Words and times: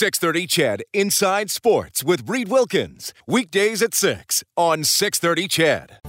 630 0.00 0.46
CHED 0.46 0.82
Inside 0.94 1.50
Sports 1.50 2.02
with 2.02 2.26
Reed 2.26 2.48
Wilkins. 2.48 3.12
Weekdays 3.26 3.82
at 3.82 3.92
6 3.92 4.42
on 4.56 4.82
630 4.82 5.44
CHED. 5.46 6.00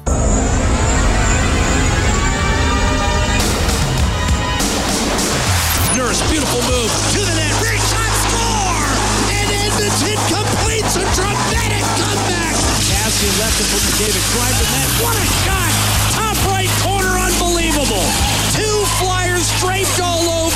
Nurse, 6.00 6.24
beautiful 6.32 6.64
move 6.72 6.88
to 6.88 7.20
the 7.20 7.36
net. 7.36 7.52
Big 7.60 7.84
shot, 7.92 8.14
score! 8.32 8.96
And 9.28 9.48
Edmonton 9.60 10.16
completes 10.40 10.96
a 10.96 11.04
dramatic 11.12 11.84
comeback. 12.00 12.56
Kassian 12.88 13.34
left 13.44 13.60
it 13.60 13.68
for 13.76 13.82
McDavid. 13.92 14.24
Drive 14.32 14.56
the 14.56 14.72
net. 14.72 14.88
What 15.04 15.20
a 15.20 15.28
shot! 15.44 15.72
Top 16.16 16.40
right 16.48 16.72
corner, 16.80 17.20
unbelievable. 17.20 18.08
Two 18.56 18.88
flyers 19.04 19.52
draped 19.60 20.00
all 20.00 20.48
over. 20.48 20.51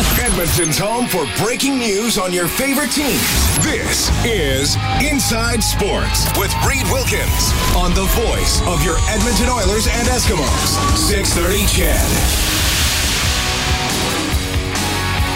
Edmonton's 0.00 0.78
home 0.78 1.06
for 1.06 1.26
breaking 1.44 1.78
news 1.78 2.16
on 2.16 2.32
your 2.32 2.48
favorite 2.48 2.90
teams. 2.90 3.20
This 3.62 4.08
is 4.24 4.76
Inside 5.04 5.62
Sports 5.62 6.24
with 6.38 6.54
Reed 6.66 6.86
Wilkins 6.90 7.52
on 7.76 7.92
the 7.92 8.08
voice 8.16 8.62
of 8.62 8.82
your 8.82 8.96
Edmonton 9.10 9.50
Oilers 9.50 9.86
and 9.86 10.08
Eskimos. 10.08 10.78
630 10.96 11.66
CHED. 11.66 12.60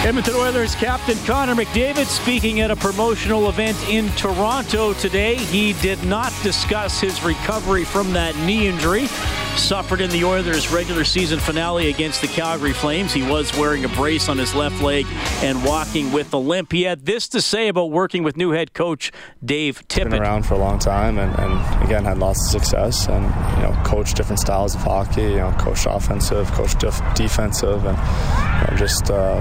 Edmonton 0.06 0.34
Oilers 0.34 0.74
captain 0.74 1.18
Connor 1.26 1.54
McDavid 1.54 2.06
speaking 2.06 2.60
at 2.60 2.70
a 2.70 2.76
promotional 2.76 3.50
event 3.50 3.76
in 3.88 4.08
Toronto 4.12 4.94
today. 4.94 5.36
He 5.36 5.74
did 5.74 6.02
not 6.04 6.32
discuss 6.42 7.00
his 7.00 7.22
recovery 7.22 7.84
from 7.84 8.12
that 8.14 8.34
knee 8.46 8.66
injury 8.66 9.08
suffered 9.58 10.00
in 10.00 10.10
the 10.10 10.24
Oilers' 10.24 10.70
regular 10.70 11.04
season 11.04 11.38
finale 11.38 11.88
against 11.88 12.20
the 12.20 12.26
Calgary 12.28 12.72
Flames. 12.72 13.12
He 13.12 13.22
was 13.22 13.56
wearing 13.56 13.84
a 13.84 13.88
brace 13.88 14.28
on 14.28 14.38
his 14.38 14.54
left 14.54 14.82
leg 14.82 15.06
and 15.42 15.64
walking 15.64 16.12
with 16.12 16.32
a 16.32 16.36
limp. 16.36 16.72
He 16.72 16.82
had 16.82 17.06
this 17.06 17.28
to 17.28 17.40
say 17.40 17.68
about 17.68 17.90
working 17.90 18.22
with 18.22 18.36
new 18.36 18.50
head 18.50 18.72
coach 18.74 19.12
Dave 19.44 19.86
Tippett. 19.88 20.10
Been 20.10 20.22
around 20.22 20.44
for 20.44 20.54
a 20.54 20.58
long 20.58 20.78
time, 20.78 21.18
and, 21.18 21.38
and 21.38 21.84
again 21.84 22.04
had 22.04 22.18
lots 22.18 22.44
of 22.46 22.62
success, 22.62 23.08
and 23.08 23.24
you 23.56 23.62
know 23.62 23.82
coached 23.84 24.16
different 24.16 24.40
styles 24.40 24.74
of 24.74 24.82
hockey. 24.82 25.22
You 25.22 25.36
know, 25.36 25.56
coached 25.58 25.86
offensive, 25.88 26.50
coached 26.52 26.80
def- 26.80 27.14
defensive, 27.14 27.84
and 27.84 27.96
you 27.96 28.70
know, 28.70 28.76
just. 28.76 29.10
Um, 29.10 29.40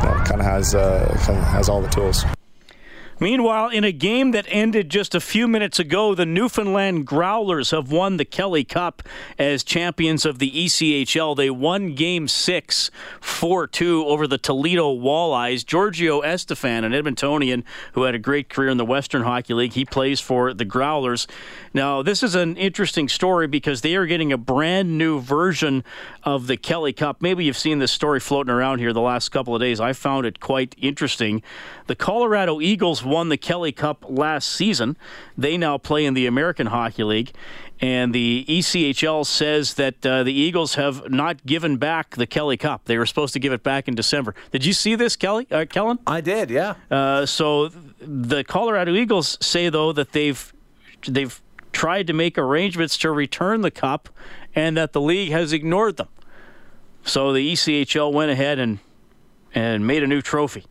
you 0.00 0.06
know, 0.06 0.14
kind 0.24 0.40
of 0.40 0.46
has 0.46 0.74
uh, 0.74 1.14
kind 1.20 1.38
of 1.38 1.44
has 1.44 1.68
all 1.68 1.82
the 1.82 1.88
tools. 1.88 2.24
Meanwhile, 3.20 3.68
in 3.68 3.84
a 3.84 3.92
game 3.92 4.30
that 4.30 4.46
ended 4.48 4.88
just 4.88 5.14
a 5.14 5.20
few 5.20 5.46
minutes 5.46 5.78
ago, 5.78 6.14
the 6.14 6.24
Newfoundland 6.24 7.06
Growlers 7.06 7.70
have 7.70 7.92
won 7.92 8.16
the 8.16 8.24
Kelly 8.24 8.64
Cup 8.64 9.02
as 9.38 9.62
champions 9.62 10.24
of 10.24 10.38
the 10.38 10.50
ECHL. 10.50 11.36
They 11.36 11.50
won 11.50 11.94
Game 11.94 12.28
6 12.28 12.90
4 13.20 13.66
2 13.66 14.06
over 14.06 14.26
the 14.26 14.38
Toledo 14.38 14.96
Walleyes. 14.96 15.66
Giorgio 15.66 16.20
Estephan, 16.20 16.82
an 16.82 16.92
Edmontonian 16.92 17.62
who 17.92 18.04
had 18.04 18.14
a 18.14 18.18
great 18.18 18.48
career 18.48 18.70
in 18.70 18.78
the 18.78 18.86
Western 18.86 19.20
Hockey 19.20 19.52
League, 19.52 19.74
he 19.74 19.84
plays 19.84 20.18
for 20.18 20.54
the 20.54 20.64
Growlers. 20.64 21.26
Now, 21.74 22.00
this 22.00 22.22
is 22.22 22.34
an 22.34 22.56
interesting 22.56 23.06
story 23.06 23.46
because 23.46 23.82
they 23.82 23.96
are 23.96 24.06
getting 24.06 24.32
a 24.32 24.38
brand 24.38 24.96
new 24.96 25.20
version 25.20 25.84
of 26.24 26.46
the 26.46 26.56
Kelly 26.56 26.94
Cup. 26.94 27.20
Maybe 27.20 27.44
you've 27.44 27.58
seen 27.58 27.80
this 27.80 27.92
story 27.92 28.18
floating 28.18 28.50
around 28.50 28.78
here 28.78 28.94
the 28.94 29.00
last 29.02 29.28
couple 29.28 29.54
of 29.54 29.60
days. 29.60 29.78
I 29.78 29.92
found 29.92 30.24
it 30.24 30.40
quite 30.40 30.74
interesting. 30.78 31.42
The 31.86 31.94
Colorado 31.94 32.62
Eagles 32.62 33.02
won 33.10 33.28
the 33.28 33.36
Kelly 33.36 33.72
Cup 33.72 34.04
last 34.08 34.48
season. 34.48 34.96
They 35.36 35.56
now 35.56 35.78
play 35.78 36.04
in 36.04 36.14
the 36.14 36.26
American 36.26 36.68
Hockey 36.68 37.04
League. 37.04 37.32
And 37.80 38.14
the 38.14 38.44
ECHL 38.46 39.24
says 39.24 39.74
that 39.74 40.04
uh, 40.04 40.22
the 40.22 40.34
Eagles 40.34 40.74
have 40.74 41.10
not 41.10 41.44
given 41.46 41.78
back 41.78 42.14
the 42.16 42.26
Kelly 42.26 42.58
Cup. 42.58 42.84
They 42.84 42.98
were 42.98 43.06
supposed 43.06 43.32
to 43.32 43.38
give 43.38 43.54
it 43.54 43.62
back 43.62 43.88
in 43.88 43.94
December. 43.94 44.34
Did 44.52 44.66
you 44.66 44.74
see 44.74 44.94
this, 44.94 45.16
Kelly? 45.16 45.46
Uh, 45.50 45.64
Kellen? 45.64 45.98
I 46.06 46.20
did, 46.20 46.50
yeah. 46.50 46.74
Uh, 46.90 47.24
so 47.24 47.68
the 47.68 48.44
Colorado 48.44 48.94
Eagles 48.94 49.38
say 49.40 49.70
though 49.70 49.92
that 49.92 50.12
they've 50.12 50.52
they've 51.08 51.40
tried 51.72 52.06
to 52.08 52.12
make 52.12 52.36
arrangements 52.36 52.98
to 52.98 53.10
return 53.10 53.62
the 53.62 53.70
cup, 53.70 54.10
and 54.54 54.76
that 54.76 54.92
the 54.92 55.00
league 55.00 55.30
has 55.30 55.52
ignored 55.52 55.96
them. 55.96 56.08
So 57.02 57.32
the 57.32 57.52
ECHL 57.52 58.12
went 58.12 58.30
ahead 58.30 58.58
and 58.58 58.78
and 59.54 59.86
made 59.86 60.02
a 60.02 60.06
new 60.06 60.20
trophy 60.20 60.64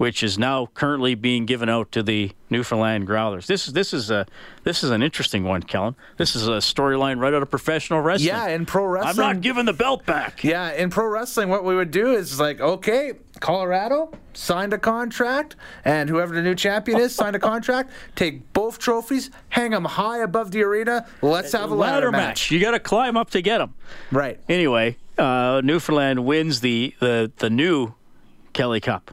which 0.00 0.22
is 0.22 0.38
now 0.38 0.64
currently 0.72 1.14
being 1.14 1.44
given 1.44 1.68
out 1.68 1.92
to 1.92 2.02
the 2.02 2.32
Newfoundland 2.48 3.06
Growlers. 3.06 3.46
This 3.46 3.68
is 3.68 3.74
this 3.74 3.92
is 3.92 4.10
a 4.10 4.24
this 4.64 4.82
is 4.82 4.88
an 4.88 5.02
interesting 5.02 5.44
one, 5.44 5.62
Kellen. 5.62 5.94
This 6.16 6.34
is 6.34 6.48
a 6.48 6.52
storyline 6.52 7.20
right 7.20 7.34
out 7.34 7.42
of 7.42 7.50
professional 7.50 8.00
wrestling. 8.00 8.28
Yeah, 8.28 8.48
in 8.48 8.64
pro 8.64 8.86
wrestling, 8.86 9.10
I'm 9.10 9.34
not 9.34 9.42
giving 9.42 9.66
the 9.66 9.74
belt 9.74 10.06
back. 10.06 10.42
Yeah, 10.42 10.72
in 10.72 10.88
pro 10.88 11.04
wrestling, 11.04 11.50
what 11.50 11.64
we 11.64 11.76
would 11.76 11.90
do 11.90 12.14
is 12.14 12.40
like, 12.40 12.62
okay, 12.62 13.12
Colorado 13.40 14.10
signed 14.32 14.72
a 14.72 14.78
contract, 14.78 15.56
and 15.84 16.08
whoever 16.08 16.34
the 16.34 16.40
new 16.40 16.54
champion 16.54 16.98
is 16.98 17.14
signed 17.14 17.36
a 17.36 17.38
contract. 17.38 17.90
Take 18.16 18.54
both 18.54 18.78
trophies, 18.78 19.30
hang 19.50 19.72
them 19.72 19.84
high 19.84 20.20
above 20.20 20.50
the 20.50 20.62
arena. 20.62 21.06
Let's 21.20 21.52
have 21.52 21.72
a 21.72 21.74
ladder, 21.74 22.06
ladder 22.06 22.10
match. 22.10 22.20
match. 22.22 22.50
You 22.50 22.58
got 22.58 22.70
to 22.70 22.80
climb 22.80 23.18
up 23.18 23.28
to 23.32 23.42
get 23.42 23.58
them. 23.58 23.74
Right. 24.10 24.40
Anyway, 24.48 24.96
uh, 25.18 25.60
Newfoundland 25.62 26.24
wins 26.24 26.60
the 26.60 26.94
the 27.00 27.30
the 27.36 27.50
new 27.50 27.92
Kelly 28.54 28.80
Cup 28.80 29.10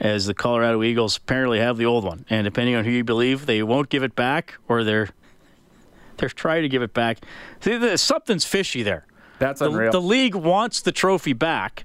as 0.00 0.26
the 0.26 0.34
Colorado 0.34 0.82
Eagles 0.82 1.16
apparently 1.16 1.58
have 1.58 1.76
the 1.76 1.86
old 1.86 2.04
one. 2.04 2.24
And 2.28 2.44
depending 2.44 2.74
on 2.74 2.84
who 2.84 2.90
you 2.90 3.04
believe, 3.04 3.46
they 3.46 3.62
won't 3.62 3.88
give 3.88 4.02
it 4.02 4.14
back 4.14 4.58
or 4.68 4.84
they're 4.84 5.08
they're 6.18 6.28
trying 6.30 6.62
to 6.62 6.68
give 6.68 6.82
it 6.82 6.94
back. 6.94 7.18
See, 7.60 7.96
something's 7.96 8.44
fishy 8.44 8.82
there. 8.82 9.06
That's 9.38 9.60
the, 9.60 9.66
unreal. 9.68 9.92
The 9.92 10.00
league 10.00 10.34
wants 10.34 10.80
the 10.80 10.92
trophy 10.92 11.34
back. 11.34 11.84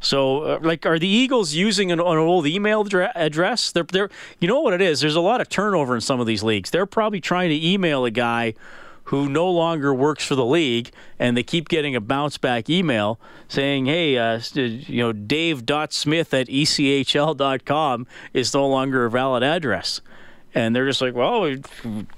So, 0.00 0.42
uh, 0.42 0.58
like, 0.62 0.86
are 0.86 0.98
the 0.98 1.08
Eagles 1.08 1.54
using 1.54 1.90
an, 1.90 2.00
an 2.00 2.06
old 2.06 2.46
email 2.46 2.84
dra- 2.84 3.12
address? 3.14 3.72
They're, 3.72 3.84
they're, 3.84 4.10
you 4.40 4.48
know 4.48 4.60
what 4.60 4.72
it 4.72 4.80
is? 4.80 5.00
There's 5.00 5.16
a 5.16 5.20
lot 5.20 5.40
of 5.40 5.48
turnover 5.48 5.94
in 5.94 6.00
some 6.00 6.20
of 6.20 6.26
these 6.26 6.42
leagues. 6.42 6.70
They're 6.70 6.86
probably 6.86 7.20
trying 7.20 7.50
to 7.50 7.66
email 7.66 8.04
a 8.04 8.10
guy 8.10 8.54
who 9.06 9.28
no 9.28 9.48
longer 9.48 9.94
works 9.94 10.24
for 10.24 10.34
the 10.34 10.44
league, 10.44 10.90
and 11.18 11.36
they 11.36 11.42
keep 11.42 11.68
getting 11.68 11.94
a 11.94 12.00
bounce 12.00 12.38
back 12.38 12.68
email 12.68 13.20
saying, 13.48 13.86
hey, 13.86 14.18
uh, 14.18 14.40
you 14.54 15.02
know, 15.02 15.12
dave.smith 15.12 16.34
at 16.34 16.48
echl.com 16.48 18.06
is 18.32 18.52
no 18.52 18.68
longer 18.68 19.04
a 19.04 19.10
valid 19.10 19.42
address. 19.42 20.00
And 20.54 20.74
they're 20.74 20.86
just 20.86 21.02
like, 21.02 21.14
well, 21.14 21.42
we're 21.42 21.60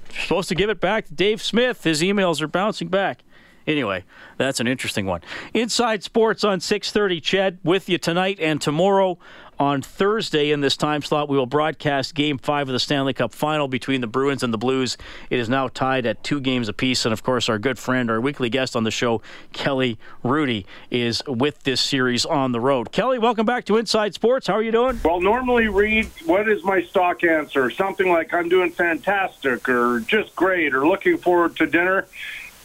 supposed 0.09 0.49
to 0.49 0.55
give 0.55 0.69
it 0.69 0.79
back 0.79 1.05
to 1.07 1.13
Dave 1.13 1.43
Smith. 1.43 1.83
His 1.83 2.01
emails 2.01 2.41
are 2.41 2.47
bouncing 2.47 2.87
back. 2.87 3.23
Anyway, 3.67 4.03
that's 4.37 4.59
an 4.59 4.67
interesting 4.67 5.05
one. 5.05 5.21
Inside 5.53 6.03
Sports 6.03 6.43
on 6.43 6.59
6:30 6.59 7.21
CHED 7.21 7.59
with 7.63 7.87
you 7.87 7.99
tonight 7.99 8.39
and 8.39 8.59
tomorrow 8.59 9.19
on 9.59 9.81
Thursday 9.81 10.51
in 10.51 10.61
this 10.61 10.77
time 10.77 11.01
slot, 11.01 11.27
we 11.27 11.37
will 11.37 11.45
broadcast 11.45 12.15
Game 12.15 12.37
5 12.37 12.69
of 12.69 12.73
the 12.73 12.79
Stanley 12.79 13.13
Cup 13.13 13.33
final 13.33 13.67
between 13.67 13.99
the 13.99 14.07
Bruins 14.07 14.41
and 14.41 14.53
the 14.53 14.57
Blues. 14.57 14.97
It 15.29 15.37
is 15.37 15.49
now 15.49 15.67
tied 15.67 16.05
at 16.05 16.23
two 16.23 16.39
games 16.39 16.69
apiece. 16.69 17.05
And 17.05 17.11
of 17.11 17.23
course, 17.23 17.49
our 17.49 17.59
good 17.59 17.77
friend, 17.77 18.09
our 18.09 18.21
weekly 18.21 18.49
guest 18.49 18.75
on 18.75 18.85
the 18.85 18.91
show, 18.91 19.21
Kelly 19.51 19.97
Hrudey, 20.23 20.65
is 20.89 21.21
with 21.27 21.63
this 21.63 21.81
series 21.81 22.25
on 22.25 22.53
the 22.53 22.59
road. 22.61 22.93
Kelly, 22.93 23.19
welcome 23.19 23.45
back 23.45 23.65
to 23.65 23.75
Inside 23.75 24.13
Sports. 24.13 24.47
How 24.47 24.53
are 24.53 24.63
you 24.63 24.71
doing? 24.71 24.99
Well, 25.03 25.19
normally, 25.19 25.67
Reed, 25.67 26.09
what 26.25 26.47
is 26.47 26.63
my 26.63 26.81
stock 26.83 27.23
answer? 27.25 27.69
Something 27.69 28.09
like 28.09 28.33
I'm 28.33 28.47
doing 28.47 28.71
fantastic 28.71 29.67
or 29.67 29.99
just 29.99 30.35
great 30.37 30.73
or 30.73 30.87
looking 30.87 31.17
forward 31.17 31.57
to 31.57 31.65
dinner. 31.65 32.07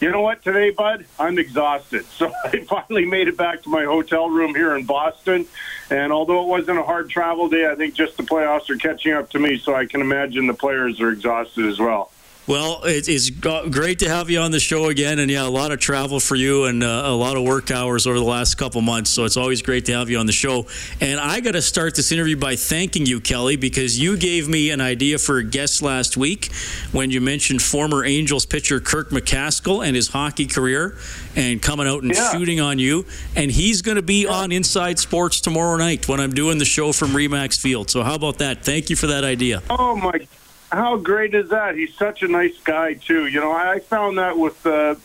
You 0.04 0.10
know 0.10 0.20
what, 0.20 0.42
today, 0.42 0.68
bud? 0.68 1.06
I'm 1.18 1.38
exhausted. 1.38 2.04
So 2.04 2.30
I 2.44 2.58
finally 2.58 3.06
made 3.06 3.26
it 3.26 3.38
back 3.38 3.62
to 3.62 3.70
my 3.70 3.84
hotel 3.84 4.28
room 4.28 4.54
here 4.54 4.76
in 4.76 4.84
Boston. 4.84 5.46
And 5.88 6.12
although 6.12 6.42
it 6.42 6.46
wasn't 6.46 6.78
a 6.78 6.82
hard 6.82 7.08
travel 7.08 7.48
day, 7.48 7.66
I 7.66 7.74
think 7.74 7.94
just 7.94 8.18
the 8.18 8.22
playoffs 8.22 8.68
are 8.68 8.76
catching 8.76 9.14
up 9.14 9.30
to 9.30 9.38
me. 9.38 9.56
So 9.56 9.74
I 9.74 9.86
can 9.86 10.02
imagine 10.02 10.46
the 10.46 10.52
players 10.52 11.00
are 11.00 11.08
exhausted 11.08 11.64
as 11.64 11.80
well. 11.80 12.10
Well, 12.46 12.82
it's 12.84 13.30
great 13.30 14.00
to 14.00 14.08
have 14.10 14.28
you 14.28 14.38
on 14.40 14.50
the 14.50 14.60
show 14.60 14.90
again, 14.90 15.18
and 15.18 15.30
yeah, 15.30 15.46
a 15.46 15.48
lot 15.48 15.72
of 15.72 15.78
travel 15.78 16.20
for 16.20 16.36
you 16.36 16.64
and 16.64 16.82
uh, 16.82 17.04
a 17.06 17.16
lot 17.16 17.38
of 17.38 17.42
work 17.42 17.70
hours 17.70 18.06
over 18.06 18.18
the 18.18 18.24
last 18.24 18.56
couple 18.56 18.82
months. 18.82 19.08
So 19.08 19.24
it's 19.24 19.38
always 19.38 19.62
great 19.62 19.86
to 19.86 19.92
have 19.94 20.10
you 20.10 20.18
on 20.18 20.26
the 20.26 20.32
show. 20.32 20.66
And 21.00 21.18
I 21.18 21.40
got 21.40 21.52
to 21.52 21.62
start 21.62 21.94
this 21.94 22.12
interview 22.12 22.36
by 22.36 22.56
thanking 22.56 23.06
you, 23.06 23.20
Kelly, 23.20 23.56
because 23.56 23.98
you 23.98 24.18
gave 24.18 24.46
me 24.46 24.68
an 24.68 24.82
idea 24.82 25.16
for 25.16 25.38
a 25.38 25.44
guest 25.44 25.80
last 25.80 26.18
week 26.18 26.52
when 26.92 27.10
you 27.10 27.22
mentioned 27.22 27.62
former 27.62 28.04
Angels 28.04 28.44
pitcher 28.44 28.78
Kirk 28.78 29.08
McCaskill 29.08 29.82
and 29.82 29.96
his 29.96 30.08
hockey 30.08 30.46
career, 30.46 30.98
and 31.36 31.62
coming 31.62 31.88
out 31.88 32.02
and 32.02 32.14
yeah. 32.14 32.30
shooting 32.30 32.60
on 32.60 32.78
you. 32.78 33.06
And 33.36 33.50
he's 33.50 33.80
going 33.80 33.96
to 33.96 34.02
be 34.02 34.26
on 34.26 34.52
Inside 34.52 34.98
Sports 34.98 35.40
tomorrow 35.40 35.78
night 35.78 36.08
when 36.08 36.20
I'm 36.20 36.34
doing 36.34 36.58
the 36.58 36.66
show 36.66 36.92
from 36.92 37.12
Remax 37.12 37.58
Field. 37.58 37.88
So 37.88 38.02
how 38.02 38.16
about 38.16 38.36
that? 38.38 38.66
Thank 38.66 38.90
you 38.90 38.96
for 38.96 39.06
that 39.06 39.24
idea. 39.24 39.62
Oh 39.70 39.96
my 39.96 40.28
how 40.74 40.96
great 40.96 41.34
is 41.34 41.50
that? 41.50 41.76
He's 41.76 41.94
such 41.94 42.22
a 42.22 42.28
nice 42.28 42.58
guy 42.60 42.94
too. 42.94 43.26
You 43.26 43.40
know, 43.40 43.52
I 43.52 43.78
found 43.80 44.18
that 44.18 44.36
with 44.36 44.64
uh, 44.66 44.96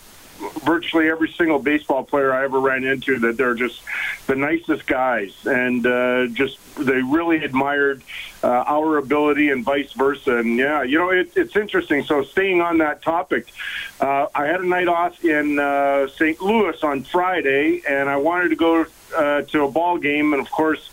virtually 0.64 1.10
every 1.10 1.30
single 1.32 1.60
baseball 1.60 2.04
player 2.04 2.34
I 2.34 2.44
ever 2.44 2.60
ran 2.60 2.84
into 2.84 3.20
that 3.20 3.38
they're 3.38 3.56
just 3.56 3.82
the 4.28 4.36
nicest 4.36 4.88
guys, 4.88 5.36
and 5.46 5.86
uh, 5.86 6.28
just 6.28 6.58
they 6.76 7.02
really 7.02 7.44
admired 7.44 8.04
uh, 8.44 8.48
our 8.48 8.98
ability 8.98 9.50
and 9.50 9.64
vice 9.64 9.92
versa. 9.94 10.38
And 10.38 10.58
yeah, 10.58 10.84
you 10.84 10.98
know, 10.98 11.10
it, 11.10 11.32
it's 11.36 11.56
interesting. 11.56 12.04
So 12.04 12.24
staying 12.24 12.62
on 12.62 12.78
that 12.80 13.02
topic, 13.02 13.52
uh, 14.00 14.28
I 14.34 14.46
had 14.46 14.62
a 14.62 14.68
night 14.68 14.88
off 14.88 15.24
in 15.24 15.60
uh, 15.60 16.08
St. 16.08 16.42
Louis 16.42 16.82
on 16.84 17.04
Friday, 17.04 17.82
and 17.88 18.10
I 18.10 18.18
wanted 18.18 18.50
to 18.50 18.56
go 18.56 18.86
uh, 19.16 19.42
to 19.42 19.64
a 19.64 19.72
ball 19.72 19.98
game, 19.98 20.34
and 20.34 20.42
of 20.42 20.50
course 20.52 20.90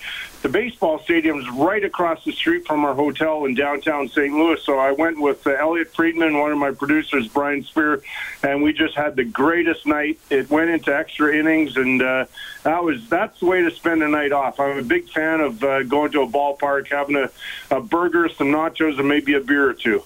the 0.47 0.53
baseball 0.53 1.01
stadium 1.01 1.41
is 1.41 1.51
right 1.51 1.85
across 1.85 2.23
the 2.25 2.31
street 2.31 2.65
from 2.69 2.85
our 2.85 2.95
hotel 2.95 3.47
in 3.47 3.55
downtown 3.57 4.09
St. 4.09 4.33
Louis. 4.33 4.63
So 4.63 4.79
I 4.79 4.93
went 4.93 5.21
with 5.21 5.45
uh, 5.45 5.51
Elliotte 5.51 5.93
Friedman, 5.93 6.39
one 6.39 6.53
of 6.53 6.59
my 6.59 6.71
producers, 6.71 7.27
Brian 7.27 7.65
Spear, 7.65 8.01
and 8.45 8.63
we 8.63 8.73
just 8.73 8.95
had 8.95 9.17
the 9.17 9.25
greatest 9.25 9.87
night. 9.87 10.21
It 10.31 10.49
went 10.49 10.71
into 10.71 10.95
extra 10.95 11.37
innings, 11.37 11.77
and 11.77 12.01
uh, 12.01 12.27
that 12.63 12.85
was 12.85 13.09
that's 13.09 13.41
the 13.41 13.47
way 13.47 13.63
to 13.63 13.73
spend 13.73 14.05
a 14.05 14.09
night 14.09 14.31
off. 14.31 14.61
I'm 14.61 14.79
a 14.79 14.85
big 14.85 15.11
fan 15.11 15.41
of 15.41 15.65
uh, 15.65 15.83
going 15.83 16.13
to 16.13 16.23
a 16.23 16.29
ballpark, 16.29 16.93
having 16.93 17.17
a, 17.17 17.29
a 17.75 17.81
burger, 17.81 18.29
some 18.29 18.53
nachos, 18.53 19.01
and 19.01 19.09
maybe 19.09 19.35
a 19.35 19.41
beer 19.41 19.69
or 19.69 19.75
two. 19.75 20.05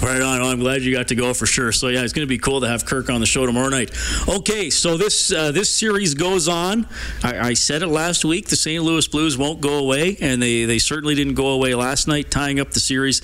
Right 0.00 0.20
on. 0.20 0.40
Well, 0.40 0.50
I'm 0.50 0.58
glad 0.58 0.82
you 0.82 0.92
got 0.92 1.08
to 1.08 1.14
go 1.14 1.32
for 1.32 1.46
sure. 1.46 1.70
So 1.70 1.86
yeah, 1.86 2.02
it's 2.02 2.12
going 2.12 2.26
to 2.26 2.28
be 2.28 2.38
cool 2.38 2.60
to 2.60 2.68
have 2.68 2.84
Kirk 2.84 3.08
on 3.08 3.20
the 3.20 3.26
show 3.26 3.46
tomorrow 3.46 3.68
night. 3.68 3.92
Okay, 4.28 4.68
so 4.68 4.96
this 4.96 5.32
uh, 5.32 5.52
this 5.52 5.72
series 5.72 6.14
goes 6.14 6.48
on. 6.48 6.88
I, 7.22 7.50
I, 7.50 7.54
said 7.54 7.82
it 7.82 7.86
last 7.86 8.24
week. 8.24 8.48
The 8.48 8.56
St. 8.56 8.82
Louis 8.82 9.06
Blues 9.06 9.38
won't 9.38 9.60
go 9.60 9.78
away, 9.78 10.16
and 10.20 10.42
they 10.42 10.64
they 10.64 10.80
certainly 10.80 11.14
didn't 11.14 11.34
go 11.34 11.50
away 11.50 11.76
last 11.76 12.08
night, 12.08 12.32
tying 12.32 12.58
up 12.58 12.72
the 12.72 12.80
series. 12.80 13.22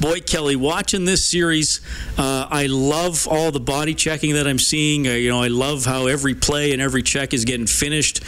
Boy, 0.00 0.20
Kelly, 0.20 0.54
watching 0.54 1.04
this 1.04 1.24
series, 1.24 1.80
uh, 2.16 2.46
I 2.48 2.66
love 2.66 3.26
all 3.26 3.50
the 3.50 3.58
body 3.58 3.94
checking 3.94 4.34
that 4.34 4.46
I'm 4.46 4.60
seeing. 4.60 5.08
Uh, 5.08 5.12
you 5.12 5.30
know, 5.30 5.42
I 5.42 5.48
love 5.48 5.84
how 5.84 6.06
every 6.06 6.34
play 6.36 6.72
and 6.72 6.80
every 6.80 7.02
check 7.02 7.34
is 7.34 7.44
getting 7.44 7.66
finished. 7.66 8.22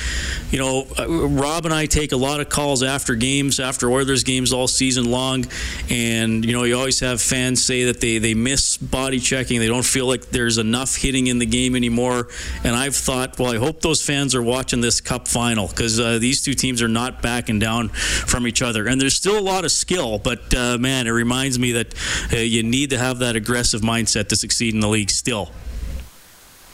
You 0.50 0.58
know, 0.58 0.88
uh, 0.98 1.08
Rob 1.08 1.66
and 1.66 1.74
I 1.74 1.86
take 1.86 2.10
a 2.10 2.16
lot 2.16 2.40
of 2.40 2.48
calls 2.48 2.82
after 2.82 3.14
games, 3.14 3.60
after 3.60 3.88
Oilers 3.88 4.24
games 4.24 4.52
all 4.52 4.66
season 4.66 5.08
long, 5.08 5.46
and 5.88 6.44
you 6.44 6.52
know, 6.52 6.64
you 6.64 6.76
always 6.76 6.98
have 6.98 7.22
fans 7.22 7.62
say 7.62 7.81
that 7.84 8.00
they, 8.00 8.18
they 8.18 8.34
miss 8.34 8.76
body 8.76 9.18
checking. 9.18 9.60
They 9.60 9.68
don't 9.68 9.84
feel 9.84 10.06
like 10.06 10.30
there's 10.30 10.58
enough 10.58 10.96
hitting 10.96 11.26
in 11.26 11.38
the 11.38 11.46
game 11.46 11.76
anymore. 11.76 12.28
And 12.64 12.74
I've 12.74 12.96
thought, 12.96 13.38
well, 13.38 13.52
I 13.52 13.58
hope 13.58 13.80
those 13.80 14.02
fans 14.02 14.34
are 14.34 14.42
watching 14.42 14.80
this 14.80 15.00
Cup 15.00 15.28
final 15.28 15.68
because 15.68 15.98
uh, 16.00 16.18
these 16.18 16.42
two 16.42 16.54
teams 16.54 16.82
are 16.82 16.88
not 16.88 17.22
backing 17.22 17.58
down 17.58 17.88
from 17.88 18.46
each 18.46 18.62
other. 18.62 18.86
And 18.86 19.00
there's 19.00 19.14
still 19.14 19.38
a 19.38 19.40
lot 19.40 19.64
of 19.64 19.72
skill, 19.72 20.18
but 20.18 20.54
uh, 20.54 20.78
man, 20.78 21.06
it 21.06 21.10
reminds 21.10 21.58
me 21.58 21.72
that 21.72 21.94
uh, 22.32 22.36
you 22.36 22.62
need 22.62 22.90
to 22.90 22.98
have 22.98 23.18
that 23.18 23.36
aggressive 23.36 23.80
mindset 23.80 24.28
to 24.28 24.36
succeed 24.36 24.74
in 24.74 24.80
the 24.80 24.88
league 24.88 25.10
still 25.10 25.50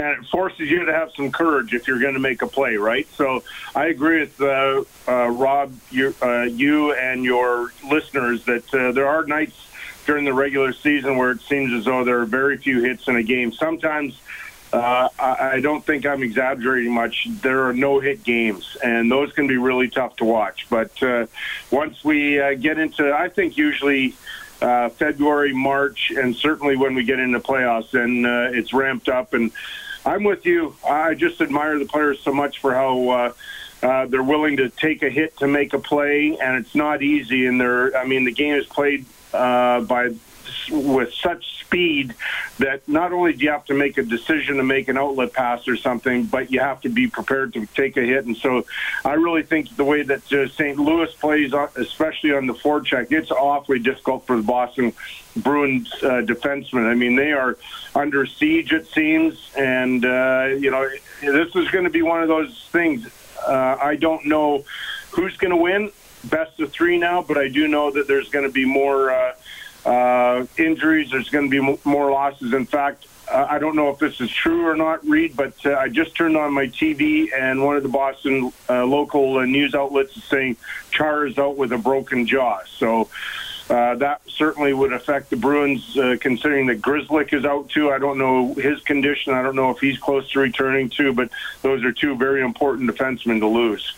and 0.00 0.24
it 0.24 0.28
forces 0.30 0.70
you 0.70 0.84
to 0.84 0.92
have 0.92 1.10
some 1.16 1.32
courage 1.32 1.74
if 1.74 1.88
you're 1.88 1.98
going 1.98 2.14
to 2.14 2.20
make 2.20 2.42
a 2.42 2.46
play, 2.46 2.76
right? 2.76 3.06
So 3.14 3.42
I 3.74 3.86
agree 3.86 4.20
with 4.20 4.40
uh, 4.40 4.84
uh, 5.08 5.28
Rob, 5.28 5.72
you, 5.90 6.14
uh, 6.22 6.42
you 6.42 6.92
and 6.92 7.24
your 7.24 7.72
listeners 7.88 8.44
that 8.44 8.72
uh, 8.72 8.92
there 8.92 9.08
are 9.08 9.24
nights 9.24 9.67
during 10.08 10.24
the 10.24 10.32
regular 10.32 10.72
season 10.72 11.18
where 11.18 11.32
it 11.32 11.40
seems 11.42 11.70
as 11.70 11.84
though 11.84 12.02
there 12.02 12.18
are 12.18 12.24
very 12.24 12.56
few 12.56 12.82
hits 12.82 13.08
in 13.08 13.16
a 13.16 13.22
game. 13.22 13.52
Sometimes 13.52 14.18
uh, 14.72 15.10
I, 15.18 15.50
I 15.56 15.60
don't 15.60 15.84
think 15.84 16.06
I'm 16.06 16.22
exaggerating 16.22 16.94
much. 16.94 17.28
There 17.42 17.64
are 17.66 17.74
no 17.74 18.00
hit 18.00 18.24
games, 18.24 18.78
and 18.82 19.12
those 19.12 19.34
can 19.34 19.46
be 19.46 19.58
really 19.58 19.90
tough 19.90 20.16
to 20.16 20.24
watch. 20.24 20.66
But 20.70 21.02
uh, 21.02 21.26
once 21.70 22.02
we 22.02 22.40
uh, 22.40 22.54
get 22.54 22.78
into, 22.78 23.12
I 23.12 23.28
think 23.28 23.58
usually 23.58 24.14
uh, 24.62 24.88
February, 24.88 25.52
March, 25.52 26.10
and 26.10 26.34
certainly 26.34 26.74
when 26.74 26.94
we 26.94 27.04
get 27.04 27.18
into 27.18 27.38
playoffs, 27.38 27.90
then 27.90 28.24
uh, 28.24 28.50
it's 28.50 28.72
ramped 28.72 29.10
up. 29.10 29.34
And 29.34 29.52
I'm 30.06 30.24
with 30.24 30.46
you. 30.46 30.74
I 30.88 31.16
just 31.16 31.42
admire 31.42 31.78
the 31.78 31.84
players 31.84 32.18
so 32.20 32.32
much 32.32 32.60
for 32.60 32.74
how. 32.74 33.08
Uh, 33.10 33.32
uh, 33.80 34.06
they're 34.06 34.24
willing 34.24 34.56
to 34.56 34.68
take 34.70 35.04
a 35.04 35.08
hit 35.08 35.36
to 35.36 35.46
make 35.46 35.72
a 35.72 35.78
play, 35.78 36.36
and 36.36 36.56
it's 36.56 36.74
not 36.74 37.00
easy. 37.00 37.46
And 37.46 37.60
they're, 37.60 37.96
I 37.96 38.06
mean, 38.06 38.24
the 38.24 38.32
game 38.32 38.54
is 38.54 38.66
played 38.66 39.06
uh, 39.32 39.80
by 39.82 40.10
with 40.70 41.12
such 41.14 41.60
speed 41.60 42.14
that 42.58 42.86
not 42.88 43.12
only 43.12 43.32
do 43.32 43.44
you 43.44 43.50
have 43.50 43.64
to 43.66 43.74
make 43.74 43.98
a 43.98 44.02
decision 44.02 44.56
to 44.56 44.62
make 44.62 44.88
an 44.88 44.96
outlet 44.96 45.32
pass 45.32 45.68
or 45.68 45.76
something, 45.76 46.24
but 46.24 46.50
you 46.50 46.60
have 46.60 46.80
to 46.80 46.88
be 46.88 47.06
prepared 47.06 47.52
to 47.52 47.66
take 47.66 47.96
a 47.96 48.02
hit. 48.02 48.24
And 48.24 48.36
so 48.36 48.64
I 49.04 49.14
really 49.14 49.42
think 49.42 49.76
the 49.76 49.84
way 49.84 50.02
that 50.02 50.32
uh, 50.32 50.48
St. 50.48 50.78
Louis 50.78 51.12
plays, 51.14 51.52
especially 51.76 52.32
on 52.32 52.46
the 52.46 52.54
forecheck, 52.54 53.12
it's 53.12 53.30
awfully 53.30 53.78
difficult 53.78 54.26
for 54.26 54.36
the 54.36 54.42
Boston 54.42 54.92
Bruins 55.36 55.92
uh, 56.02 56.22
defensemen. 56.22 56.86
I 56.86 56.94
mean, 56.94 57.16
they 57.16 57.32
are 57.32 57.58
under 57.94 58.26
siege, 58.26 58.72
it 58.72 58.86
seems. 58.88 59.50
And, 59.56 60.04
uh, 60.04 60.48
you 60.58 60.70
know, 60.70 60.88
this 61.20 61.54
is 61.54 61.68
going 61.70 61.84
to 61.84 61.90
be 61.90 62.02
one 62.02 62.22
of 62.22 62.28
those 62.28 62.68
things. 62.72 63.06
Uh, 63.46 63.76
I 63.80 63.96
don't 63.96 64.26
know 64.26 64.64
who's 65.10 65.36
going 65.36 65.50
to 65.50 65.56
win 65.56 65.90
best 66.24 66.60
of 66.60 66.72
three 66.72 66.98
now, 66.98 67.22
but 67.22 67.38
I 67.38 67.48
do 67.48 67.68
know 67.68 67.90
that 67.90 68.06
there's 68.06 68.28
going 68.28 68.46
to 68.46 68.52
be 68.52 68.64
more 68.64 69.10
uh, 69.10 69.34
uh, 69.84 70.46
injuries. 70.56 71.10
There's 71.10 71.30
going 71.30 71.50
to 71.50 71.50
be 71.50 71.78
more 71.84 72.10
losses. 72.10 72.52
In 72.52 72.66
fact, 72.66 73.06
uh, 73.30 73.46
I 73.48 73.58
don't 73.58 73.76
know 73.76 73.90
if 73.90 73.98
this 73.98 74.20
is 74.20 74.30
true 74.30 74.66
or 74.66 74.76
not, 74.76 75.06
Reed, 75.06 75.36
but 75.36 75.54
uh, 75.64 75.74
I 75.74 75.88
just 75.88 76.16
turned 76.16 76.36
on 76.36 76.52
my 76.52 76.66
TV 76.66 77.28
and 77.36 77.64
one 77.64 77.76
of 77.76 77.82
the 77.82 77.88
Boston 77.88 78.52
uh, 78.68 78.84
local 78.84 79.38
uh, 79.38 79.44
news 79.44 79.74
outlets 79.74 80.16
is 80.16 80.24
saying 80.24 80.56
Chara 80.90 81.28
is 81.28 81.38
out 81.38 81.56
with 81.56 81.72
a 81.72 81.78
broken 81.78 82.26
jaw. 82.26 82.60
So. 82.66 83.08
Uh, 83.70 83.94
that 83.96 84.22
certainly 84.26 84.72
would 84.72 84.94
affect 84.94 85.28
the 85.28 85.36
Bruins, 85.36 85.94
uh, 85.98 86.16
considering 86.18 86.68
that 86.68 86.80
Grzelcyk 86.80 87.34
is 87.34 87.44
out 87.44 87.68
too. 87.68 87.90
I 87.90 87.98
don't 87.98 88.16
know 88.16 88.54
his 88.54 88.80
condition. 88.80 89.34
I 89.34 89.42
don't 89.42 89.56
know 89.56 89.70
if 89.70 89.78
he's 89.78 89.98
close 89.98 90.30
to 90.30 90.40
returning 90.40 90.88
too, 90.88 91.12
but 91.12 91.28
those 91.60 91.84
are 91.84 91.92
two 91.92 92.16
very 92.16 92.40
important 92.40 92.90
defensemen 92.90 93.40
to 93.40 93.46
lose. 93.46 93.92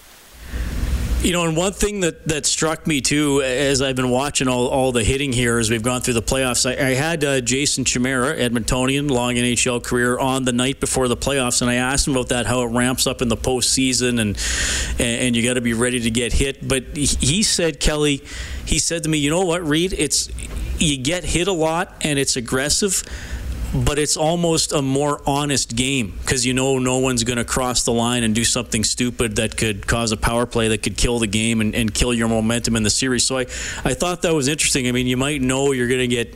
You 1.23 1.33
know, 1.33 1.45
and 1.45 1.55
one 1.55 1.75
thing 1.75 2.01
that, 2.01 2.27
that 2.29 2.47
struck 2.47 2.87
me 2.87 3.03
too, 3.03 3.43
as 3.43 3.83
I've 3.83 3.95
been 3.95 4.09
watching 4.09 4.49
all, 4.49 4.69
all 4.69 4.91
the 4.91 5.05
hitting 5.05 5.35
here 5.35 5.59
as 5.59 5.71
we've 5.71 5.83
gone 5.83 6.01
through 6.01 6.15
the 6.15 6.23
playoffs, 6.23 6.65
I, 6.65 6.73
I 6.73 6.95
had 6.95 7.23
uh, 7.23 7.43
Jason 7.43 7.85
Chimera, 7.85 8.35
Edmontonian, 8.35 9.11
long 9.11 9.35
NHL 9.35 9.85
career, 9.85 10.19
on 10.19 10.47
the 10.47 10.53
night 10.55 10.81
before 10.81 11.09
the 11.09 11.19
playoffs, 11.19 11.61
and 11.61 11.71
I 11.71 11.75
asked 11.75 12.09
him 12.09 12.15
about 12.15 12.31
that, 12.31 12.47
how 12.47 12.63
it 12.63 12.69
ramps 12.69 13.07
up 13.07 13.21
in 13.21 13.29
the 13.29 13.37
postseason, 13.37 14.19
and 14.19 14.39
and, 14.99 15.37
you 15.37 15.43
got 15.43 15.55
to 15.55 15.61
be 15.61 15.75
ready 15.75 16.01
to 16.01 16.11
get 16.11 16.33
hit. 16.33 16.67
But 16.67 16.97
he 16.97 17.43
said, 17.43 17.81
Kelly, 17.81 18.23
he 18.65 18.79
said 18.79 19.03
to 19.03 19.11
me, 19.11 19.19
you 19.19 19.29
know 19.29 19.45
what, 19.45 19.63
Reed, 19.63 19.93
it's 19.93 20.31
you 20.79 20.97
get 20.97 21.25
hit 21.25 21.49
a 21.49 21.53
lot 21.53 21.95
and 22.01 22.19
it's 22.19 22.37
aggressive 22.37 23.05
but 23.73 23.99
it's 23.99 24.17
almost 24.17 24.73
a 24.73 24.83
more 24.83 25.23
honest 25.27 25.77
game 25.77 26.19
because 26.23 26.45
you 26.45 26.53
know 26.53 26.79
no 26.79 26.99
one's 26.99 27.23
going 27.23 27.37
to 27.37 27.45
cross 27.45 27.85
the 27.85 27.93
line 27.93 28.25
and 28.25 28.35
do 28.35 28.45
something 28.45 28.83
stupid 28.83 29.37
that 29.37 29.57
could 29.57 29.87
cause 29.87 30.11
a 30.11 30.17
power 30.17 30.45
play 30.47 30.69
that 30.69 30.83
could 30.83 30.97
kill 30.97 31.19
the 31.19 31.27
game 31.27 31.61
and, 31.61 31.75
and 31.75 31.95
kill 31.95 32.13
your 32.13 32.29
momentum 32.29 32.75
in 32.75 32.83
the 32.83 32.91
series. 32.91 33.25
So 33.25 33.39
I, 33.39 33.43
I 33.85 33.95
thought 33.95 34.23
that 34.23 34.35
was 34.35 34.49
interesting. 34.49 34.89
I 34.89 34.93
mean, 34.93 35.07
you 35.07 35.17
might 35.17 35.41
know 35.41 35.73
you're 35.73 35.89
going 35.89 36.01
to 36.01 36.09
get 36.09 36.35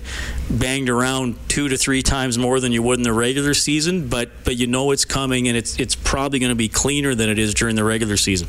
banged 0.48 0.88
around 0.88 1.36
two 1.48 1.68
to 1.68 1.76
three 1.76 2.02
times 2.02 2.38
more 2.38 2.60
than 2.60 2.72
you 2.72 2.82
would 2.82 2.98
in 2.98 3.02
the 3.02 3.12
regular 3.12 3.54
season, 3.54 4.08
but 4.08 4.30
but 4.44 4.56
you 4.56 4.66
know 4.66 4.92
it's 4.92 5.04
coming 5.04 5.48
and 5.48 5.56
it's 5.56 5.78
it's 5.80 5.94
probably 5.94 6.38
going 6.38 6.50
to 6.50 6.56
be 6.56 6.68
cleaner 6.68 7.14
than 7.14 7.28
it 7.28 7.38
is 7.38 7.54
during 7.54 7.74
the 7.74 7.84
regular 7.84 8.16
season. 8.16 8.48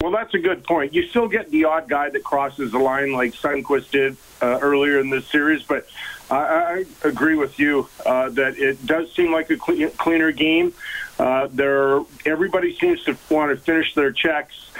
Well, 0.00 0.12
that's 0.12 0.34
a 0.34 0.38
good 0.38 0.64
point. 0.64 0.92
You 0.92 1.08
still 1.08 1.28
get 1.28 1.50
the 1.50 1.64
odd 1.64 1.88
guy 1.88 2.10
that 2.10 2.22
crosses 2.22 2.72
the 2.72 2.78
line 2.78 3.12
like 3.12 3.32
Sundqvist 3.32 3.90
did 3.90 4.18
uh, 4.42 4.58
earlier 4.60 5.00
in 5.00 5.08
this 5.08 5.26
series, 5.26 5.62
but 5.62 5.86
I, 6.34 6.84
I 7.04 7.08
agree 7.08 7.36
with 7.36 7.58
you 7.58 7.88
uh, 8.04 8.30
that 8.30 8.58
it 8.58 8.84
does 8.84 9.12
seem 9.12 9.32
like 9.32 9.50
a 9.50 9.56
clean, 9.56 9.90
cleaner 9.92 10.32
game. 10.32 10.74
Uh, 11.18 11.48
there, 11.52 12.00
everybody 12.26 12.76
seems 12.76 13.04
to 13.04 13.16
want 13.30 13.56
to 13.56 13.56
finish 13.56 13.94
their 13.94 14.10
checks, 14.10 14.70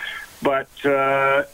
but 0.43 0.69
uh, 0.85 1.45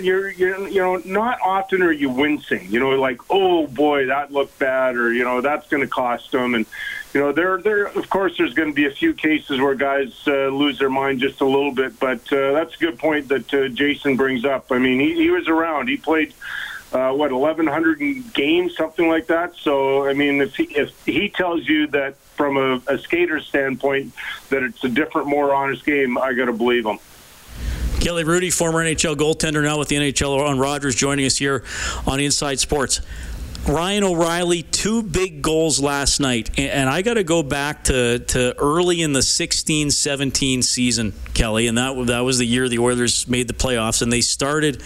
you're, 0.00 0.30
you're, 0.30 0.68
you 0.68 0.80
know, 0.80 0.96
not 1.04 1.38
often 1.44 1.82
are 1.82 1.92
you 1.92 2.08
wincing. 2.08 2.66
You 2.70 2.80
know, 2.80 2.90
like, 2.90 3.20
oh 3.28 3.66
boy, 3.66 4.06
that 4.06 4.32
looked 4.32 4.58
bad, 4.58 4.96
or 4.96 5.12
you 5.12 5.24
know, 5.24 5.42
that's 5.42 5.68
going 5.68 5.82
to 5.82 5.88
cost 5.88 6.32
them. 6.32 6.54
And 6.54 6.64
you 7.12 7.20
know, 7.20 7.32
there, 7.32 7.58
there, 7.60 7.86
of 7.86 8.08
course, 8.08 8.36
there's 8.38 8.54
going 8.54 8.70
to 8.70 8.74
be 8.74 8.86
a 8.86 8.90
few 8.90 9.12
cases 9.12 9.60
where 9.60 9.74
guys 9.74 10.14
uh, 10.26 10.48
lose 10.48 10.78
their 10.78 10.90
mind 10.90 11.20
just 11.20 11.40
a 11.40 11.46
little 11.46 11.72
bit. 11.72 11.98
But 12.00 12.30
uh, 12.32 12.52
that's 12.52 12.74
a 12.74 12.78
good 12.78 12.98
point 12.98 13.28
that 13.28 13.52
uh, 13.52 13.68
Jason 13.68 14.16
brings 14.16 14.44
up. 14.44 14.72
I 14.72 14.78
mean, 14.78 14.98
he, 14.98 15.14
he 15.14 15.30
was 15.30 15.46
around. 15.46 15.88
He 15.88 15.98
played 15.98 16.32
uh, 16.92 17.12
what 17.12 17.32
1100 17.32 18.32
games, 18.32 18.76
something 18.76 19.08
like 19.08 19.26
that. 19.26 19.54
So 19.56 20.06
I 20.06 20.14
mean, 20.14 20.40
if 20.40 20.56
he, 20.56 20.64
if 20.64 21.04
he 21.04 21.28
tells 21.28 21.66
you 21.66 21.86
that 21.88 22.16
from 22.36 22.56
a, 22.56 22.80
a 22.86 22.98
skater 22.98 23.40
standpoint 23.40 24.12
that 24.50 24.62
it's 24.62 24.82
a 24.84 24.88
different, 24.88 25.26
more 25.26 25.54
honest 25.54 25.84
game, 25.84 26.18
I 26.18 26.32
got 26.32 26.46
to 26.46 26.52
believe 26.52 26.86
him. 26.86 26.98
Kelly 28.00 28.24
Hrudey, 28.24 28.52
former 28.52 28.84
NHL 28.84 29.16
goaltender, 29.16 29.62
now 29.62 29.78
with 29.78 29.88
the 29.88 29.96
NHL 29.96 30.46
on 30.46 30.58
Rogers, 30.58 30.94
joining 30.94 31.26
us 31.26 31.36
here 31.36 31.64
on 32.06 32.20
Inside 32.20 32.60
Sports. 32.60 33.00
Ryan 33.66 34.04
O'Reilly, 34.04 34.62
two 34.62 35.02
big 35.02 35.42
goals 35.42 35.80
last 35.80 36.20
night. 36.20 36.56
And 36.56 36.88
I 36.88 37.02
got 37.02 37.14
to 37.14 37.24
go 37.24 37.42
back 37.42 37.84
to, 37.84 38.20
to 38.20 38.54
early 38.58 39.02
in 39.02 39.12
the 39.12 39.22
16 39.22 39.90
17 39.90 40.62
season, 40.62 41.14
Kelly. 41.34 41.66
And 41.66 41.76
that, 41.76 42.06
that 42.06 42.20
was 42.20 42.38
the 42.38 42.46
year 42.46 42.68
the 42.68 42.78
Oilers 42.78 43.26
made 43.26 43.48
the 43.48 43.54
playoffs. 43.54 44.02
And 44.02 44.12
they 44.12 44.20
started 44.20 44.84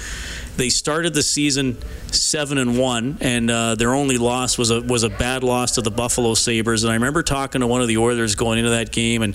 they 0.60 0.68
started 0.68 1.14
the 1.14 1.22
season 1.22 1.78
seven 2.12 2.58
and 2.58 2.78
one, 2.78 3.16
and 3.22 3.50
uh, 3.50 3.74
their 3.76 3.94
only 3.94 4.18
loss 4.18 4.58
was 4.58 4.70
a 4.70 4.82
was 4.82 5.04
a 5.04 5.08
bad 5.08 5.42
loss 5.42 5.72
to 5.72 5.80
the 5.80 5.90
Buffalo 5.90 6.34
Sabres. 6.34 6.84
And 6.84 6.90
I 6.90 6.94
remember 6.94 7.22
talking 7.22 7.62
to 7.62 7.66
one 7.66 7.80
of 7.80 7.88
the 7.88 7.96
Oilers 7.96 8.34
going 8.34 8.58
into 8.58 8.70
that 8.70 8.92
game, 8.92 9.22
and 9.22 9.34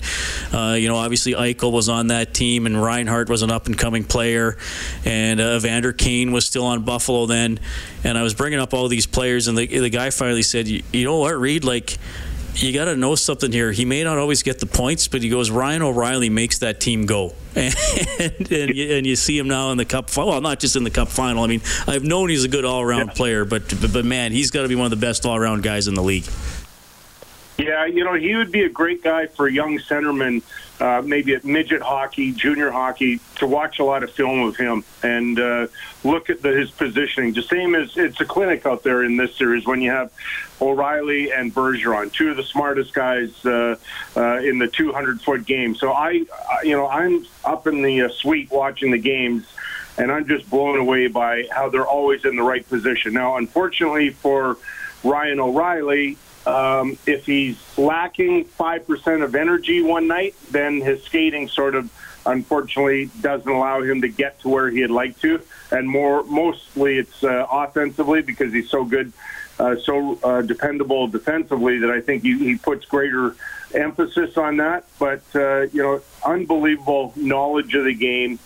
uh, 0.52 0.76
you 0.78 0.86
know, 0.86 0.96
obviously 0.96 1.32
Eichel 1.32 1.72
was 1.72 1.88
on 1.88 2.08
that 2.08 2.32
team, 2.32 2.64
and 2.64 2.80
Reinhart 2.80 3.28
was 3.28 3.42
an 3.42 3.50
up 3.50 3.66
and 3.66 3.76
coming 3.76 4.04
player, 4.04 4.56
and 5.04 5.40
uh, 5.40 5.56
Evander 5.56 5.92
Kane 5.92 6.30
was 6.30 6.46
still 6.46 6.64
on 6.64 6.84
Buffalo 6.84 7.26
then. 7.26 7.58
And 8.04 8.16
I 8.16 8.22
was 8.22 8.34
bringing 8.34 8.60
up 8.60 8.72
all 8.72 8.86
these 8.86 9.06
players, 9.06 9.48
and 9.48 9.58
the 9.58 9.66
the 9.66 9.90
guy 9.90 10.10
finally 10.10 10.44
said, 10.44 10.68
"You, 10.68 10.82
you 10.92 11.04
know 11.04 11.18
what, 11.18 11.36
Reed? 11.36 11.64
Like." 11.64 11.98
You 12.56 12.72
got 12.72 12.86
to 12.86 12.96
know 12.96 13.14
something 13.14 13.52
here. 13.52 13.72
He 13.72 13.84
may 13.84 14.02
not 14.04 14.18
always 14.18 14.42
get 14.42 14.60
the 14.60 14.66
points, 14.66 15.08
but 15.08 15.22
he 15.22 15.28
goes, 15.28 15.50
Ryan 15.50 15.82
O'Reilly 15.82 16.30
makes 16.30 16.58
that 16.58 16.80
team 16.80 17.06
go. 17.06 17.34
And, 18.18 18.50
and, 18.50 18.74
you, 18.74 18.96
and 18.96 19.06
you 19.06 19.14
see 19.14 19.38
him 19.38 19.48
now 19.48 19.70
in 19.70 19.78
the 19.78 19.84
cup. 19.84 20.14
Well, 20.16 20.40
not 20.40 20.58
just 20.58 20.76
in 20.76 20.84
the 20.84 20.90
cup 20.90 21.08
final. 21.08 21.42
I 21.42 21.46
mean, 21.46 21.60
I've 21.86 22.02
known 22.02 22.28
he's 22.28 22.44
a 22.44 22.48
good 22.48 22.64
all 22.64 22.80
around 22.80 23.08
yeah. 23.08 23.12
player, 23.12 23.44
but, 23.44 23.68
but, 23.80 23.92
but 23.92 24.04
man, 24.04 24.32
he's 24.32 24.50
got 24.50 24.62
to 24.62 24.68
be 24.68 24.74
one 24.74 24.84
of 24.84 24.90
the 24.90 25.04
best 25.04 25.26
all 25.26 25.36
around 25.36 25.62
guys 25.62 25.86
in 25.86 25.94
the 25.94 26.02
league. 26.02 26.24
Yeah, 27.58 27.86
you 27.86 28.04
know, 28.04 28.14
he 28.14 28.34
would 28.34 28.52
be 28.52 28.62
a 28.64 28.68
great 28.68 29.02
guy 29.02 29.26
for 29.26 29.48
young 29.48 29.78
centermen, 29.78 30.42
uh, 30.80 31.02
maybe 31.04 31.34
at 31.34 31.44
midget 31.44 31.82
hockey, 31.82 32.32
junior 32.32 32.70
hockey, 32.70 33.20
to 33.36 33.46
watch 33.46 33.78
a 33.78 33.84
lot 33.84 34.02
of 34.02 34.10
film 34.10 34.40
of 34.40 34.56
him 34.56 34.84
and 35.02 35.38
uh, 35.40 35.66
look 36.04 36.28
at 36.30 36.42
the, 36.42 36.50
his 36.50 36.70
positioning. 36.70 37.32
The 37.32 37.42
same 37.42 37.74
as 37.74 37.96
it's 37.96 38.20
a 38.20 38.24
clinic 38.24 38.66
out 38.66 38.82
there 38.82 39.02
in 39.04 39.16
this 39.16 39.34
series 39.36 39.66
when 39.66 39.80
you 39.80 39.90
have 39.90 40.10
O'Reilly 40.60 41.32
and 41.32 41.54
Bergeron, 41.54 42.12
two 42.12 42.30
of 42.30 42.36
the 42.36 42.42
smartest 42.42 42.94
guys 42.94 43.44
uh, 43.44 43.76
uh, 44.16 44.38
in 44.38 44.58
the 44.58 44.68
200 44.68 45.20
foot 45.20 45.46
game. 45.46 45.74
So 45.74 45.92
I, 45.92 46.24
you 46.62 46.76
know, 46.76 46.86
I'm 46.86 47.26
up 47.44 47.66
in 47.66 47.82
the 47.82 48.02
uh, 48.02 48.08
suite 48.10 48.50
watching 48.50 48.90
the 48.90 48.98
games 48.98 49.46
and 49.98 50.12
I'm 50.12 50.28
just 50.28 50.48
blown 50.50 50.78
away 50.78 51.06
by 51.06 51.48
how 51.50 51.70
they're 51.70 51.86
always 51.86 52.24
in 52.24 52.36
the 52.36 52.42
right 52.42 52.68
position. 52.68 53.14
Now, 53.14 53.36
unfortunately 53.36 54.10
for 54.10 54.58
Ryan 55.02 55.40
O'Reilly, 55.40 56.18
um, 56.46 56.96
if 57.06 57.26
he's 57.26 57.58
lacking 57.76 58.44
5% 58.44 59.24
of 59.24 59.34
energy 59.34 59.82
one 59.82 60.06
night, 60.06 60.34
then 60.50 60.80
his 60.80 61.02
skating 61.02 61.48
sort 61.48 61.74
of 61.74 61.90
unfortunately 62.24 63.06
doesn't 63.20 63.50
allow 63.50 63.82
him 63.82 64.00
to 64.02 64.08
get 64.08 64.40
to 64.40 64.48
where 64.48 64.70
he'd 64.70 64.86
like 64.86 65.18
to. 65.20 65.40
And 65.70 65.88
more, 65.88 66.22
mostly 66.24 66.98
it's 66.98 67.24
uh, 67.24 67.46
offensively 67.50 68.22
because 68.22 68.52
he's 68.52 68.70
so 68.70 68.84
good, 68.84 69.12
uh, 69.58 69.76
so 69.76 70.18
uh, 70.22 70.42
dependable 70.42 71.08
defensively 71.08 71.78
that 71.78 71.90
I 71.90 72.00
think 72.00 72.22
he, 72.22 72.38
he 72.38 72.56
puts 72.56 72.84
greater 72.84 73.34
emphasis 73.74 74.36
on 74.36 74.58
that. 74.58 74.84
But, 75.00 75.22
uh, 75.34 75.62
you 75.72 75.82
know, 75.82 76.00
unbelievable 76.24 77.12
knowledge 77.16 77.74
of 77.74 77.84
the 77.84 77.94
game. 77.94 78.38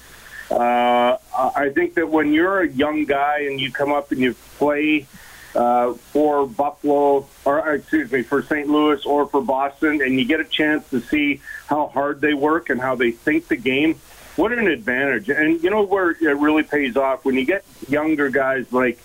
Uh, 0.50 1.16
I 1.36 1.70
think 1.72 1.94
that 1.94 2.08
when 2.08 2.32
you're 2.32 2.60
a 2.60 2.68
young 2.68 3.04
guy 3.04 3.42
and 3.42 3.60
you 3.60 3.70
come 3.70 3.92
up 3.92 4.10
and 4.10 4.20
you 4.20 4.34
play– 4.56 5.06
uh, 5.54 5.94
for 5.94 6.46
Buffalo, 6.46 7.26
or 7.44 7.68
uh, 7.68 7.74
excuse 7.74 8.10
me, 8.12 8.22
for 8.22 8.42
St. 8.42 8.68
Louis 8.68 9.04
or 9.04 9.26
for 9.26 9.42
Boston, 9.42 10.00
and 10.02 10.18
you 10.18 10.24
get 10.24 10.40
a 10.40 10.44
chance 10.44 10.88
to 10.90 11.00
see 11.00 11.40
how 11.66 11.88
hard 11.88 12.20
they 12.20 12.34
work 12.34 12.70
and 12.70 12.80
how 12.80 12.94
they 12.94 13.10
think 13.10 13.48
the 13.48 13.56
game. 13.56 14.00
What 14.36 14.52
an 14.52 14.68
advantage! 14.68 15.28
And 15.28 15.62
you 15.62 15.70
know 15.70 15.82
where 15.82 16.10
it 16.10 16.20
really 16.20 16.62
pays 16.62 16.96
off 16.96 17.24
when 17.24 17.34
you 17.34 17.44
get 17.44 17.64
younger 17.88 18.30
guys 18.30 18.72
like 18.72 18.98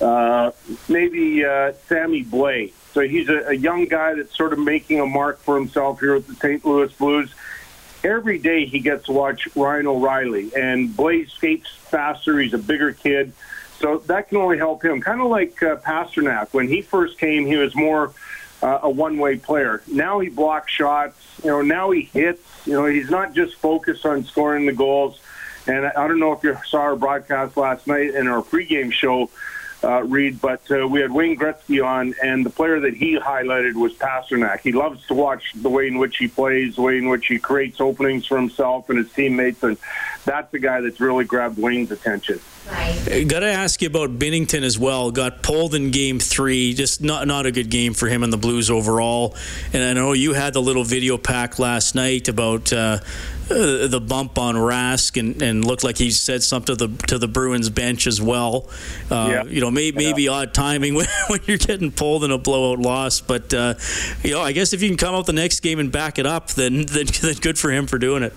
uh, 0.00 0.52
maybe 0.88 1.44
uh, 1.44 1.72
Sammy 1.86 2.24
Blais. 2.24 2.72
So 2.92 3.00
he's 3.00 3.28
a, 3.28 3.48
a 3.48 3.54
young 3.54 3.86
guy 3.86 4.14
that's 4.14 4.36
sort 4.36 4.52
of 4.52 4.58
making 4.58 5.00
a 5.00 5.06
mark 5.06 5.40
for 5.40 5.56
himself 5.56 6.00
here 6.00 6.14
at 6.16 6.26
the 6.26 6.34
St. 6.34 6.64
Louis 6.64 6.92
Blues. 6.94 7.34
Every 8.02 8.38
day 8.38 8.66
he 8.66 8.80
gets 8.80 9.06
to 9.06 9.12
watch 9.12 9.48
Ryan 9.56 9.86
O'Reilly, 9.86 10.54
and 10.54 10.90
Blais 10.90 11.30
skates 11.30 11.68
faster. 11.68 12.38
He's 12.38 12.54
a 12.54 12.58
bigger 12.58 12.92
kid. 12.92 13.32
So 13.84 13.98
that 14.06 14.30
can 14.30 14.38
only 14.38 14.56
help 14.56 14.82
him. 14.82 15.02
Kind 15.02 15.20
of 15.20 15.26
like 15.26 15.62
uh, 15.62 15.76
Pastrnak. 15.76 16.54
When 16.54 16.68
he 16.68 16.80
first 16.80 17.18
came, 17.18 17.44
he 17.44 17.56
was 17.56 17.74
more 17.74 18.14
uh, 18.62 18.78
a 18.82 18.88
one-way 18.88 19.36
player. 19.36 19.82
Now 19.86 20.20
he 20.20 20.30
blocks 20.30 20.72
shots. 20.72 21.20
You 21.42 21.50
know, 21.50 21.60
now 21.60 21.90
he 21.90 22.00
hits. 22.00 22.40
You 22.64 22.72
know, 22.72 22.86
he's 22.86 23.10
not 23.10 23.34
just 23.34 23.56
focused 23.56 24.06
on 24.06 24.24
scoring 24.24 24.64
the 24.64 24.72
goals. 24.72 25.20
And 25.66 25.84
I 25.84 26.08
don't 26.08 26.18
know 26.18 26.32
if 26.32 26.42
you 26.42 26.56
saw 26.66 26.78
our 26.78 26.96
broadcast 26.96 27.58
last 27.58 27.86
night 27.86 28.14
in 28.14 28.26
our 28.26 28.40
pregame 28.40 28.90
show, 28.90 29.28
uh, 29.84 30.02
Reed, 30.02 30.40
but 30.40 30.60
uh, 30.70 30.88
we 30.88 31.00
had 31.00 31.12
Wayne 31.12 31.36
Gretzky 31.36 31.84
on, 31.84 32.14
and 32.22 32.44
the 32.44 32.50
player 32.50 32.80
that 32.80 32.94
he 32.94 33.16
highlighted 33.18 33.74
was 33.74 33.92
Pastrnak. 33.94 34.60
He 34.60 34.72
loves 34.72 35.06
to 35.06 35.14
watch 35.14 35.42
the 35.54 35.68
way 35.68 35.86
in 35.86 35.98
which 35.98 36.16
he 36.16 36.28
plays, 36.28 36.76
the 36.76 36.82
way 36.82 36.98
in 36.98 37.08
which 37.08 37.26
he 37.26 37.38
creates 37.38 37.80
openings 37.80 38.26
for 38.26 38.36
himself 38.36 38.88
and 38.88 38.98
his 38.98 39.12
teammates, 39.12 39.62
and 39.62 39.76
that's 40.24 40.50
the 40.50 40.58
guy 40.58 40.80
that's 40.80 41.00
really 41.00 41.24
grabbed 41.24 41.58
Wayne's 41.58 41.90
attention. 41.90 42.40
Right. 42.70 43.28
Got 43.28 43.40
to 43.40 43.52
ask 43.52 43.82
you 43.82 43.88
about 43.88 44.18
Binnington 44.18 44.62
as 44.62 44.78
well. 44.78 45.10
Got 45.10 45.42
pulled 45.42 45.74
in 45.74 45.90
Game 45.90 46.18
Three. 46.18 46.72
Just 46.72 47.02
not 47.02 47.26
not 47.26 47.44
a 47.44 47.52
good 47.52 47.68
game 47.68 47.92
for 47.92 48.08
him 48.08 48.22
and 48.22 48.32
the 48.32 48.38
Blues 48.38 48.70
overall. 48.70 49.36
And 49.74 49.82
I 49.82 49.92
know 49.92 50.14
you 50.14 50.32
had 50.32 50.54
the 50.54 50.62
little 50.62 50.84
video 50.84 51.18
pack 51.18 51.58
last 51.58 51.94
night 51.94 52.28
about 52.28 52.72
uh, 52.72 53.00
uh, 53.50 53.86
the 53.86 54.00
bump 54.00 54.38
on 54.38 54.54
Rask, 54.54 55.18
and, 55.18 55.40
and 55.42 55.64
looked 55.64 55.84
like 55.84 55.98
he 55.98 56.10
said 56.10 56.42
something 56.42 56.76
to 56.76 56.86
the 56.86 57.06
to 57.06 57.18
the 57.18 57.28
Bruins 57.28 57.70
bench 57.70 58.06
as 58.06 58.20
well. 58.20 58.68
Uh, 59.10 59.28
yeah. 59.30 59.44
You 59.44 59.60
know, 59.60 59.70
may, 59.70 59.90
maybe 59.92 60.24
yeah. 60.24 60.32
odd 60.32 60.54
timing 60.54 60.94
when, 60.94 61.06
when 61.28 61.40
you're 61.46 61.58
getting 61.58 61.92
pulled 61.92 62.24
in 62.24 62.30
a 62.30 62.38
blowout 62.38 62.78
loss, 62.78 63.20
but 63.20 63.52
uh, 63.52 63.74
you 64.22 64.30
know, 64.30 64.40
I 64.40 64.52
guess 64.52 64.72
if 64.72 64.82
you 64.82 64.88
can 64.88 64.96
come 64.96 65.14
out 65.14 65.26
the 65.26 65.32
next 65.32 65.60
game 65.60 65.78
and 65.78 65.92
back 65.92 66.18
it 66.18 66.26
up, 66.26 66.48
then 66.52 66.86
then, 66.86 67.06
then 67.20 67.34
good 67.36 67.58
for 67.58 67.70
him 67.70 67.86
for 67.86 67.98
doing 67.98 68.22
it. 68.22 68.32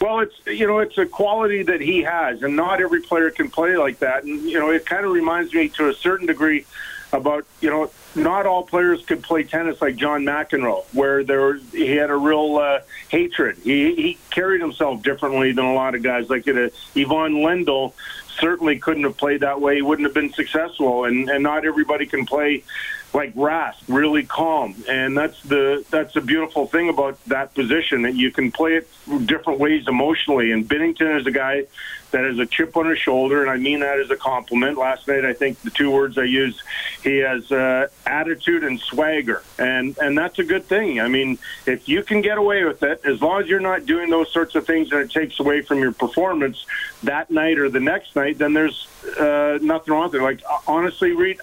Well, 0.00 0.20
it's 0.20 0.34
you 0.46 0.66
know 0.66 0.78
it's 0.78 0.96
a 0.98 1.06
quality 1.06 1.62
that 1.62 1.80
he 1.80 2.02
has, 2.02 2.42
and 2.42 2.56
not 2.56 2.80
every 2.80 3.02
player 3.02 3.30
can 3.30 3.50
play 3.50 3.76
like 3.76 3.98
that. 3.98 4.24
And 4.24 4.42
you 4.42 4.58
know 4.58 4.70
it 4.70 4.86
kind 4.86 5.04
of 5.04 5.12
reminds 5.12 5.52
me 5.52 5.68
to 5.70 5.88
a 5.88 5.94
certain 5.94 6.26
degree 6.26 6.64
about 7.12 7.44
you 7.60 7.70
know 7.70 7.90
not 8.14 8.46
all 8.46 8.62
players 8.62 9.04
could 9.04 9.22
play 9.22 9.44
tennis 9.44 9.80
like 9.80 9.96
John 9.96 10.24
McEnroe, 10.24 10.84
where 10.92 11.22
there 11.24 11.56
he 11.56 11.96
had 11.96 12.10
a 12.10 12.16
real 12.16 12.56
uh, 12.56 12.80
hatred. 13.08 13.58
He 13.58 13.94
he 13.94 14.18
carried 14.30 14.60
himself 14.60 15.02
differently 15.02 15.52
than 15.52 15.64
a 15.64 15.74
lot 15.74 15.94
of 15.94 16.02
guys. 16.02 16.28
Like 16.28 16.46
it, 16.46 16.56
uh, 16.56 17.00
Ivan 17.00 17.34
Lendl 17.36 17.92
certainly 18.38 18.78
couldn't 18.78 19.04
have 19.04 19.16
played 19.16 19.40
that 19.40 19.60
way. 19.60 19.76
He 19.76 19.82
wouldn't 19.82 20.06
have 20.06 20.14
been 20.14 20.32
successful, 20.32 21.04
and 21.04 21.28
and 21.30 21.42
not 21.42 21.64
everybody 21.64 22.06
can 22.06 22.26
play 22.26 22.64
like 23.12 23.34
Rask, 23.34 23.76
really 23.88 24.24
calm, 24.24 24.74
and 24.88 25.16
that's 25.16 25.40
the 25.42 25.84
that's 25.90 26.14
the 26.14 26.20
beautiful 26.20 26.66
thing 26.66 26.88
about 26.88 27.22
that 27.26 27.54
position 27.54 28.02
that 28.02 28.14
you 28.14 28.30
can 28.30 28.52
play 28.52 28.74
it 28.76 28.88
different 29.26 29.58
ways 29.58 29.86
emotionally. 29.88 30.52
And 30.52 30.68
Binnington 30.68 31.20
is 31.20 31.26
a 31.26 31.30
guy 31.30 31.64
that 32.10 32.24
has 32.24 32.38
a 32.38 32.46
chip 32.46 32.76
on 32.76 32.88
his 32.88 32.98
shoulder, 32.98 33.42
and 33.42 33.50
I 33.50 33.56
mean 33.56 33.80
that 33.80 33.98
as 33.98 34.10
a 34.10 34.16
compliment. 34.16 34.78
Last 34.78 35.06
night, 35.08 35.24
I 35.24 35.32
think 35.32 35.60
the 35.62 35.70
two 35.70 35.90
words 35.90 36.18
I 36.18 36.24
used, 36.24 36.62
he 37.02 37.18
has 37.18 37.50
uh, 37.50 37.88
attitude 38.06 38.64
and 38.64 38.78
swagger, 38.80 39.42
and 39.58 39.96
and 39.98 40.16
that's 40.16 40.38
a 40.38 40.44
good 40.44 40.64
thing. 40.64 41.00
I 41.00 41.08
mean, 41.08 41.38
if 41.66 41.88
you 41.88 42.02
can 42.02 42.20
get 42.20 42.38
away 42.38 42.64
with 42.64 42.82
it, 42.82 43.00
as 43.04 43.20
long 43.20 43.42
as 43.42 43.48
you're 43.48 43.60
not 43.60 43.86
doing 43.86 44.10
those 44.10 44.32
sorts 44.32 44.54
of 44.54 44.66
things 44.66 44.92
and 44.92 45.00
it 45.00 45.10
takes 45.10 45.40
away 45.40 45.62
from 45.62 45.78
your 45.78 45.92
performance 45.92 46.66
that 47.02 47.30
night 47.30 47.58
or 47.58 47.68
the 47.68 47.80
next 47.80 48.16
night, 48.16 48.38
then 48.38 48.52
there's 48.52 48.86
uh, 49.18 49.58
nothing 49.62 49.94
wrong 49.94 50.10
with 50.10 50.16
it. 50.16 50.22
Like 50.22 50.42
honestly, 50.66 51.12
Reed 51.12 51.40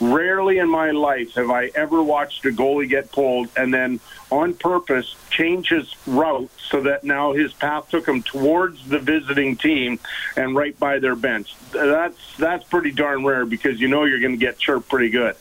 Rarely 0.00 0.58
in 0.58 0.68
my 0.70 0.92
life 0.92 1.34
have 1.34 1.50
I 1.50 1.70
ever 1.74 2.02
watched 2.02 2.44
a 2.46 2.48
goalie 2.48 2.88
get 2.88 3.12
pulled 3.12 3.48
and 3.56 3.72
then 3.72 4.00
on 4.30 4.54
purpose 4.54 5.14
change 5.28 5.68
his 5.68 5.94
route 6.06 6.50
so 6.58 6.80
that 6.82 7.04
now 7.04 7.32
his 7.32 7.52
path 7.52 7.90
took 7.90 8.06
him 8.06 8.22
towards 8.22 8.88
the 8.88 8.98
visiting 8.98 9.56
team 9.56 9.98
and 10.36 10.56
right 10.56 10.78
by 10.78 10.98
their 10.98 11.14
bench. 11.14 11.54
That's 11.72 12.36
that's 12.38 12.64
pretty 12.64 12.92
darn 12.92 13.24
rare 13.24 13.44
because 13.44 13.80
you 13.80 13.88
know 13.88 14.04
you're 14.04 14.20
going 14.20 14.32
to 14.32 14.38
get 14.38 14.58
chirped 14.58 14.88
pretty 14.88 15.10
good. 15.10 15.36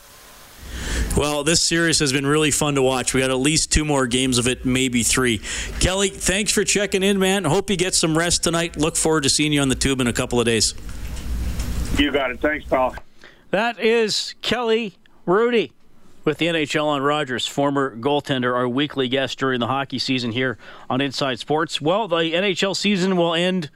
Well, 1.15 1.43
this 1.43 1.61
series 1.61 1.99
has 1.99 2.13
been 2.13 2.25
really 2.25 2.51
fun 2.51 2.75
to 2.75 2.81
watch. 2.81 3.13
We 3.13 3.21
got 3.21 3.29
at 3.29 3.35
least 3.35 3.71
two 3.71 3.83
more 3.83 4.07
games 4.07 4.37
of 4.37 4.47
it, 4.47 4.65
maybe 4.65 5.03
three. 5.03 5.39
Kelly, 5.79 6.09
thanks 6.09 6.51
for 6.51 6.63
checking 6.63 7.03
in, 7.03 7.19
man. 7.19 7.45
Hope 7.45 7.69
you 7.69 7.75
get 7.77 7.95
some 7.95 8.17
rest 8.17 8.43
tonight. 8.43 8.77
Look 8.77 8.95
forward 8.95 9.23
to 9.23 9.29
seeing 9.29 9.51
you 9.51 9.61
on 9.61 9.69
the 9.69 9.75
tube 9.75 10.01
in 10.01 10.07
a 10.07 10.13
couple 10.13 10.39
of 10.39 10.45
days. 10.45 10.75
You 11.97 12.11
got 12.11 12.31
it. 12.31 12.39
Thanks, 12.39 12.65
pal. 12.65 12.95
That 13.51 13.79
is 13.79 14.35
Kelly 14.43 14.93
Hrudey 15.25 15.71
with 16.23 16.37
the 16.37 16.45
NHL 16.45 16.85
on 16.85 17.01
Rogers, 17.01 17.47
former 17.47 17.95
goaltender, 17.95 18.53
our 18.53 18.69
weekly 18.69 19.07
guest 19.07 19.39
during 19.39 19.59
the 19.59 19.65
hockey 19.65 19.97
season 19.97 20.31
here 20.31 20.59
on 20.87 21.01
Inside 21.01 21.39
Sports. 21.39 21.81
Well, 21.81 22.07
the 22.07 22.17
NHL 22.17 22.75
season 22.75 23.17
will 23.17 23.33
end 23.33 23.71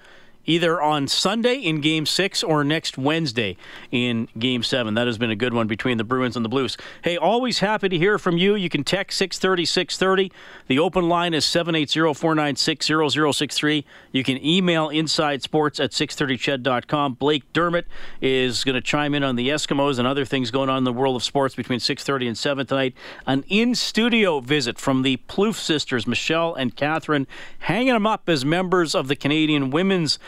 either 0.45 0.81
on 0.81 1.07
Sunday 1.07 1.55
in 1.55 1.81
Game 1.81 2.05
6 2.05 2.43
or 2.43 2.63
next 2.63 2.97
Wednesday 2.97 3.57
in 3.91 4.27
Game 4.37 4.63
7. 4.63 4.93
That 4.93 5.07
has 5.07 5.17
been 5.17 5.29
a 5.29 5.35
good 5.35 5.53
one 5.53 5.67
between 5.67 5.97
the 5.97 6.03
Bruins 6.03 6.35
and 6.35 6.43
the 6.43 6.49
Blues. 6.49 6.77
Hey, 7.03 7.17
always 7.17 7.59
happy 7.59 7.89
to 7.89 7.97
hear 7.97 8.17
from 8.17 8.37
you. 8.37 8.55
You 8.55 8.69
can 8.69 8.83
text 8.83 9.17
630 9.17 9.65
630. 9.65 10.31
The 10.67 10.79
open 10.79 11.07
line 11.07 11.33
is 11.33 11.45
780 11.45 12.13
496 12.13 12.87
0063. 12.87 13.85
You 14.11 14.23
can 14.23 14.43
email 14.43 14.89
insidesports 14.89 15.83
at 15.83 15.91
630ched.com. 15.91 17.13
Blake 17.13 17.51
Dermott 17.53 17.87
is 18.21 18.63
going 18.63 18.75
to 18.75 18.81
chime 18.81 19.13
in 19.13 19.23
on 19.23 19.35
the 19.35 19.49
Eskimos 19.49 19.99
and 19.99 20.07
other 20.07 20.25
things 20.25 20.51
going 20.51 20.69
on 20.69 20.79
in 20.79 20.83
the 20.83 20.93
world 20.93 21.15
of 21.15 21.23
sports 21.23 21.55
between 21.55 21.79
630 21.79 22.27
and 22.27 22.37
7 22.37 22.65
tonight. 22.65 22.93
An 23.25 23.43
in-studio 23.47 24.39
visit 24.39 24.77
from 24.79 25.03
the 25.03 25.17
Plouffe 25.27 25.55
sisters, 25.55 26.05
Michelle 26.07 26.53
and 26.53 26.75
Katherine, 26.75 27.27
hanging 27.59 27.93
them 27.93 28.05
up 28.05 28.27
as 28.27 28.43
members 28.43 28.93
of 28.95 29.07
the 29.07 29.15
Canadian 29.15 29.69
women's 29.69 30.19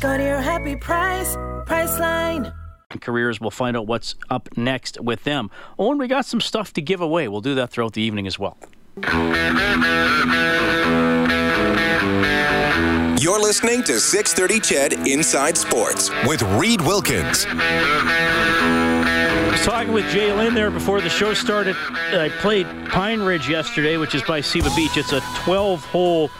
Go 0.00 0.16
to 0.16 0.22
your 0.22 0.40
happy 0.40 0.76
price, 0.76 1.34
Priceline. 1.66 2.52
careers. 3.00 3.40
We'll 3.40 3.50
find 3.50 3.76
out 3.76 3.86
what's 3.86 4.14
up 4.30 4.48
next 4.56 5.00
with 5.00 5.24
them. 5.24 5.50
Oh, 5.78 5.90
and 5.90 5.98
we 5.98 6.06
got 6.08 6.24
some 6.26 6.40
stuff 6.40 6.72
to 6.74 6.82
give 6.82 7.00
away. 7.00 7.28
We'll 7.28 7.40
do 7.40 7.54
that 7.56 7.70
throughout 7.70 7.94
the 7.94 8.02
evening 8.02 8.26
as 8.26 8.38
well. 8.38 8.56
You're 13.18 13.40
listening 13.40 13.82
to 13.84 13.98
630 13.98 14.60
Ched 14.60 15.06
Inside 15.06 15.56
Sports 15.58 16.10
with 16.26 16.42
Reed 16.42 16.80
Wilkins. 16.82 17.46
I 17.48 19.48
was 19.50 19.64
talking 19.64 19.92
with 19.92 20.08
Jay 20.10 20.32
Lynn 20.32 20.54
there 20.54 20.70
before 20.70 21.00
the 21.00 21.08
show 21.08 21.34
started. 21.34 21.74
I 21.90 22.28
played 22.40 22.66
Pine 22.88 23.20
Ridge 23.20 23.48
yesterday, 23.48 23.96
which 23.96 24.14
is 24.14 24.22
by 24.22 24.40
Seba 24.42 24.68
Beach. 24.76 24.96
It's 24.96 25.12
a 25.12 25.20
12 25.44 25.84
hole 25.86 26.30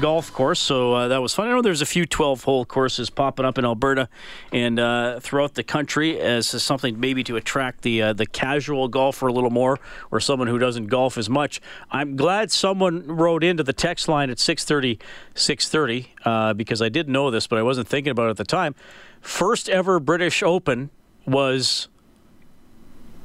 golf 0.00 0.32
course, 0.32 0.58
so 0.58 0.94
uh, 0.94 1.08
that 1.08 1.20
was 1.20 1.34
fun. 1.34 1.48
I 1.48 1.50
know 1.50 1.62
there's 1.62 1.82
a 1.82 1.86
few 1.86 2.06
12 2.06 2.44
hole 2.44 2.64
courses 2.64 3.10
popping 3.10 3.44
up 3.44 3.58
in 3.58 3.64
Alberta 3.64 4.08
and 4.52 4.78
uh, 4.78 5.20
throughout 5.20 5.54
the 5.54 5.62
country 5.62 6.18
as 6.18 6.46
something 6.46 6.98
maybe 6.98 7.22
to 7.24 7.36
attract 7.36 7.82
the 7.82 8.02
uh, 8.02 8.12
the 8.12 8.26
casual 8.26 8.88
golfer 8.88 9.26
a 9.26 9.32
little 9.32 9.50
more 9.50 9.78
or 10.10 10.20
someone 10.20 10.48
who 10.48 10.58
doesn't 10.58 10.86
golf 10.86 11.18
as 11.18 11.28
much. 11.28 11.60
I'm 11.90 12.16
glad 12.16 12.50
someone 12.50 13.06
wrote 13.06 13.44
into 13.44 13.62
the 13.62 13.72
text 13.72 14.08
line 14.08 14.30
at 14.30 14.38
6:30 14.38 14.98
6:30 15.34 16.06
uh, 16.24 16.54
because 16.54 16.80
I 16.80 16.88
did 16.88 17.08
know 17.08 17.30
this, 17.30 17.46
but 17.46 17.58
I 17.58 17.62
wasn't 17.62 17.88
thinking 17.88 18.10
about 18.10 18.28
it 18.28 18.30
at 18.30 18.36
the 18.38 18.44
time. 18.44 18.74
First 19.20 19.68
ever 19.68 20.00
British 20.00 20.42
Open 20.42 20.90
was 21.26 21.88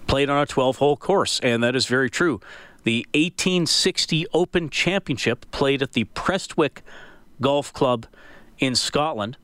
played 0.08 0.30
on 0.30 0.42
a 0.42 0.46
12 0.46 0.78
hole 0.78 0.98
course, 0.98 1.40
and 1.42 1.62
that 1.64 1.76
is 1.76 1.86
very 1.86 2.10
true. 2.10 2.40
The 2.88 3.06
1860 3.14 4.28
Open 4.34 4.70
Championship 4.70 5.46
played 5.52 5.82
at 5.82 5.92
the 5.92 6.06
Prestwick 6.06 6.84
Golf 7.42 7.74
Club 7.74 8.06
in 8.60 8.76
Scotland. 8.76 9.36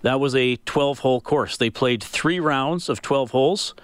That 0.00 0.18
was 0.18 0.34
a 0.34 0.56
12 0.56 0.98
hole 0.98 1.20
course. 1.20 1.56
They 1.56 1.70
played 1.70 2.02
three 2.02 2.40
rounds 2.40 2.88
of 2.88 3.00
12 3.00 3.30
holes, 3.30 3.76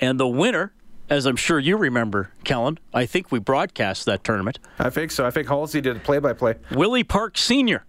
and 0.00 0.18
the 0.18 0.26
winner, 0.26 0.72
as 1.10 1.26
I'm 1.26 1.36
sure 1.36 1.58
you 1.58 1.76
remember, 1.76 2.30
Kellen, 2.44 2.78
I 2.94 3.04
think 3.04 3.30
we 3.30 3.40
broadcast 3.40 4.06
that 4.06 4.24
tournament. 4.24 4.58
I 4.78 4.88
think 4.88 5.10
so. 5.10 5.26
I 5.26 5.30
think 5.30 5.48
Halsey 5.48 5.82
did 5.82 6.02
play 6.02 6.18
by 6.18 6.32
play. 6.32 6.54
Willie 6.70 7.04
Park 7.04 7.36
Sr. 7.36 7.84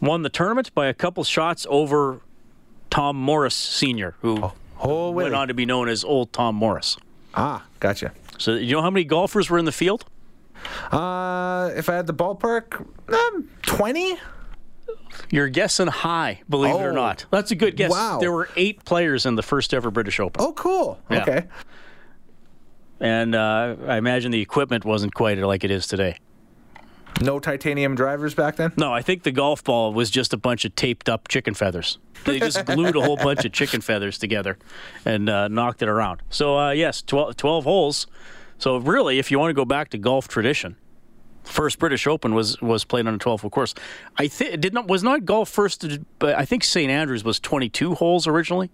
won 0.00 0.22
the 0.22 0.30
tournament 0.30 0.74
by 0.74 0.86
a 0.86 0.94
couple 0.94 1.22
shots 1.24 1.66
over 1.68 2.22
Tom 2.88 3.16
Morris 3.16 3.54
Sr., 3.54 4.14
who 4.22 4.52
Oh, 4.82 5.10
went 5.10 5.34
on 5.34 5.48
to 5.48 5.52
be 5.54 5.66
known 5.66 5.90
as 5.90 6.04
Old 6.04 6.32
Tom 6.32 6.54
Morris. 6.54 6.96
Ah, 7.34 7.66
gotcha. 7.80 8.12
So, 8.38 8.54
you 8.54 8.72
know 8.74 8.82
how 8.82 8.90
many 8.90 9.04
golfers 9.04 9.48
were 9.50 9.58
in 9.58 9.64
the 9.64 9.72
field? 9.72 10.04
Uh, 10.90 11.70
if 11.76 11.88
I 11.88 11.94
had 11.94 12.06
the 12.06 12.14
ballpark, 12.14 12.86
um, 13.12 13.48
20? 13.62 14.18
You're 15.30 15.48
guessing 15.48 15.86
high, 15.86 16.42
believe 16.48 16.74
it 16.74 16.78
or 16.82 16.90
Oh. 16.90 16.94
not. 16.94 17.26
That's 17.30 17.50
a 17.50 17.54
good 17.54 17.76
guess. 17.76 17.90
Wow. 17.90 18.18
There 18.20 18.32
were 18.32 18.48
eight 18.56 18.84
players 18.84 19.26
in 19.26 19.34
the 19.36 19.42
first 19.42 19.72
ever 19.74 19.90
British 19.90 20.20
Open. 20.20 20.42
Oh, 20.44 20.52
cool. 20.52 21.00
Yeah. 21.10 21.22
Okay. 21.22 21.44
And 23.00 23.34
uh, 23.34 23.76
I 23.86 23.96
imagine 23.96 24.30
the 24.32 24.40
equipment 24.40 24.84
wasn't 24.84 25.14
quite 25.14 25.38
like 25.38 25.64
it 25.64 25.70
is 25.70 25.86
today. 25.86 26.16
No 27.22 27.38
titanium 27.38 27.94
drivers 27.94 28.34
back 28.34 28.56
then? 28.56 28.72
No, 28.76 28.92
I 28.92 29.00
think 29.00 29.22
the 29.22 29.32
golf 29.32 29.64
ball 29.64 29.92
was 29.94 30.10
just 30.10 30.34
a 30.34 30.36
bunch 30.36 30.64
of 30.66 30.74
taped 30.74 31.08
up 31.08 31.28
chicken 31.28 31.54
feathers. 31.54 31.98
They 32.24 32.38
just 32.38 32.64
glued 32.66 32.94
a 32.94 33.00
whole 33.00 33.16
bunch 33.16 33.44
of 33.46 33.52
chicken 33.52 33.80
feathers 33.80 34.18
together 34.18 34.58
and 35.06 35.28
uh, 35.30 35.48
knocked 35.48 35.80
it 35.82 35.88
around. 35.88 36.20
So, 36.28 36.58
uh, 36.58 36.70
yes, 36.72 37.00
12, 37.02 37.36
12 37.36 37.64
holes. 37.64 38.06
So, 38.58 38.78
really, 38.78 39.18
if 39.18 39.30
you 39.30 39.38
want 39.38 39.50
to 39.50 39.54
go 39.54 39.64
back 39.64 39.90
to 39.90 39.98
golf 39.98 40.28
tradition, 40.28 40.76
first 41.44 41.78
British 41.78 42.06
Open 42.06 42.34
was 42.34 42.60
was 42.60 42.84
played 42.84 43.06
on 43.06 43.14
a 43.14 43.18
12 43.18 43.42
hole 43.42 43.50
course. 43.50 43.74
I 44.16 44.28
think 44.28 44.60
did 44.60 44.74
not 44.74 44.88
was 44.88 45.02
not 45.02 45.24
golf 45.24 45.48
first, 45.48 45.86
but 46.18 46.34
I 46.34 46.44
think 46.44 46.64
St 46.64 46.90
Andrews 46.90 47.24
was 47.24 47.40
22 47.40 47.94
holes 47.94 48.26
originally, 48.26 48.70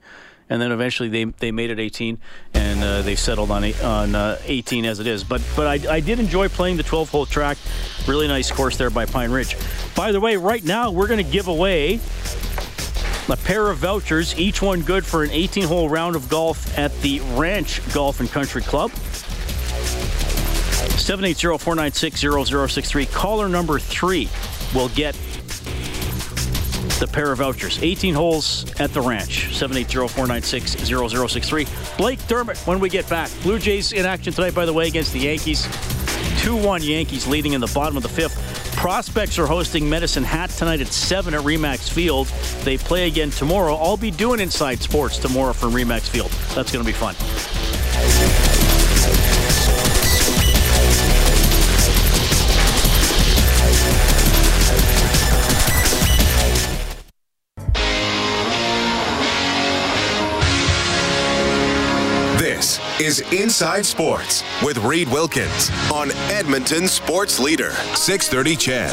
and 0.48 0.60
then 0.60 0.72
eventually 0.72 1.08
they 1.08 1.24
they 1.24 1.50
made 1.50 1.70
it 1.70 1.78
18, 1.78 2.18
and 2.54 2.82
uh, 2.82 3.02
they 3.02 3.14
settled 3.14 3.50
on 3.50 3.64
on 3.82 4.14
uh, 4.14 4.38
18 4.44 4.84
as 4.84 5.00
it 5.00 5.06
is. 5.06 5.24
But 5.24 5.42
but 5.56 5.66
I, 5.66 5.94
I 5.94 6.00
did 6.00 6.18
enjoy 6.18 6.48
playing 6.48 6.76
the 6.76 6.82
12 6.82 7.10
hole 7.10 7.26
track. 7.26 7.58
Really 8.06 8.28
nice 8.28 8.50
course 8.50 8.76
there 8.76 8.90
by 8.90 9.06
Pine 9.06 9.30
Ridge. 9.30 9.56
By 9.94 10.12
the 10.12 10.20
way, 10.20 10.36
right 10.36 10.64
now 10.64 10.90
we're 10.90 11.08
going 11.08 11.24
to 11.24 11.30
give 11.30 11.48
away 11.48 12.00
a 13.28 13.36
pair 13.36 13.70
of 13.70 13.78
vouchers, 13.78 14.36
each 14.38 14.60
one 14.60 14.82
good 14.82 15.06
for 15.06 15.22
an 15.22 15.30
18 15.30 15.64
hole 15.64 15.88
round 15.88 16.16
of 16.16 16.28
golf 16.28 16.76
at 16.76 16.92
the 17.02 17.20
Ranch 17.34 17.80
Golf 17.94 18.20
and 18.20 18.30
Country 18.30 18.62
Club. 18.62 18.90
780 20.90 21.58
496 21.58 22.70
0063. 22.70 23.06
Caller 23.06 23.48
number 23.48 23.78
three 23.78 24.28
will 24.74 24.88
get 24.90 25.14
the 26.98 27.08
pair 27.12 27.32
of 27.32 27.38
vouchers. 27.38 27.82
18 27.82 28.14
holes 28.14 28.64
at 28.80 28.92
the 28.92 29.00
ranch. 29.00 29.54
780 29.54 30.08
496 30.08 30.88
0063. 30.88 31.66
Blake 31.96 32.26
Dermott 32.28 32.58
when 32.58 32.78
we 32.78 32.88
get 32.88 33.08
back. 33.08 33.30
Blue 33.42 33.58
Jays 33.58 33.92
in 33.92 34.06
action 34.06 34.32
tonight, 34.32 34.54
by 34.54 34.64
the 34.64 34.72
way, 34.72 34.86
against 34.86 35.12
the 35.12 35.20
Yankees. 35.20 35.66
2 36.42 36.56
1 36.56 36.82
Yankees 36.82 37.26
leading 37.26 37.52
in 37.52 37.60
the 37.60 37.70
bottom 37.74 37.96
of 37.96 38.02
the 38.02 38.08
fifth. 38.08 38.36
Prospects 38.76 39.38
are 39.38 39.46
hosting 39.46 39.88
Medicine 39.88 40.24
Hat 40.24 40.50
tonight 40.50 40.80
at 40.80 40.88
7 40.88 41.34
at 41.34 41.42
Remax 41.42 41.90
Field. 41.90 42.26
They 42.64 42.76
play 42.76 43.06
again 43.06 43.30
tomorrow. 43.30 43.74
I'll 43.74 43.96
be 43.96 44.10
doing 44.10 44.40
Inside 44.40 44.80
Sports 44.80 45.18
tomorrow 45.18 45.52
from 45.52 45.72
Remax 45.72 46.08
Field. 46.08 46.30
That's 46.54 46.72
going 46.72 46.84
to 46.84 46.86
be 46.86 46.92
fun. 46.92 47.14
Is 63.02 63.18
Inside 63.32 63.84
Sports 63.84 64.44
with 64.62 64.78
Reed 64.78 65.08
Wilkins 65.08 65.72
on 65.92 66.12
Edmonton 66.30 66.86
Sports 66.86 67.40
Leader, 67.40 67.70
6:30. 67.70 68.56
CHED. 68.56 68.92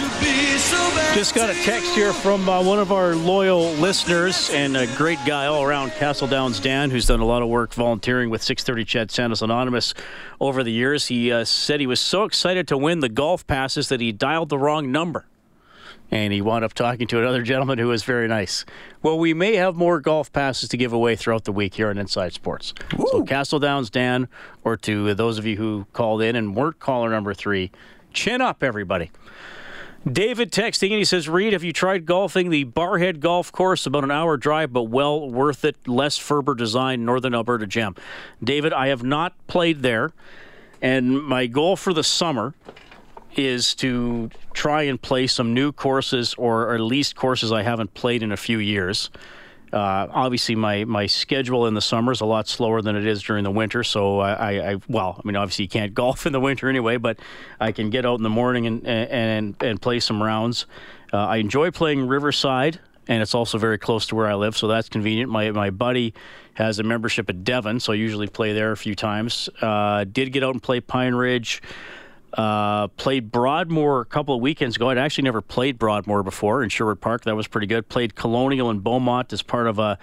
Just 1.13 1.35
got 1.35 1.51
a 1.51 1.53
text 1.61 1.93
here 1.93 2.11
from 2.11 2.49
uh, 2.49 2.63
one 2.63 2.79
of 2.79 2.91
our 2.91 3.13
loyal 3.13 3.71
listeners 3.73 4.49
and 4.49 4.75
a 4.75 4.87
great 4.95 5.19
guy 5.27 5.45
all 5.45 5.61
around, 5.61 5.91
Castle 5.91 6.27
Downs 6.27 6.59
Dan, 6.59 6.89
who's 6.89 7.05
done 7.05 7.19
a 7.19 7.25
lot 7.25 7.43
of 7.43 7.49
work 7.49 7.71
volunteering 7.75 8.31
with 8.31 8.41
6:30 8.41 8.83
CHED 8.83 9.11
Santas 9.11 9.43
Anonymous 9.43 9.93
over 10.41 10.63
the 10.63 10.71
years. 10.71 11.05
He 11.05 11.31
uh, 11.31 11.43
said 11.43 11.79
he 11.79 11.85
was 11.85 11.99
so 11.99 12.23
excited 12.23 12.67
to 12.69 12.79
win 12.79 13.01
the 13.01 13.09
golf 13.09 13.45
passes 13.45 13.89
that 13.89 14.01
he 14.01 14.11
dialed 14.11 14.49
the 14.49 14.57
wrong 14.57 14.91
number. 14.91 15.27
And 16.11 16.33
he 16.33 16.41
wound 16.41 16.65
up 16.65 16.73
talking 16.73 17.07
to 17.07 17.19
another 17.19 17.43
gentleman 17.43 17.77
who 17.77 17.87
was 17.87 18.03
very 18.03 18.27
nice. 18.27 18.65
Well, 19.03 19.19
we 19.19 19.33
may 19.33 19.55
have 19.55 19.75
more 19.75 19.99
golf 19.99 20.33
passes 20.33 20.69
to 20.69 20.77
give 20.77 20.91
away 20.91 21.15
throughout 21.15 21.43
the 21.43 21.51
week 21.51 21.75
here 21.75 21.89
on 21.89 21.97
Inside 21.99 22.33
Sports. 22.33 22.73
So, 23.11 23.23
Castle 23.23 23.59
Downs 23.59 23.89
Dan, 23.91 24.27
or 24.63 24.75
to 24.77 25.13
those 25.13 25.37
of 25.37 25.45
you 25.45 25.55
who 25.55 25.85
called 25.93 26.21
in 26.21 26.35
and 26.35 26.55
weren't 26.55 26.79
caller 26.79 27.11
number 27.11 27.33
three, 27.35 27.71
chin 28.11 28.41
up, 28.41 28.63
everybody. 28.63 29.11
David 30.09 30.51
texting 30.51 30.89
and 30.89 30.97
he 30.97 31.05
says, 31.05 31.27
Reed, 31.27 31.53
have 31.53 31.63
you 31.63 31.73
tried 31.73 32.05
golfing 32.05 32.49
the 32.49 32.63
Barrhead 32.65 33.19
Golf 33.19 33.51
Course? 33.51 33.85
About 33.85 34.03
an 34.03 34.11
hour 34.11 34.37
drive, 34.37 34.71
but 34.71 34.83
well 34.83 35.29
worth 35.29 35.65
it. 35.65 35.75
Les 35.87 36.17
Ferber 36.17 36.55
design, 36.55 37.03
Northern 37.03 37.35
Alberta 37.35 37.67
Gem. 37.67 37.95
David, 38.41 38.71
I 38.71 38.87
have 38.87 39.03
not 39.03 39.33
played 39.47 39.81
there, 39.81 40.13
and 40.81 41.21
my 41.21 41.47
goal 41.47 41.75
for 41.75 41.93
the 41.93 42.03
summer 42.03 42.53
is 43.35 43.75
to 43.75 44.29
try 44.59 44.81
and 44.81 45.01
play 45.01 45.25
some 45.25 45.53
new 45.53 45.71
courses 45.71 46.35
or 46.37 46.75
at 46.75 46.81
least 46.81 47.15
courses 47.15 47.49
I 47.49 47.63
haven't 47.63 47.93
played 47.93 48.21
in 48.21 48.33
a 48.33 48.37
few 48.37 48.59
years. 48.59 49.09
Uh, 49.71 50.07
obviously, 50.11 50.53
my, 50.55 50.83
my 50.83 51.05
schedule 51.05 51.65
in 51.65 51.75
the 51.75 51.81
summer 51.81 52.11
is 52.11 52.19
a 52.19 52.25
lot 52.25 52.45
slower 52.49 52.81
than 52.81 52.97
it 52.97 53.07
is 53.07 53.23
during 53.23 53.45
the 53.45 53.51
winter. 53.51 53.85
So 53.85 54.19
I, 54.19 54.31
I, 54.33 54.71
I 54.71 54.75
well, 54.89 55.15
I 55.17 55.25
mean, 55.25 55.37
obviously 55.37 55.63
you 55.63 55.69
can't 55.69 55.93
golf 56.03 56.25
in 56.25 56.33
the 56.33 56.41
winter 56.41 56.67
anyway, 56.67 56.97
but 56.97 57.19
I 57.57 57.71
can 57.71 57.89
get 57.89 58.05
out 58.05 58.17
in 58.17 58.23
the 58.23 58.29
morning 58.29 58.67
and 58.67 58.85
and 58.85 59.55
and 59.61 59.81
play 59.81 60.01
some 60.01 60.21
rounds. 60.21 60.65
Uh, 61.13 61.19
I 61.19 61.37
enjoy 61.37 61.71
playing 61.71 62.05
Riverside, 62.09 62.81
and 63.07 63.21
it's 63.21 63.33
also 63.33 63.57
very 63.57 63.77
close 63.77 64.07
to 64.07 64.15
where 64.15 64.27
I 64.27 64.33
live, 64.33 64.57
so 64.57 64.67
that's 64.67 64.89
convenient. 64.89 65.31
My 65.31 65.51
my 65.51 65.69
buddy 65.69 66.13
has 66.55 66.79
a 66.79 66.83
membership 66.83 67.29
at 67.29 67.45
Devon, 67.45 67.79
so 67.79 67.93
I 67.93 67.95
usually 67.95 68.27
play 68.27 68.51
there 68.51 68.73
a 68.73 68.77
few 68.77 68.93
times. 68.93 69.47
Uh, 69.61 70.03
did 70.03 70.33
get 70.33 70.43
out 70.43 70.53
and 70.53 70.61
play 70.61 70.81
Pine 70.81 71.15
Ridge 71.15 71.61
Uh, 72.33 72.87
played 72.89 73.31
Broadmoor 73.31 74.01
a 74.01 74.05
couple 74.05 74.35
of 74.35 74.41
weekends 74.41 74.75
ago. 74.75 74.89
I'd 74.89 74.99
actually 74.99 75.23
never 75.23 75.41
played 75.41 75.79
Broadmoor 75.79 76.21
before 76.21 76.61
in 76.61 76.69
Sherwood 76.69 77.01
Park. 77.01 77.23
That 77.23 77.35
was 77.35 77.47
pretty 77.47 77.65
good. 77.65 77.89
Played 77.89 78.15
Colonial 78.15 78.69
in 78.69 78.79
Beaumont 78.79 79.33
as 79.33 79.41
part 79.41 79.65
of 79.65 79.79
a, 79.79 79.97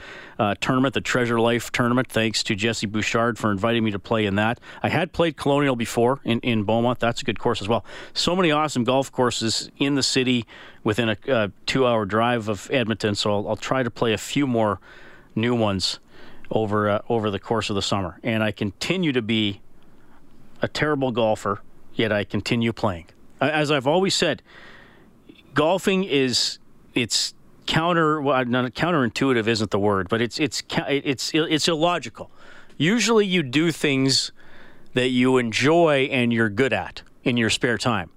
tournament, 0.60 0.94
the 0.94 1.00
Treasure 1.00 1.38
Life 1.38 1.70
tournament. 1.70 2.08
Thanks 2.08 2.42
to 2.44 2.56
Jesse 2.56 2.86
Bouchard 2.86 3.38
for 3.38 3.52
inviting 3.52 3.84
me 3.84 3.92
to 3.92 3.98
play 4.00 4.26
in 4.26 4.34
that. 4.36 4.58
I 4.82 4.88
had 4.88 5.12
played 5.12 5.36
Colonial 5.36 5.76
before 5.76 6.20
in, 6.24 6.40
in 6.40 6.64
Beaumont. 6.64 6.98
That's 6.98 7.22
a 7.22 7.24
good 7.24 7.38
course 7.38 7.62
as 7.62 7.68
well. 7.68 7.84
So 8.12 8.34
many 8.34 8.50
awesome 8.50 8.82
golf 8.82 9.12
courses 9.12 9.70
in 9.78 9.94
the 9.94 10.02
city 10.02 10.46
within 10.82 11.10
a, 11.10 11.16
a 11.28 11.52
two-hour 11.66 12.06
drive 12.06 12.48
of 12.48 12.68
Edmonton. 12.72 13.14
So 13.14 13.32
I'll, 13.32 13.48
I'll, 13.50 13.56
try 13.56 13.82
to 13.82 13.90
play 13.90 14.12
a 14.12 14.18
few 14.18 14.46
more 14.46 14.80
new 15.34 15.54
ones 15.54 16.00
over 16.50 16.88
uh, 16.88 17.02
over 17.08 17.30
the 17.30 17.38
course 17.38 17.70
of 17.70 17.76
the 17.76 17.82
summer. 17.82 18.18
And 18.22 18.42
I 18.42 18.50
continue 18.52 19.12
to 19.12 19.22
be 19.22 19.60
a 20.60 20.68
terrible 20.68 21.12
golfer 21.12 21.60
yet 21.96 22.12
I 22.12 22.24
continue 22.24 22.72
playing. 22.72 23.06
As 23.40 23.70
I've 23.70 23.86
always 23.86 24.14
said, 24.14 24.42
golfing 25.54 26.04
is 26.04 26.58
it's 26.94 27.34
counter 27.66 28.20
well, 28.20 28.44
not 28.44 28.72
counterintuitive 28.74 29.46
isn't 29.46 29.70
the 29.70 29.78
word, 29.78 30.08
but 30.08 30.22
it's 30.22 30.38
it's 30.38 30.62
it's 30.88 31.32
it's 31.34 31.68
illogical. 31.68 32.30
Usually, 32.78 33.26
you 33.26 33.42
do 33.42 33.72
things 33.72 34.32
that 34.94 35.08
you 35.08 35.38
enjoy 35.38 36.08
and 36.10 36.32
you're 36.32 36.50
good 36.50 36.72
at 36.72 37.02
in 37.24 37.36
your 37.36 37.50
spare 37.50 37.78
time. 37.78 38.10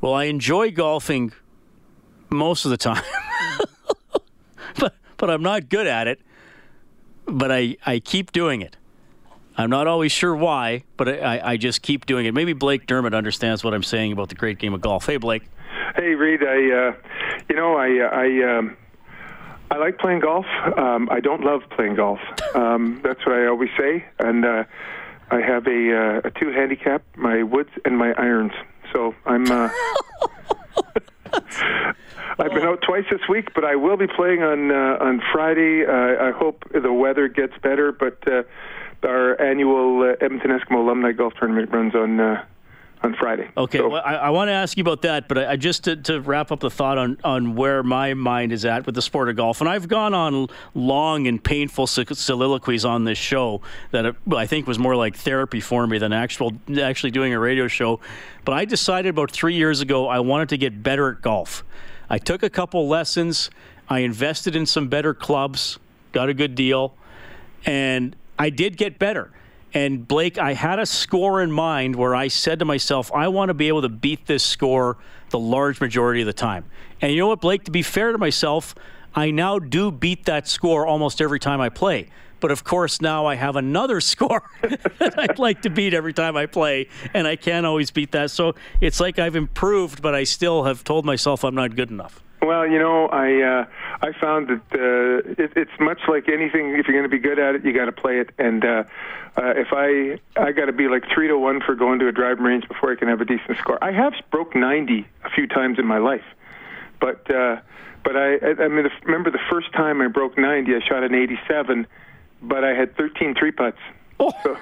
Well, 0.00 0.14
I 0.14 0.24
enjoy 0.24 0.70
golfing 0.72 1.32
most 2.28 2.64
of 2.64 2.70
the 2.70 2.76
time, 2.76 3.02
but 4.78 4.94
but 5.16 5.30
I'm 5.30 5.42
not 5.42 5.68
good 5.68 5.86
at 5.86 6.06
it. 6.06 6.20
But 7.24 7.52
I, 7.52 7.76
I 7.86 8.00
keep 8.00 8.32
doing 8.32 8.62
it. 8.62 8.76
I'm 9.56 9.70
not 9.70 9.86
always 9.86 10.12
sure 10.12 10.34
why, 10.34 10.84
but 10.96 11.08
I, 11.08 11.40
I 11.44 11.56
just 11.56 11.82
keep 11.82 12.06
doing 12.06 12.26
it. 12.26 12.34
Maybe 12.34 12.52
Blake 12.52 12.86
Dermott 12.86 13.14
understands 13.14 13.62
what 13.62 13.74
I'm 13.74 13.82
saying 13.82 14.12
about 14.12 14.28
the 14.28 14.34
great 14.34 14.58
game 14.58 14.72
of 14.74 14.80
golf. 14.80 15.06
Hey, 15.06 15.18
Blake. 15.18 15.42
Hey, 15.94 16.14
Reed. 16.14 16.42
I, 16.42 16.54
uh, 16.54 16.92
you 17.48 17.56
know, 17.56 17.76
I, 17.76 17.98
I, 17.98 18.58
um, 18.58 18.76
I 19.70 19.76
like 19.76 19.98
playing 19.98 20.20
golf. 20.20 20.46
Um, 20.76 21.08
I 21.10 21.20
don't 21.20 21.42
love 21.42 21.62
playing 21.70 21.96
golf. 21.96 22.20
Um, 22.54 23.00
that's 23.04 23.24
what 23.26 23.34
I 23.34 23.46
always 23.46 23.70
say. 23.78 24.04
And 24.18 24.44
uh, 24.44 24.64
I 25.30 25.40
have 25.40 25.66
a, 25.66 26.20
uh, 26.24 26.28
a 26.28 26.30
two 26.30 26.50
handicap: 26.50 27.02
my 27.16 27.42
woods 27.42 27.70
and 27.84 27.96
my 27.98 28.12
irons. 28.18 28.52
So 28.92 29.14
I'm. 29.26 29.50
Uh, 29.50 29.70
I've 32.38 32.52
been 32.52 32.64
out 32.64 32.82
twice 32.82 33.04
this 33.10 33.20
week, 33.28 33.54
but 33.54 33.64
I 33.64 33.76
will 33.76 33.96
be 33.96 34.06
playing 34.06 34.42
on 34.42 34.70
uh, 34.70 34.98
on 35.00 35.22
Friday. 35.32 35.84
Uh, 35.86 36.28
I 36.28 36.32
hope 36.32 36.64
the 36.72 36.92
weather 36.92 37.28
gets 37.28 37.52
better, 37.62 37.92
but 37.92 38.26
uh, 38.26 38.42
our 39.04 39.40
annual 39.40 40.02
uh, 40.02 40.24
Edmonton 40.24 40.50
Eskimo 40.50 40.78
Alumni 40.78 41.12
Golf 41.12 41.34
Tournament 41.34 41.70
runs 41.70 41.94
on 41.94 42.20
uh, 42.20 42.44
on 43.02 43.14
Friday. 43.14 43.50
Okay, 43.56 43.78
so, 43.78 43.88
well, 43.88 44.02
I, 44.04 44.14
I, 44.14 44.30
want 44.30 44.48
to 44.48 44.52
ask 44.52 44.76
you 44.76 44.82
about 44.82 45.02
that, 45.02 45.28
but 45.28 45.38
I, 45.38 45.52
I 45.52 45.56
just 45.56 45.84
to, 45.84 45.96
to, 45.96 46.20
wrap 46.20 46.52
up 46.52 46.60
the 46.60 46.70
thought 46.70 46.98
on, 46.98 47.18
on 47.24 47.56
where 47.56 47.82
my 47.82 48.14
mind 48.14 48.52
is 48.52 48.64
at 48.64 48.86
with 48.86 48.94
the 48.94 49.02
sport 49.02 49.28
of 49.28 49.36
golf, 49.36 49.60
and 49.60 49.68
I've 49.68 49.88
gone 49.88 50.14
on 50.14 50.48
long 50.74 51.26
and 51.26 51.42
painful 51.42 51.86
soliloquies 51.86 52.84
on 52.84 53.04
this 53.04 53.18
show 53.18 53.60
that 53.90 54.14
I 54.34 54.46
think 54.46 54.66
was 54.66 54.78
more 54.78 54.94
like 54.94 55.16
therapy 55.16 55.60
for 55.60 55.86
me 55.86 55.98
than 55.98 56.12
actual 56.12 56.52
actually 56.80 57.10
doing 57.10 57.34
a 57.34 57.38
radio 57.38 57.66
show. 57.66 58.00
But 58.44 58.54
I 58.54 58.64
decided 58.64 59.10
about 59.10 59.30
three 59.30 59.54
years 59.54 59.80
ago 59.80 60.08
I 60.08 60.20
wanted 60.20 60.48
to 60.50 60.56
get 60.56 60.82
better 60.82 61.10
at 61.10 61.22
golf. 61.22 61.64
I 62.08 62.18
took 62.18 62.42
a 62.42 62.50
couple 62.50 62.88
lessons. 62.88 63.50
I 63.88 64.00
invested 64.00 64.54
in 64.54 64.64
some 64.66 64.88
better 64.88 65.12
clubs, 65.12 65.78
got 66.12 66.28
a 66.28 66.34
good 66.34 66.54
deal, 66.54 66.94
and 67.64 68.14
I 68.42 68.50
did 68.50 68.76
get 68.76 68.98
better. 68.98 69.30
And 69.72 70.06
Blake, 70.08 70.36
I 70.36 70.54
had 70.54 70.80
a 70.80 70.84
score 70.84 71.40
in 71.42 71.52
mind 71.52 71.94
where 71.94 72.12
I 72.12 72.26
said 72.26 72.58
to 72.58 72.64
myself, 72.64 73.12
I 73.14 73.28
want 73.28 73.50
to 73.50 73.54
be 73.54 73.68
able 73.68 73.82
to 73.82 73.88
beat 73.88 74.26
this 74.26 74.42
score 74.42 74.96
the 75.30 75.38
large 75.38 75.80
majority 75.80 76.22
of 76.22 76.26
the 76.26 76.32
time. 76.32 76.64
And 77.00 77.12
you 77.12 77.20
know 77.20 77.28
what, 77.28 77.40
Blake, 77.40 77.62
to 77.64 77.70
be 77.70 77.82
fair 77.82 78.10
to 78.10 78.18
myself, 78.18 78.74
I 79.14 79.30
now 79.30 79.60
do 79.60 79.92
beat 79.92 80.24
that 80.24 80.48
score 80.48 80.88
almost 80.88 81.20
every 81.20 81.38
time 81.38 81.60
I 81.60 81.68
play. 81.68 82.08
But 82.40 82.50
of 82.50 82.64
course, 82.64 83.00
now 83.00 83.26
I 83.26 83.36
have 83.36 83.54
another 83.54 84.00
score 84.12 84.42
that 84.98 85.14
I'd 85.16 85.38
like 85.38 85.62
to 85.62 85.70
beat 85.70 85.94
every 85.94 86.12
time 86.12 86.36
I 86.36 86.46
play, 86.46 86.88
and 87.14 87.28
I 87.28 87.36
can't 87.36 87.64
always 87.64 87.92
beat 87.92 88.10
that. 88.10 88.32
So 88.32 88.56
it's 88.80 88.98
like 88.98 89.20
I've 89.20 89.36
improved, 89.36 90.02
but 90.02 90.16
I 90.16 90.24
still 90.24 90.64
have 90.64 90.82
told 90.82 91.04
myself 91.04 91.44
I'm 91.44 91.54
not 91.54 91.76
good 91.76 91.92
enough. 91.92 92.20
Well, 92.42 92.66
you 92.66 92.80
know, 92.80 93.06
I 93.06 93.40
uh, 93.40 93.64
I 94.02 94.12
found 94.12 94.48
that 94.48 94.62
uh, 94.74 95.42
it, 95.42 95.52
it's 95.54 95.78
much 95.78 96.00
like 96.08 96.28
anything. 96.28 96.70
If 96.70 96.88
you're 96.88 96.98
going 96.98 97.04
to 97.04 97.08
be 97.08 97.20
good 97.20 97.38
at 97.38 97.54
it, 97.54 97.64
you 97.64 97.72
got 97.72 97.84
to 97.84 97.92
play 97.92 98.18
it. 98.18 98.30
And 98.36 98.64
uh, 98.64 98.84
uh, 99.36 99.54
if 99.56 99.68
I 99.72 100.18
I 100.36 100.50
got 100.50 100.66
to 100.66 100.72
be 100.72 100.88
like 100.88 101.04
three 101.14 101.28
to 101.28 101.38
one 101.38 101.60
for 101.60 101.76
going 101.76 102.00
to 102.00 102.08
a 102.08 102.12
driving 102.12 102.44
range 102.44 102.66
before 102.66 102.90
I 102.90 102.96
can 102.96 103.06
have 103.06 103.20
a 103.20 103.24
decent 103.24 103.58
score. 103.58 103.82
I 103.82 103.92
have 103.92 104.14
broke 104.32 104.56
90 104.56 105.06
a 105.24 105.30
few 105.30 105.46
times 105.46 105.78
in 105.78 105.86
my 105.86 105.98
life, 105.98 106.24
but 107.00 107.30
uh, 107.30 107.60
but 108.02 108.16
I 108.16 108.38
I 108.38 108.68
mean, 108.68 108.88
remember 109.04 109.30
the 109.30 109.44
first 109.48 109.72
time 109.72 110.00
I 110.00 110.08
broke 110.08 110.36
90, 110.36 110.74
I 110.74 110.80
shot 110.80 111.04
an 111.04 111.14
87, 111.14 111.86
but 112.42 112.64
I 112.64 112.74
had 112.74 112.96
13 112.96 113.36
three 113.36 113.52
putts. 113.52 113.78
Oh. 114.18 114.32
So, 114.42 114.56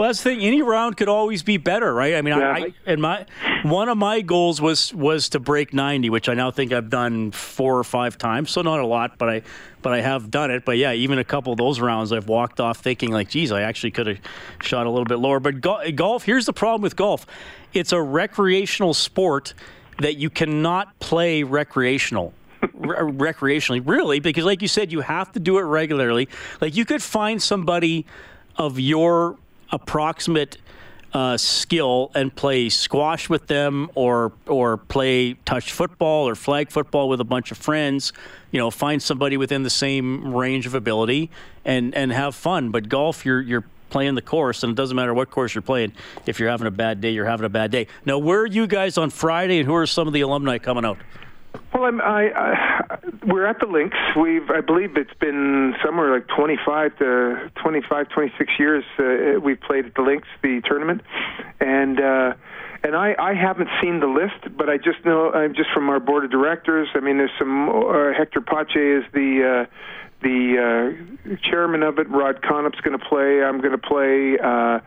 well, 0.00 0.08
that's 0.08 0.22
the 0.22 0.30
thing. 0.30 0.40
Any 0.40 0.62
round 0.62 0.96
could 0.96 1.10
always 1.10 1.42
be 1.42 1.58
better, 1.58 1.92
right? 1.92 2.14
I 2.14 2.22
mean, 2.22 2.34
yeah. 2.34 2.52
I, 2.52 2.72
and 2.86 3.02
my 3.02 3.26
one 3.64 3.90
of 3.90 3.98
my 3.98 4.22
goals 4.22 4.58
was 4.58 4.94
was 4.94 5.28
to 5.28 5.38
break 5.38 5.74
90, 5.74 6.08
which 6.08 6.26
I 6.30 6.32
now 6.32 6.50
think 6.50 6.72
I've 6.72 6.88
done 6.88 7.32
four 7.32 7.78
or 7.78 7.84
five 7.84 8.16
times. 8.16 8.50
So 8.50 8.62
not 8.62 8.80
a 8.80 8.86
lot, 8.86 9.18
but 9.18 9.28
I 9.28 9.42
but 9.82 9.92
I 9.92 10.00
have 10.00 10.30
done 10.30 10.50
it. 10.50 10.64
But 10.64 10.78
yeah, 10.78 10.94
even 10.94 11.18
a 11.18 11.24
couple 11.24 11.52
of 11.52 11.58
those 11.58 11.80
rounds, 11.80 12.14
I've 12.14 12.28
walked 12.28 12.60
off 12.60 12.78
thinking 12.78 13.10
like, 13.10 13.28
geez, 13.28 13.52
I 13.52 13.60
actually 13.60 13.90
could 13.90 14.06
have 14.06 14.18
shot 14.62 14.86
a 14.86 14.88
little 14.88 15.04
bit 15.04 15.18
lower. 15.18 15.38
But 15.38 15.60
go- 15.60 15.82
golf, 15.92 16.24
here's 16.24 16.46
the 16.46 16.54
problem 16.54 16.80
with 16.80 16.96
golf: 16.96 17.26
it's 17.74 17.92
a 17.92 18.00
recreational 18.00 18.94
sport 18.94 19.52
that 19.98 20.16
you 20.16 20.30
cannot 20.30 20.98
play 21.00 21.42
recreational 21.42 22.32
re- 22.72 23.32
recreationally, 23.32 23.86
really, 23.86 24.18
because 24.18 24.46
like 24.46 24.62
you 24.62 24.68
said, 24.68 24.92
you 24.92 25.02
have 25.02 25.30
to 25.32 25.40
do 25.40 25.58
it 25.58 25.64
regularly. 25.64 26.26
Like 26.58 26.74
you 26.74 26.86
could 26.86 27.02
find 27.02 27.42
somebody 27.42 28.06
of 28.56 28.80
your 28.80 29.36
approximate 29.72 30.58
uh, 31.12 31.36
skill 31.36 32.10
and 32.14 32.34
play 32.34 32.68
squash 32.68 33.28
with 33.28 33.48
them 33.48 33.90
or 33.94 34.32
or 34.46 34.76
play 34.76 35.34
touch 35.44 35.72
football 35.72 36.28
or 36.28 36.34
flag 36.34 36.70
football 36.70 37.08
with 37.08 37.20
a 37.20 37.24
bunch 37.24 37.50
of 37.50 37.58
friends 37.58 38.12
you 38.52 38.58
know 38.58 38.70
find 38.70 39.02
somebody 39.02 39.36
within 39.36 39.62
the 39.64 39.70
same 39.70 40.34
range 40.34 40.66
of 40.66 40.74
ability 40.74 41.30
and 41.64 41.94
and 41.94 42.12
have 42.12 42.34
fun. 42.34 42.70
But 42.70 42.88
golf 42.88 43.26
you're 43.26 43.40
you're 43.40 43.64
playing 43.90 44.14
the 44.14 44.22
course 44.22 44.62
and 44.62 44.70
it 44.70 44.76
doesn't 44.76 44.94
matter 44.94 45.12
what 45.12 45.30
course 45.30 45.52
you're 45.52 45.62
playing. 45.62 45.92
If 46.26 46.38
you're 46.38 46.48
having 46.48 46.68
a 46.68 46.72
bad 46.72 47.00
day 47.00 47.10
you're 47.10 47.26
having 47.26 47.46
a 47.46 47.50
bad 47.50 47.72
day. 47.72 47.88
Now 48.04 48.18
where 48.18 48.40
are 48.40 48.46
you 48.46 48.68
guys 48.68 48.96
on 48.96 49.10
friday 49.10 49.58
and 49.58 49.66
who 49.66 49.74
are 49.74 49.86
some 49.86 50.06
of 50.06 50.14
the 50.14 50.20
alumni 50.20 50.58
coming 50.58 50.84
out 50.84 50.98
well, 51.72 51.84
I'm, 51.84 52.00
I, 52.00 52.30
I, 52.34 52.98
we're 53.26 53.46
at 53.46 53.60
the 53.60 53.66
links. 53.66 53.96
We've, 54.20 54.48
I 54.50 54.60
believe, 54.60 54.96
it's 54.96 55.14
been 55.20 55.74
somewhere 55.84 56.12
like 56.12 56.26
25 56.28 56.98
to 56.98 57.50
25, 57.62 58.08
26 58.08 58.52
years. 58.58 58.84
Uh, 58.98 59.40
we've 59.40 59.60
played 59.60 59.86
at 59.86 59.94
the 59.94 60.02
links, 60.02 60.28
the 60.42 60.60
tournament, 60.66 61.02
and 61.60 62.00
uh, 62.00 62.34
and 62.82 62.96
I, 62.96 63.14
I 63.18 63.34
haven't 63.34 63.68
seen 63.82 64.00
the 64.00 64.06
list, 64.06 64.56
but 64.56 64.70
I 64.70 64.78
just 64.78 65.04
know 65.04 65.30
I'm 65.32 65.54
just 65.54 65.70
from 65.74 65.90
our 65.90 66.00
board 66.00 66.24
of 66.24 66.30
directors. 66.30 66.88
I 66.94 67.00
mean, 67.00 67.18
there's 67.18 67.30
some 67.38 67.68
uh, 67.68 68.12
Hector 68.16 68.40
Pache 68.40 68.80
is 68.80 69.04
the 69.12 69.66
uh, 69.68 70.09
the 70.22 70.96
uh, 71.28 71.36
chairman 71.42 71.82
of 71.82 71.98
it. 71.98 72.08
Rod 72.08 72.42
Connop's 72.42 72.80
going 72.80 72.98
to 72.98 73.04
play. 73.04 73.42
I'm 73.42 73.60
going 73.60 73.72
to 73.72 73.78
play. 73.78 74.38
Uh, 74.38 74.80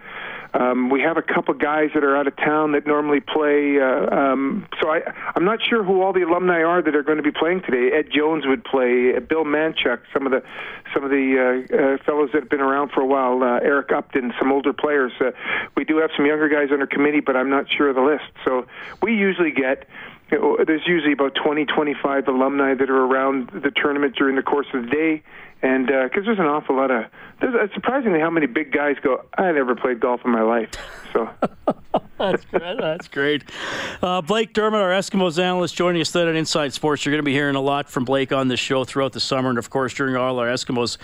um, 0.54 0.92
we 0.92 1.02
have 1.02 1.18
a 1.18 1.24
couple 1.24 1.54
guys 1.56 1.90
that 1.96 2.04
are 2.04 2.16
out 2.16 2.28
of 2.28 2.36
town 2.38 2.74
that 2.74 2.86
normally 2.86 3.20
play. 3.20 3.80
Uh, 3.80 4.16
um, 4.16 4.68
so 4.80 4.90
I, 4.90 5.02
I'm 5.36 5.46
not 5.46 5.60
sure 5.68 5.84
who 5.84 6.04
all 6.04 6.14
the 6.14 6.22
alumni 6.22 6.62
are 6.62 6.82
that 6.82 6.96
are 6.96 7.02
going 7.02 7.18
to 7.18 7.24
be 7.24 7.32
playing 7.32 7.62
today. 7.62 7.96
Ed 7.96 8.12
Jones 8.12 8.46
would 8.46 8.64
play. 8.64 9.16
Uh, 9.16 9.20
Bill 9.20 9.46
Manchuk, 9.46 10.02
some 10.14 10.28
of 10.28 10.32
the 10.32 10.44
some 10.94 11.04
of 11.04 11.10
the 11.10 11.66
uh, 11.72 11.76
uh, 11.76 12.04
fellows 12.06 12.30
that 12.34 12.44
have 12.44 12.50
been 12.50 12.62
around 12.62 12.92
for 12.92 13.02
a 13.02 13.08
while. 13.08 13.42
Uh, 13.42 13.60
Eric 13.64 13.92
Upton, 13.92 14.32
some 14.38 14.52
older 14.52 14.74
players. 14.74 15.12
Uh, 15.20 15.32
we 15.76 15.86
do 15.86 15.98
have 15.98 16.12
some 16.16 16.28
younger 16.28 16.48
guys 16.48 16.70
on 16.72 16.80
our 16.82 16.88
committee, 16.88 17.22
but 17.22 17.36
I'm 17.36 17.50
not 17.50 17.66
sure 17.72 17.90
of 17.90 17.96
the 17.96 18.02
list. 18.02 18.30
So 18.46 18.68
we 19.02 19.16
usually 19.16 19.52
get 19.52 19.88
there's 20.66 20.86
usually 20.88 21.14
about 21.14 21.36
20, 21.36 21.66
25 21.66 22.28
alumni 22.28 22.74
that 22.74 22.90
are 22.90 23.06
around 23.06 23.50
the 23.50 23.72
tournament 23.72 24.16
during 24.16 24.36
the 24.36 24.42
course 24.42 24.68
of 24.74 24.84
the 24.84 24.90
day, 24.90 25.24
and 25.64 25.88
because 25.88 26.24
uh, 26.24 26.26
there's 26.26 26.40
an 26.40 26.46
awful 26.46 26.76
lot 26.76 26.92
of, 26.92 27.06
there's 27.40 27.56
uh, 27.56 27.74
surprisingly 27.74 28.20
how 28.20 28.30
many 28.30 28.48
big 28.48 28.74
guys 28.74 28.98
go. 29.02 29.24
I 29.38 29.50
never 29.54 29.76
played 29.76 30.02
golf 30.02 30.20
in 30.26 30.32
my 30.32 30.42
life, 30.42 30.70
so. 31.14 31.30
that's 32.18 32.44
great. 32.46 32.78
That's 32.78 33.08
great. 33.08 33.44
Uh, 34.02 34.22
Blake 34.22 34.54
Dermott, 34.54 34.82
our 34.82 34.92
Eskimos 34.92 35.42
analyst, 35.42 35.74
joining 35.74 36.02
us 36.02 36.12
today 36.12 36.30
on 36.30 36.36
Inside 36.36 36.74
Sports. 36.74 37.06
You're 37.06 37.14
going 37.14 37.24
to 37.24 37.26
be 37.26 37.32
hearing 37.32 37.56
a 37.56 37.62
lot 37.62 37.90
from 37.90 38.04
Blake 38.04 38.34
on 38.34 38.50
this 38.50 38.60
show 38.60 38.84
throughout 38.84 39.14
the 39.14 39.22
summer, 39.22 39.50
and 39.50 39.58
of 39.58 39.70
course 39.70 39.94
during 39.94 40.18
all 40.18 40.38
our 40.38 40.48
Eskimos 40.48 40.98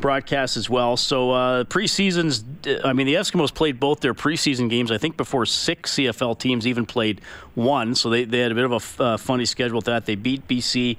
broadcasts 0.00 0.56
as 0.56 0.68
well. 0.68 0.96
So 0.96 1.30
uh, 1.30 1.64
preseasons, 1.64 2.42
I 2.84 2.92
mean, 2.92 3.06
the 3.06 3.14
Eskimos 3.14 3.54
played 3.54 3.78
both 3.78 4.00
their 4.00 4.14
preseason 4.14 4.68
games. 4.68 4.90
I 4.90 4.98
think 4.98 5.16
before 5.16 5.46
six 5.46 5.94
CFL 5.94 6.36
teams 6.38 6.66
even 6.66 6.84
played 6.84 7.20
one, 7.54 7.94
so 7.94 8.10
they, 8.10 8.24
they 8.24 8.40
had 8.40 8.50
a 8.50 8.56
bit 8.56 8.64
of 8.64 8.98
a 8.98 9.02
uh, 9.02 9.16
funny 9.16 9.44
schedule 9.44 9.76
with 9.76 9.84
that. 9.84 10.06
They 10.06 10.16
beat 10.16 10.48
BC, 10.48 10.98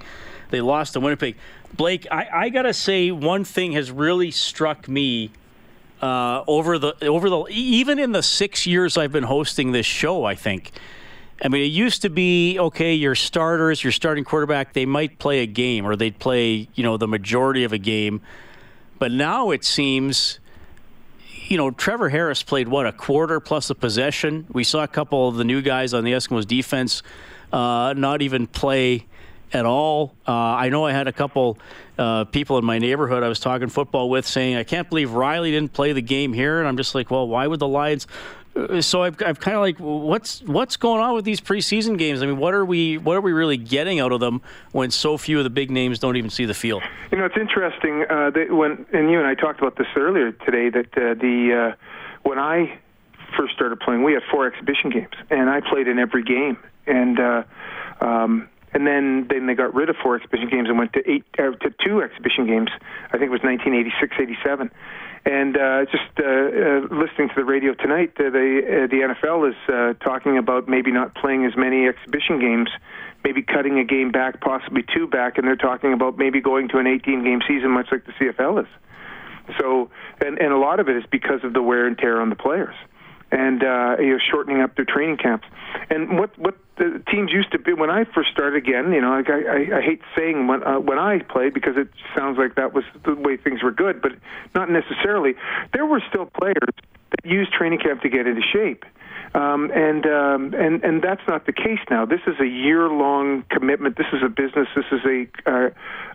they 0.52 0.60
lost 0.60 0.92
to 0.92 1.00
Winnipeg. 1.00 1.34
Blake, 1.74 2.06
I, 2.10 2.28
I 2.32 2.48
gotta 2.50 2.72
say, 2.72 3.10
one 3.10 3.42
thing 3.42 3.72
has 3.72 3.90
really 3.90 4.30
struck 4.30 4.86
me 4.86 5.32
uh, 6.00 6.44
over 6.46 6.78
the 6.78 7.04
over 7.04 7.28
the 7.28 7.44
even 7.50 7.98
in 7.98 8.12
the 8.12 8.22
six 8.22 8.66
years 8.66 8.96
I've 8.96 9.12
been 9.12 9.24
hosting 9.24 9.72
this 9.72 9.86
show. 9.86 10.24
I 10.24 10.36
think. 10.36 10.70
I 11.44 11.48
mean, 11.48 11.62
it 11.62 11.72
used 11.72 12.02
to 12.02 12.08
be 12.08 12.56
okay. 12.58 12.94
Your 12.94 13.16
starters, 13.16 13.82
your 13.82 13.90
starting 13.90 14.22
quarterback, 14.22 14.74
they 14.74 14.86
might 14.86 15.18
play 15.18 15.40
a 15.40 15.46
game 15.46 15.84
or 15.84 15.96
they'd 15.96 16.16
play, 16.20 16.68
you 16.74 16.84
know, 16.84 16.96
the 16.96 17.08
majority 17.08 17.64
of 17.64 17.72
a 17.72 17.78
game. 17.78 18.20
But 19.00 19.10
now 19.10 19.50
it 19.50 19.64
seems, 19.64 20.38
you 21.48 21.56
know, 21.56 21.72
Trevor 21.72 22.10
Harris 22.10 22.44
played 22.44 22.68
what 22.68 22.86
a 22.86 22.92
quarter 22.92 23.40
plus 23.40 23.70
a 23.70 23.74
possession. 23.74 24.46
We 24.52 24.62
saw 24.62 24.84
a 24.84 24.88
couple 24.88 25.26
of 25.26 25.34
the 25.34 25.42
new 25.42 25.62
guys 25.62 25.92
on 25.94 26.04
the 26.04 26.12
Eskimos 26.12 26.46
defense 26.46 27.02
uh, 27.52 27.94
not 27.96 28.22
even 28.22 28.46
play 28.46 29.06
at 29.52 29.66
all. 29.66 30.14
Uh, 30.26 30.32
I 30.32 30.68
know 30.68 30.84
I 30.86 30.92
had 30.92 31.08
a 31.08 31.12
couple 31.12 31.58
uh, 31.98 32.24
people 32.24 32.58
in 32.58 32.64
my 32.64 32.78
neighborhood 32.78 33.22
I 33.22 33.28
was 33.28 33.40
talking 33.40 33.68
football 33.68 34.08
with 34.10 34.26
saying, 34.26 34.56
I 34.56 34.64
can't 34.64 34.88
believe 34.88 35.12
Reilly 35.12 35.50
didn't 35.50 35.72
play 35.72 35.92
the 35.92 36.02
game 36.02 36.32
here. 36.32 36.58
And 36.58 36.68
I'm 36.68 36.76
just 36.76 36.94
like, 36.94 37.10
well, 37.10 37.28
why 37.28 37.46
would 37.46 37.60
the 37.60 37.68
Lions? 37.68 38.06
Uh, 38.56 38.80
So 38.80 39.02
I've, 39.02 39.22
I've 39.22 39.40
kind 39.40 39.56
of 39.56 39.60
like, 39.62 39.78
what's 39.78 40.42
what's 40.42 40.76
going 40.76 41.00
on 41.00 41.14
with 41.14 41.24
these 41.24 41.40
preseason 41.40 41.96
games? 41.98 42.22
I 42.22 42.26
mean, 42.26 42.38
what 42.38 42.54
are 42.54 42.64
we 42.64 42.98
what 42.98 43.16
are 43.16 43.20
we 43.20 43.32
really 43.32 43.56
getting 43.56 44.00
out 44.00 44.12
of 44.12 44.20
them 44.20 44.42
when 44.72 44.90
so 44.90 45.16
few 45.16 45.38
of 45.38 45.44
the 45.44 45.50
big 45.50 45.70
names 45.70 45.98
don't 45.98 46.16
even 46.16 46.30
see 46.30 46.44
the 46.44 46.54
field? 46.54 46.82
You 47.10 47.18
know, 47.18 47.24
it's 47.24 47.36
interesting 47.36 48.04
uh, 48.08 48.30
that 48.30 48.52
when 48.52 48.86
and 48.92 49.10
you 49.10 49.18
and 49.18 49.26
I 49.26 49.34
talked 49.34 49.60
about 49.60 49.76
this 49.76 49.86
earlier 49.96 50.32
today 50.32 50.68
that 50.70 50.96
uh, 50.96 51.14
the 51.14 51.72
uh, 51.72 52.28
when 52.28 52.38
I 52.38 52.78
first 53.36 53.54
started 53.54 53.80
playing, 53.80 54.02
we 54.02 54.12
had 54.12 54.22
four 54.30 54.46
exhibition 54.46 54.90
games, 54.90 55.14
and 55.30 55.48
I 55.48 55.60
played 55.60 55.88
in 55.88 55.98
every 55.98 56.22
game, 56.22 56.58
and 56.86 57.18
uh, 57.18 57.42
um, 58.02 58.48
and 58.74 58.86
then 58.86 59.26
then 59.28 59.46
they 59.46 59.54
got 59.54 59.74
rid 59.74 59.90
of 59.90 59.96
four 60.02 60.16
exhibition 60.16 60.48
games 60.48 60.68
and 60.68 60.78
went 60.78 60.92
to 60.94 61.10
eight 61.10 61.24
uh, 61.38 61.50
to 61.50 61.74
two 61.84 62.02
exhibition 62.02 62.46
games. 62.46 62.70
I 63.08 63.18
think 63.18 63.24
it 63.24 63.30
was 63.30 63.42
1986, 63.42 64.16
87. 64.18 64.70
And 65.24 65.56
uh, 65.56 65.84
just 65.84 66.18
uh, 66.18 66.24
uh, 66.24 66.80
listening 66.90 67.28
to 67.28 67.34
the 67.36 67.44
radio 67.44 67.74
tonight, 67.74 68.12
uh, 68.18 68.30
the 68.30 68.60
uh, 68.64 68.86
the 68.88 69.14
NFL 69.14 69.50
is 69.50 69.56
uh, 69.68 69.94
talking 70.04 70.36
about 70.36 70.68
maybe 70.68 70.90
not 70.90 71.14
playing 71.14 71.46
as 71.46 71.56
many 71.56 71.86
exhibition 71.86 72.40
games, 72.40 72.70
maybe 73.22 73.42
cutting 73.42 73.78
a 73.78 73.84
game 73.84 74.10
back, 74.10 74.40
possibly 74.40 74.84
two 74.94 75.06
back, 75.06 75.38
and 75.38 75.46
they're 75.46 75.54
talking 75.54 75.92
about 75.92 76.18
maybe 76.18 76.40
going 76.40 76.68
to 76.70 76.78
an 76.78 76.88
18 76.88 77.22
game 77.22 77.40
season, 77.46 77.70
much 77.70 77.86
like 77.92 78.04
the 78.04 78.12
CFL 78.12 78.62
is. 78.62 78.68
So, 79.60 79.90
and 80.20 80.38
and 80.40 80.52
a 80.52 80.58
lot 80.58 80.80
of 80.80 80.88
it 80.88 80.96
is 80.96 81.04
because 81.08 81.44
of 81.44 81.52
the 81.52 81.62
wear 81.62 81.86
and 81.86 81.96
tear 81.96 82.20
on 82.20 82.28
the 82.28 82.36
players, 82.36 82.74
and 83.32 83.64
uh, 83.64 83.96
you 83.98 84.12
know, 84.12 84.18
shortening 84.30 84.60
up 84.60 84.76
their 84.76 84.84
training 84.84 85.16
camps. 85.16 85.46
And 85.90 86.18
what 86.18 86.38
what 86.38 86.56
the 86.76 87.02
teams 87.10 87.32
used 87.32 87.50
to 87.52 87.58
be 87.58 87.72
when 87.72 87.90
I 87.90 88.04
first 88.04 88.30
started 88.30 88.56
again, 88.56 88.92
you 88.92 89.00
know, 89.00 89.12
I, 89.12 89.22
I, 89.30 89.78
I 89.78 89.80
hate 89.80 90.02
saying 90.16 90.46
when 90.46 90.62
uh, 90.62 90.78
when 90.78 90.98
I 90.98 91.20
played 91.20 91.54
because 91.54 91.76
it 91.76 91.88
sounds 92.14 92.38
like 92.38 92.54
that 92.56 92.74
was 92.74 92.84
the 93.04 93.14
way 93.14 93.36
things 93.36 93.62
were 93.62 93.72
good, 93.72 94.02
but 94.02 94.12
not 94.54 94.70
necessarily. 94.70 95.34
There 95.72 95.86
were 95.86 96.02
still 96.08 96.26
players 96.26 96.56
that 97.10 97.24
used 97.24 97.52
training 97.52 97.78
camp 97.80 98.02
to 98.02 98.08
get 98.08 98.26
into 98.26 98.42
shape. 98.52 98.84
Um, 99.34 99.70
and 99.74 100.04
um, 100.06 100.54
and 100.54 100.84
and 100.84 101.02
that's 101.02 101.22
not 101.26 101.46
the 101.46 101.54
case 101.54 101.78
now. 101.90 102.04
This 102.04 102.20
is 102.26 102.38
a 102.38 102.46
year-long 102.46 103.44
commitment. 103.48 103.96
This 103.96 104.08
is 104.12 104.22
a 104.22 104.28
business. 104.28 104.68
This 104.76 104.84
is 104.92 105.00
a 105.06 105.26
uh, 105.50 105.70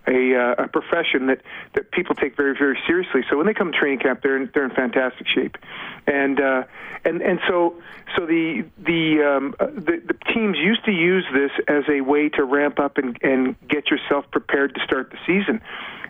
a, 0.08 0.36
uh, 0.36 0.64
a 0.64 0.68
profession 0.68 1.28
that, 1.28 1.42
that 1.74 1.92
people 1.92 2.14
take 2.14 2.38
very 2.38 2.56
very 2.56 2.78
seriously. 2.86 3.22
So 3.30 3.38
when 3.38 3.48
they 3.48 3.56
come 3.56 3.72
to 3.72 3.78
training 3.78 4.00
camp, 4.00 4.22
they're 4.22 4.38
in, 4.38 4.52
they're 4.54 4.66
in 4.66 4.72
fantastic 4.72 5.28
shape, 5.28 5.58
and 6.06 6.40
uh, 6.40 6.64
and 7.06 7.24
and 7.24 7.40
so 7.48 7.76
so 8.16 8.28
the 8.28 8.64
the, 8.78 9.24
um, 9.24 9.56
uh, 9.60 9.66
the 9.66 10.02
the 10.06 10.16
teams 10.34 10.58
used 10.58 10.86
to 10.86 10.92
use 10.92 11.26
this 11.34 11.52
as 11.68 11.86
a 11.90 12.02
way 12.02 12.30
to 12.30 12.44
ramp 12.44 12.80
up 12.80 13.00
and 13.00 13.18
and 13.24 13.56
get 13.68 13.90
yourself 13.90 14.26
prepared 14.30 14.76
to 14.76 14.82
start 14.86 15.10
the 15.10 15.18
season 15.26 15.60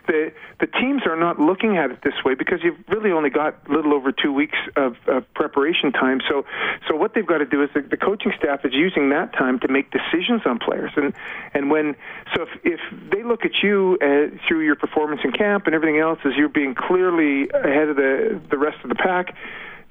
the 0.08 0.32
the 0.58 0.66
teams 0.66 1.02
are 1.06 1.14
not 1.14 1.38
looking 1.38 1.76
at 1.76 1.92
it 1.92 2.02
this 2.02 2.14
way 2.24 2.34
because 2.34 2.58
you've 2.64 2.78
really 2.88 3.12
only 3.12 3.30
got 3.30 3.54
a 3.68 3.72
little 3.72 3.94
over 3.94 4.10
two 4.10 4.32
weeks 4.32 4.58
of, 4.74 4.96
of 5.06 5.22
preparation 5.34 5.92
time. 5.92 6.20
So 6.28 6.44
so 6.88 6.96
what 6.98 7.14
they've 7.14 7.26
got 7.26 7.38
to 7.38 7.46
do 7.46 7.62
is 7.62 7.70
the, 7.74 7.82
the 7.82 7.96
coaching 7.96 8.32
staff 8.38 8.64
is 8.64 8.72
using 8.74 9.10
that 9.10 9.32
time 9.32 9.58
to 9.60 9.68
make 9.68 9.90
decisions 9.90 10.42
on 10.44 10.58
players. 10.58 10.92
And 10.96 11.14
and 11.54 11.70
when 11.70 11.96
so 12.34 12.42
if 12.42 12.48
if 12.64 12.80
they 13.10 13.22
look 13.22 13.44
at 13.44 13.62
you 13.62 13.98
uh, 14.02 14.36
through 14.46 14.60
your 14.60 14.76
performance 14.76 15.20
in 15.24 15.32
camp 15.32 15.66
and 15.66 15.74
everything 15.74 15.98
else 15.98 16.18
as 16.24 16.32
you're 16.36 16.48
being 16.48 16.74
clearly 16.74 17.48
ahead 17.50 17.88
of 17.88 17.96
the 17.96 18.40
the 18.50 18.58
rest 18.58 18.78
of 18.82 18.88
the 18.88 18.96
pack 18.96 19.34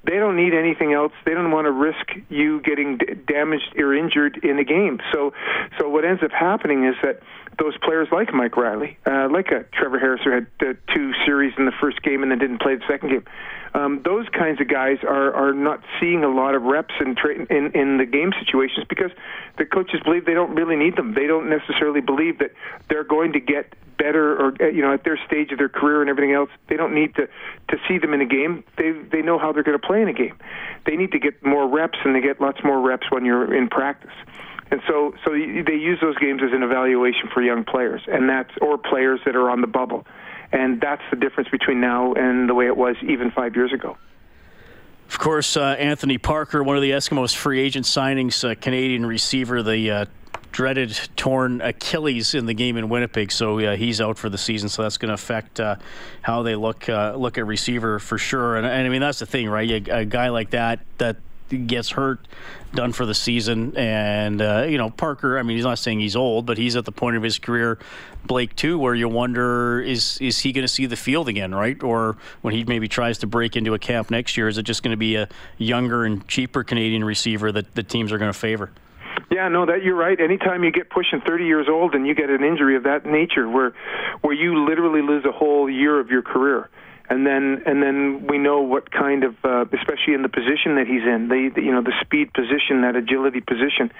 they 0.04 0.14
don't 0.14 0.36
need 0.36 0.54
anything 0.54 0.92
else. 0.92 1.12
They 1.26 1.34
don't 1.34 1.50
want 1.50 1.66
to 1.66 1.72
risk 1.72 2.06
you 2.28 2.60
getting 2.62 2.98
d- 2.98 3.14
damaged 3.26 3.76
or 3.76 3.94
injured 3.94 4.38
in 4.42 4.58
a 4.58 4.64
game. 4.64 5.00
So, 5.12 5.34
so 5.78 5.88
what 5.88 6.04
ends 6.04 6.22
up 6.22 6.30
happening 6.30 6.84
is 6.84 6.94
that 7.02 7.20
those 7.58 7.76
players 7.78 8.08
like 8.12 8.32
Mike 8.32 8.56
Reilly, 8.56 8.96
uh, 9.04 9.28
like 9.30 9.48
a 9.48 9.64
Trevor 9.72 9.98
Harris, 9.98 10.20
who 10.24 10.30
had 10.30 10.46
uh, 10.60 10.74
two 10.94 11.12
series 11.26 11.52
in 11.58 11.66
the 11.66 11.72
first 11.80 12.02
game 12.02 12.22
and 12.22 12.30
then 12.30 12.38
didn't 12.38 12.60
play 12.60 12.76
the 12.76 12.84
second 12.88 13.08
game. 13.10 13.24
Um, 13.74 14.00
those 14.04 14.26
kinds 14.30 14.60
of 14.60 14.68
guys 14.68 14.98
are 15.02 15.32
are 15.34 15.52
not 15.52 15.82
seeing 16.00 16.24
a 16.24 16.28
lot 16.28 16.54
of 16.54 16.62
reps 16.62 16.94
in, 17.00 17.14
tra- 17.14 17.34
in 17.34 17.72
in 17.72 17.98
the 17.98 18.06
game 18.06 18.32
situations 18.38 18.86
because 18.88 19.10
the 19.58 19.66
coaches 19.66 20.00
believe 20.04 20.24
they 20.24 20.34
don't 20.34 20.54
really 20.54 20.76
need 20.76 20.96
them. 20.96 21.14
They 21.14 21.26
don't 21.26 21.50
necessarily 21.50 22.00
believe 22.00 22.38
that 22.38 22.52
they're 22.88 23.04
going 23.04 23.32
to 23.32 23.40
get 23.40 23.74
better 23.98 24.36
or 24.36 24.54
uh, 24.60 24.68
you 24.68 24.80
know 24.80 24.94
at 24.94 25.04
their 25.04 25.18
stage 25.26 25.50
of 25.52 25.58
their 25.58 25.68
career 25.68 26.00
and 26.00 26.08
everything 26.08 26.32
else 26.32 26.50
they 26.68 26.76
don't 26.76 26.94
need 26.94 27.14
to 27.16 27.26
to 27.68 27.76
see 27.88 27.98
them 27.98 28.14
in 28.14 28.20
a 28.20 28.26
game 28.26 28.62
they 28.76 28.92
they 28.92 29.22
know 29.22 29.38
how 29.38 29.52
they're 29.52 29.64
going 29.64 29.78
to 29.78 29.84
play 29.84 30.00
in 30.00 30.06
a 30.06 30.12
game 30.12 30.38
they 30.86 30.94
need 30.94 31.10
to 31.10 31.18
get 31.18 31.44
more 31.44 31.68
reps 31.68 31.98
and 32.04 32.14
they 32.14 32.20
get 32.20 32.40
lots 32.40 32.62
more 32.62 32.80
reps 32.80 33.10
when 33.10 33.24
you're 33.24 33.52
in 33.52 33.68
practice 33.68 34.14
and 34.70 34.80
so 34.86 35.14
so 35.24 35.32
they 35.32 35.74
use 35.74 35.98
those 36.00 36.16
games 36.18 36.42
as 36.42 36.52
an 36.52 36.62
evaluation 36.62 37.28
for 37.32 37.42
young 37.42 37.64
players 37.64 38.02
and 38.06 38.28
that's 38.28 38.50
or 38.60 38.78
players 38.78 39.20
that 39.24 39.36
are 39.36 39.50
on 39.50 39.60
the 39.60 39.66
bubble 39.66 40.06
and 40.52 40.80
that's 40.80 41.02
the 41.10 41.16
difference 41.16 41.48
between 41.50 41.80
now 41.80 42.12
and 42.14 42.48
the 42.48 42.54
way 42.54 42.66
it 42.66 42.76
was 42.76 42.96
even 43.02 43.30
5 43.30 43.56
years 43.56 43.72
ago 43.72 43.96
Of 45.08 45.18
course, 45.18 45.56
uh, 45.56 45.74
Anthony 45.78 46.18
Parker, 46.18 46.62
one 46.62 46.76
of 46.76 46.82
the 46.82 46.90
Eskimos' 46.90 47.34
free 47.34 47.60
agent 47.60 47.86
signings, 47.86 48.44
uh, 48.44 48.54
Canadian 48.54 49.06
receiver, 49.06 49.62
the 49.62 49.90
uh, 49.90 50.04
dreaded 50.52 50.98
torn 51.16 51.60
Achilles 51.60 52.34
in 52.34 52.46
the 52.46 52.54
game 52.54 52.76
in 52.76 52.88
Winnipeg, 52.88 53.30
so 53.30 53.58
uh, 53.60 53.76
he's 53.76 54.00
out 54.00 54.18
for 54.18 54.28
the 54.28 54.38
season. 54.38 54.68
So 54.68 54.82
that's 54.82 54.98
going 54.98 55.08
to 55.08 55.14
affect 55.14 55.60
uh, 55.60 55.76
how 56.22 56.42
they 56.42 56.56
look 56.56 56.88
uh, 56.88 57.14
look 57.16 57.38
at 57.38 57.46
receiver 57.46 57.98
for 57.98 58.18
sure. 58.18 58.56
And, 58.56 58.66
and 58.66 58.86
I 58.86 58.88
mean 58.88 59.00
that's 59.00 59.18
the 59.18 59.26
thing, 59.26 59.48
right? 59.48 59.88
A 59.88 60.04
guy 60.04 60.28
like 60.28 60.50
that 60.50 60.80
that 60.98 61.16
gets 61.48 61.90
hurt, 61.90 62.20
done 62.74 62.92
for 62.92 63.06
the 63.06 63.14
season, 63.14 63.76
and 63.76 64.40
uh, 64.42 64.66
you 64.68 64.78
know 64.78 64.90
Parker. 64.90 65.38
I 65.38 65.42
mean, 65.42 65.56
he's 65.56 65.64
not 65.64 65.78
saying 65.78 66.00
he's 66.00 66.16
old, 66.16 66.46
but 66.46 66.58
he's 66.58 66.76
at 66.76 66.84
the 66.84 66.92
point 66.92 67.16
of 67.16 67.22
his 67.22 67.38
career, 67.38 67.78
Blake 68.26 68.54
too, 68.56 68.78
where 68.78 68.94
you 68.94 69.08
wonder 69.08 69.80
is 69.80 70.18
is 70.20 70.40
he 70.40 70.52
going 70.52 70.62
to 70.62 70.68
see 70.68 70.86
the 70.86 70.96
field 70.96 71.28
again, 71.28 71.54
right? 71.54 71.82
Or 71.82 72.16
when 72.42 72.54
he 72.54 72.64
maybe 72.64 72.88
tries 72.88 73.18
to 73.18 73.26
break 73.26 73.56
into 73.56 73.74
a 73.74 73.78
camp 73.78 74.10
next 74.10 74.36
year, 74.36 74.48
is 74.48 74.58
it 74.58 74.64
just 74.64 74.82
going 74.82 74.92
to 74.92 74.98
be 74.98 75.16
a 75.16 75.28
younger 75.56 76.04
and 76.04 76.26
cheaper 76.28 76.64
Canadian 76.64 77.04
receiver 77.04 77.52
that 77.52 77.74
the 77.74 77.82
teams 77.82 78.12
are 78.12 78.18
going 78.18 78.32
to 78.32 78.38
favor? 78.38 78.70
Yeah, 79.30 79.48
no, 79.48 79.66
that 79.66 79.82
you're 79.82 79.96
right. 79.96 80.18
Anytime 80.18 80.64
you 80.64 80.70
get 80.70 80.90
pushing 80.90 81.20
30 81.20 81.44
years 81.44 81.66
old 81.68 81.94
and 81.94 82.06
you 82.06 82.14
get 82.14 82.30
an 82.30 82.42
injury 82.42 82.76
of 82.76 82.84
that 82.84 83.04
nature, 83.04 83.48
where 83.48 83.74
where 84.20 84.34
you 84.34 84.66
literally 84.66 85.02
lose 85.02 85.24
a 85.24 85.32
whole 85.32 85.68
year 85.68 86.00
of 86.00 86.10
your 86.10 86.22
career, 86.22 86.68
and 87.10 87.26
then 87.26 87.62
and 87.64 87.82
then 87.82 88.26
we 88.26 88.38
know 88.38 88.60
what 88.60 88.90
kind 88.90 89.24
of, 89.24 89.34
uh, 89.44 89.64
especially 89.72 90.14
in 90.14 90.22
the 90.22 90.28
position 90.28 90.76
that 90.76 90.86
he's 90.86 91.02
in, 91.02 91.28
the, 91.28 91.60
you 91.60 91.72
know 91.72 91.82
the 91.82 91.94
speed 92.02 92.32
position, 92.34 92.82
that 92.82 92.96
agility 92.96 93.40
position, 93.40 93.90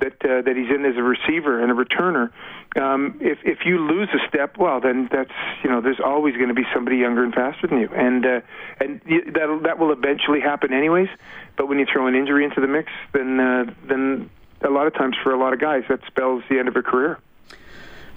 that 0.00 0.12
uh, 0.24 0.42
that 0.42 0.54
he's 0.56 0.68
in 0.68 0.84
as 0.84 0.96
a 0.96 1.02
receiver 1.02 1.62
and 1.62 1.72
a 1.72 1.74
returner. 1.74 2.30
Um, 2.76 3.18
if 3.20 3.38
if 3.44 3.64
you 3.64 3.78
lose 3.78 4.08
a 4.12 4.28
step, 4.28 4.58
well, 4.58 4.80
then 4.80 5.08
that's 5.10 5.32
you 5.64 5.70
know 5.70 5.80
there's 5.80 6.00
always 6.04 6.34
going 6.36 6.48
to 6.48 6.54
be 6.54 6.66
somebody 6.74 6.98
younger 6.98 7.24
and 7.24 7.34
faster 7.34 7.66
than 7.66 7.80
you, 7.80 7.88
and 7.88 8.26
uh, 8.26 8.40
and 8.80 9.00
that 9.32 9.60
that 9.64 9.78
will 9.78 9.92
eventually 9.92 10.40
happen 10.40 10.72
anyways. 10.72 11.08
But 11.56 11.68
when 11.68 11.78
you 11.78 11.86
throw 11.90 12.06
an 12.06 12.14
injury 12.14 12.44
into 12.44 12.60
the 12.60 12.68
mix, 12.68 12.92
then 13.14 13.40
uh, 13.40 13.64
then 13.88 14.30
a 14.60 14.70
lot 14.70 14.86
of 14.86 14.94
times 14.94 15.16
for 15.22 15.32
a 15.32 15.38
lot 15.38 15.54
of 15.54 15.60
guys 15.60 15.84
that 15.88 16.00
spells 16.06 16.42
the 16.50 16.58
end 16.58 16.68
of 16.68 16.76
a 16.76 16.82
career. 16.82 17.18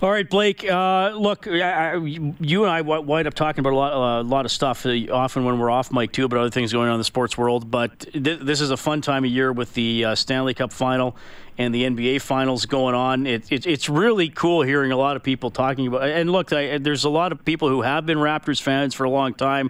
All 0.02 0.10
right, 0.10 0.28
Blake. 0.28 0.68
Uh, 0.68 1.12
look, 1.12 1.48
I, 1.48 1.94
you 1.94 2.64
and 2.64 2.72
I 2.72 2.82
wind 2.82 3.28
up 3.28 3.36
talking 3.36 3.60
about 3.60 3.74
a 3.74 3.76
lot, 3.76 4.22
a 4.22 4.24
lot 4.24 4.46
of 4.46 4.52
stuff. 4.52 4.84
Uh, 4.84 4.96
often 5.12 5.46
when 5.46 5.60
we're 5.60 5.70
off 5.70 5.92
mic 5.92 6.12
too, 6.12 6.28
but 6.28 6.40
other 6.40 6.50
things 6.50 6.74
going 6.74 6.88
on 6.88 6.96
in 6.96 7.00
the 7.00 7.04
sports 7.04 7.38
world. 7.38 7.70
But 7.70 8.00
th- 8.12 8.40
this 8.40 8.62
is 8.62 8.72
a 8.72 8.78
fun 8.78 9.02
time 9.02 9.26
of 9.26 9.30
year 9.30 9.54
with 9.54 9.76
the 9.76 10.06
uh, 10.06 10.16
Stanley 10.16 10.56
Cup 10.56 10.74
final 10.74 11.16
and 11.60 11.72
the 11.72 11.84
NBA 11.84 12.22
finals 12.22 12.66
going 12.66 12.96
on. 12.96 13.28
It, 13.28 13.52
it, 13.52 13.68
it's 13.68 13.90
really 13.90 14.30
cool 14.30 14.64
hearing 14.64 14.92
a 14.92 14.98
lot 14.98 15.18
of 15.18 15.22
people 15.22 15.52
talking 15.52 15.86
about. 15.86 16.10
And 16.10 16.32
look, 16.32 16.52
I, 16.52 16.80
there's 16.80 17.04
a 17.04 17.10
lot 17.10 17.32
of 17.32 17.46
people 17.46 17.70
who 17.70 17.84
have 17.84 18.08
been 18.08 18.18
Raptors 18.18 18.60
fans 18.60 18.96
for 18.96 19.04
a 19.04 19.10
long 19.12 19.36
time. 19.36 19.70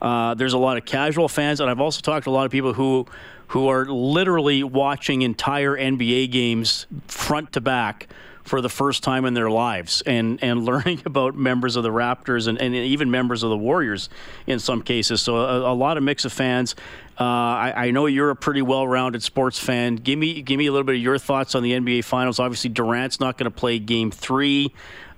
Uh, 0.00 0.34
there's 0.34 0.52
a 0.52 0.58
lot 0.58 0.76
of 0.76 0.84
casual 0.84 1.28
fans, 1.28 1.58
and 1.58 1.68
I've 1.68 1.80
also 1.80 2.00
talked 2.00 2.24
to 2.24 2.30
a 2.30 2.32
lot 2.32 2.46
of 2.46 2.52
people 2.52 2.74
who 2.74 3.06
who 3.48 3.68
are 3.68 3.84
literally 3.86 4.62
watching 4.62 5.22
entire 5.22 5.76
NBA 5.76 6.30
games 6.30 6.86
front 7.06 7.52
to 7.52 7.60
back 7.60 8.08
for 8.44 8.60
the 8.60 8.68
first 8.68 9.02
time 9.02 9.24
in 9.24 9.32
their 9.34 9.50
lives 9.50 10.02
and, 10.06 10.42
and 10.42 10.64
learning 10.66 11.02
about 11.06 11.34
members 11.34 11.76
of 11.76 11.82
the 11.82 11.90
Raptors 11.90 12.46
and, 12.46 12.60
and 12.60 12.74
even 12.74 13.10
members 13.10 13.42
of 13.42 13.50
the 13.50 13.56
Warriors 13.56 14.08
in 14.46 14.58
some 14.58 14.82
cases. 14.82 15.22
So 15.22 15.36
a, 15.36 15.72
a 15.72 15.74
lot 15.74 15.96
of 15.96 16.02
mix 16.02 16.24
of 16.24 16.32
fans. 16.32 16.74
Uh, 17.18 17.22
I, 17.22 17.72
I, 17.76 17.90
know 17.92 18.06
you're 18.06 18.30
a 18.30 18.36
pretty 18.36 18.60
well-rounded 18.60 19.22
sports 19.22 19.56
fan. 19.58 19.94
Give 19.94 20.18
me 20.18 20.42
give 20.42 20.58
me 20.58 20.66
a 20.66 20.72
little 20.72 20.84
bit 20.84 20.96
of 20.96 21.00
your 21.00 21.16
thoughts 21.16 21.54
on 21.54 21.62
the 21.62 21.70
NBA 21.70 22.02
Finals. 22.02 22.40
Obviously, 22.40 22.70
Durant's 22.70 23.20
not 23.20 23.38
going 23.38 23.44
to 23.44 23.56
play 23.56 23.78
Game 23.78 24.10
Three. 24.10 24.74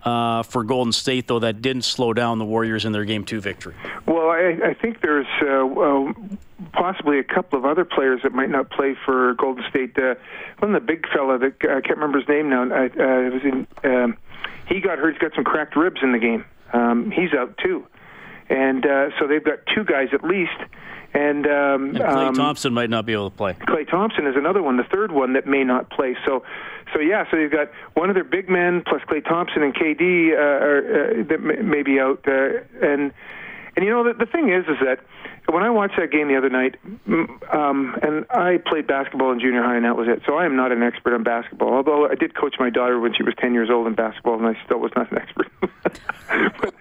Uh, 0.06 0.44
for 0.44 0.62
Golden 0.62 0.92
State, 0.92 1.26
though 1.26 1.40
that 1.40 1.60
didn't 1.60 1.82
slow 1.82 2.14
down 2.14 2.38
the 2.38 2.44
Warriors 2.44 2.84
in 2.84 2.92
their 2.92 3.04
Game 3.04 3.24
Two 3.24 3.40
victory. 3.40 3.74
Well, 4.06 4.30
I, 4.30 4.56
I 4.64 4.74
think 4.74 5.02
there's 5.02 5.26
uh, 5.42 6.12
possibly 6.72 7.18
a 7.18 7.24
couple 7.24 7.58
of 7.58 7.64
other 7.64 7.84
players 7.84 8.20
that 8.22 8.32
might 8.32 8.48
not 8.48 8.70
play 8.70 8.96
for 9.04 9.34
Golden 9.34 9.64
State. 9.68 9.98
Uh, 9.98 10.14
one 10.60 10.74
of 10.74 10.80
the 10.80 10.86
big 10.86 11.06
fella 11.12 11.38
that 11.38 11.54
I 11.62 11.80
can't 11.80 11.98
remember 11.98 12.20
his 12.20 12.28
name 12.28 12.48
now. 12.48 12.62
I, 12.72 12.84
uh, 12.84 13.26
it 13.26 13.32
was 13.32 13.42
in. 13.42 13.66
Um, 13.84 14.16
he 14.68 14.80
got 14.80 14.98
hurt. 14.98 15.14
He's 15.14 15.20
got 15.20 15.34
some 15.34 15.44
cracked 15.44 15.76
ribs 15.76 16.00
in 16.02 16.12
the 16.12 16.18
game. 16.18 16.44
Um, 16.72 17.10
he's 17.10 17.32
out 17.34 17.58
too, 17.58 17.84
and 18.48 18.86
uh, 18.86 19.10
so 19.18 19.26
they've 19.26 19.44
got 19.44 19.58
two 19.74 19.84
guys 19.84 20.08
at 20.12 20.22
least. 20.22 20.56
And, 21.16 21.46
um, 21.46 21.88
and 21.88 21.96
Clay 21.96 22.26
um, 22.26 22.34
Thompson 22.34 22.74
might 22.74 22.90
not 22.90 23.06
be 23.06 23.14
able 23.14 23.30
to 23.30 23.36
play. 23.36 23.54
Klay 23.54 23.88
Thompson 23.88 24.26
is 24.26 24.36
another 24.36 24.62
one, 24.62 24.76
the 24.76 24.84
third 24.84 25.12
one 25.12 25.32
that 25.32 25.46
may 25.46 25.64
not 25.64 25.88
play. 25.88 26.14
So, 26.26 26.44
so 26.92 27.00
yeah, 27.00 27.24
so 27.30 27.38
you've 27.38 27.52
got 27.52 27.70
one 27.94 28.10
of 28.10 28.14
their 28.14 28.24
big 28.24 28.50
men 28.50 28.82
plus 28.86 29.00
Klay 29.08 29.24
Thompson 29.26 29.62
and 29.62 29.74
KD 29.74 30.32
uh, 30.32 30.36
are, 30.36 30.78
uh, 30.78 31.24
that 31.28 31.40
may, 31.40 31.56
may 31.62 31.82
be 31.82 31.98
out, 31.98 32.22
uh, 32.28 32.60
and 32.82 33.12
and 33.76 33.84
you 33.84 33.90
know 33.90 34.04
the, 34.04 34.12
the 34.12 34.26
thing 34.26 34.50
is 34.50 34.64
is 34.68 34.76
that 34.84 35.00
when 35.48 35.62
I 35.62 35.70
watched 35.70 35.96
that 35.96 36.10
game 36.10 36.28
the 36.28 36.36
other 36.36 36.50
night, 36.50 36.74
um, 37.52 37.96
and 38.02 38.26
I 38.30 38.58
played 38.58 38.86
basketball 38.86 39.32
in 39.32 39.40
junior 39.40 39.62
high, 39.62 39.76
and 39.76 39.84
that 39.84 39.96
was 39.96 40.08
it. 40.08 40.22
So 40.26 40.36
I 40.36 40.44
am 40.44 40.56
not 40.56 40.72
an 40.72 40.82
expert 40.82 41.14
on 41.14 41.22
basketball. 41.22 41.72
Although 41.72 42.08
I 42.08 42.14
did 42.14 42.34
coach 42.34 42.56
my 42.58 42.70
daughter 42.70 42.98
when 42.98 43.14
she 43.14 43.22
was 43.22 43.34
10 43.40 43.54
years 43.54 43.70
old 43.70 43.86
in 43.86 43.94
basketball, 43.94 44.38
and 44.38 44.46
I 44.46 44.60
still 44.64 44.78
was 44.78 44.90
not 44.96 45.10
an 45.12 45.18
expert. 45.18 45.50
but, 46.60 46.74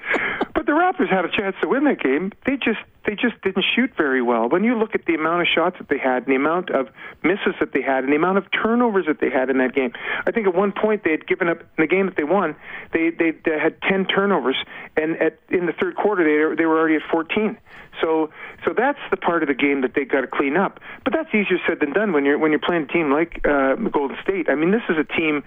but 0.54 0.55
the 0.66 0.72
Raptors 0.72 1.10
had 1.10 1.26
a 1.26 1.30
chance 1.30 1.56
to 1.62 1.68
win 1.68 1.84
that 1.86 2.02
game. 2.02 2.32
They 2.46 2.56
just 2.56 2.80
they 3.06 3.14
just 3.14 3.40
didn't 3.44 3.66
shoot 3.76 3.92
very 3.96 4.22
well. 4.22 4.50
When 4.50 4.64
you 4.64 4.78
look 4.78 4.96
at 4.96 5.06
the 5.06 5.14
amount 5.14 5.42
of 5.42 5.48
shots 5.48 5.78
that 5.78 5.90
they 5.90 6.00
had, 6.00 6.24
and 6.24 6.28
the 6.28 6.36
amount 6.36 6.72
of 6.72 6.90
misses 7.24 7.54
that 7.60 7.72
they 7.72 7.82
had, 7.82 8.04
and 8.04 8.12
the 8.12 8.16
amount 8.16 8.40
of 8.40 8.46
turnovers 8.52 9.06
that 9.06 9.20
they 9.20 9.30
had 9.30 9.50
in 9.50 9.60
that 9.60 9.76
game, 9.76 9.94
I 10.26 10.32
think 10.32 10.48
at 10.48 10.56
one 10.56 10.72
point 10.72 11.04
they 11.04 11.12
had 11.12 11.28
given 11.28 11.48
up 11.48 11.60
in 11.60 11.82
the 11.84 11.88
game 11.88 12.08
that 12.08 12.16
they 12.16 12.24
won. 12.24 12.56
They 12.94 13.12
they, 13.12 13.32
they 13.32 13.60
had 13.60 13.80
10 13.84 14.08
turnovers, 14.08 14.58
and 14.98 15.18
at 15.18 15.38
in 15.50 15.68
the 15.68 15.74
third 15.74 15.96
quarter 15.96 16.24
they 16.24 16.56
they 16.56 16.66
were 16.66 16.80
already 16.80 16.96
at 16.96 17.04
14. 17.12 17.58
So 18.02 18.30
so 18.66 18.74
that's 18.76 19.00
the 19.12 19.18
part 19.18 19.44
of 19.44 19.48
the 19.48 19.54
game 19.54 19.82
that 19.82 19.94
they 19.94 20.06
got 20.06 20.22
to 20.22 20.28
clean 20.28 20.58
up. 20.58 20.80
But 21.04 21.14
that's 21.14 21.30
easier 21.30 21.60
said 21.68 21.80
than 21.80 21.94
done 21.94 22.12
when 22.12 22.26
you're 22.26 22.38
when 22.38 22.52
you're 22.52 22.60
playing 22.60 22.84
a 22.84 22.94
team 22.94 23.12
like 23.12 23.46
uh, 23.48 23.76
Golden 23.76 24.18
State. 24.24 24.50
I 24.50 24.56
mean, 24.56 24.72
this 24.72 24.84
is 24.90 24.98
a 24.98 25.04
team 25.04 25.44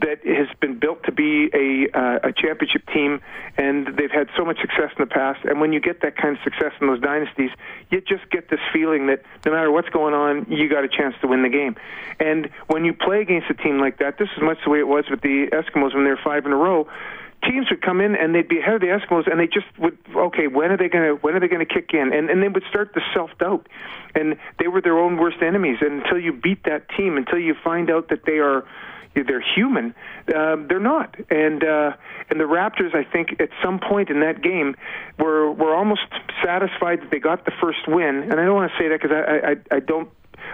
that 0.00 0.24
has 0.24 0.48
been 0.60 0.78
built 0.78 1.02
to 1.04 1.12
be 1.12 1.50
a 1.54 1.88
uh, 1.96 2.28
a 2.28 2.32
championship 2.32 2.86
team, 2.92 3.20
and 3.56 3.86
they've 3.96 4.10
had 4.10 4.28
so 4.36 4.44
much 4.44 4.60
success 4.60 4.90
in 4.96 5.00
the 5.00 5.06
past. 5.06 5.44
And 5.44 5.60
when 5.60 5.72
you 5.72 5.80
get 5.80 6.02
that 6.02 6.16
kind 6.16 6.36
of 6.36 6.42
success 6.42 6.72
in 6.80 6.86
those 6.86 7.00
dynasties, 7.00 7.50
you 7.90 8.00
just 8.00 8.28
get 8.30 8.50
this 8.50 8.60
feeling 8.72 9.06
that 9.06 9.22
no 9.44 9.52
matter 9.52 9.70
what's 9.70 9.88
going 9.88 10.14
on, 10.14 10.46
you 10.48 10.68
got 10.68 10.84
a 10.84 10.88
chance 10.88 11.14
to 11.22 11.26
win 11.26 11.42
the 11.42 11.48
game. 11.48 11.76
And 12.20 12.50
when 12.66 12.84
you 12.84 12.92
play 12.92 13.20
against 13.20 13.50
a 13.50 13.54
team 13.54 13.78
like 13.78 13.98
that, 13.98 14.18
this 14.18 14.28
is 14.36 14.42
much 14.42 14.58
the 14.64 14.70
way 14.70 14.78
it 14.78 14.88
was 14.88 15.04
with 15.10 15.20
the 15.20 15.48
Eskimos 15.52 15.94
when 15.94 16.04
they 16.04 16.10
were 16.10 16.20
five 16.22 16.46
in 16.46 16.52
a 16.52 16.56
row 16.56 16.88
teams 17.44 17.66
would 17.70 17.82
come 17.82 18.00
in 18.00 18.14
and 18.16 18.34
they'd 18.34 18.48
be 18.48 18.58
ahead 18.58 18.74
of 18.74 18.80
the 18.80 18.88
Eskimos, 18.88 19.30
and 19.30 19.38
they 19.38 19.46
just 19.46 19.66
would 19.78 19.96
okay, 20.14 20.46
when 20.46 20.70
are 20.70 20.76
they 20.76 20.88
going 20.88 21.04
to 21.04 21.14
when 21.14 21.34
are 21.34 21.40
they 21.40 21.48
going 21.48 21.64
to 21.64 21.72
kick 21.72 21.90
in? 21.92 22.12
And 22.12 22.30
and 22.30 22.42
they 22.42 22.48
would 22.48 22.64
start 22.68 22.94
to 22.94 23.00
self 23.14 23.30
doubt, 23.38 23.68
and 24.14 24.36
they 24.58 24.68
were 24.68 24.80
their 24.80 24.98
own 24.98 25.16
worst 25.16 25.38
enemies. 25.42 25.78
And 25.80 26.02
until 26.02 26.18
you 26.18 26.32
beat 26.32 26.64
that 26.64 26.88
team, 26.96 27.16
until 27.16 27.38
you 27.38 27.54
find 27.62 27.90
out 27.90 28.08
that 28.08 28.24
they 28.26 28.38
are 28.38 28.64
they're 29.26 29.44
human, 29.54 29.94
um, 30.34 30.66
they're 30.68 30.80
not. 30.80 31.16
And 31.30 31.64
uh, 31.64 31.92
and 32.30 32.38
the 32.38 32.44
Raptors, 32.44 32.94
I 32.94 33.04
think, 33.04 33.40
at 33.40 33.50
some 33.62 33.78
point 33.78 34.10
in 34.10 34.20
that 34.20 34.42
game, 34.42 34.76
were 35.18 35.50
were 35.50 35.74
almost 35.74 36.02
satisfied 36.44 37.02
that 37.02 37.10
they 37.10 37.18
got 37.18 37.44
the 37.44 37.52
first 37.60 37.88
win. 37.88 38.22
And 38.22 38.34
I 38.34 38.44
don't 38.44 38.54
want 38.54 38.70
to 38.70 38.78
say 38.78 38.88
that 38.88 39.00
because 39.00 39.16
I, 39.16 39.52
I 39.52 39.76
I 39.76 39.80
don't 39.80 40.08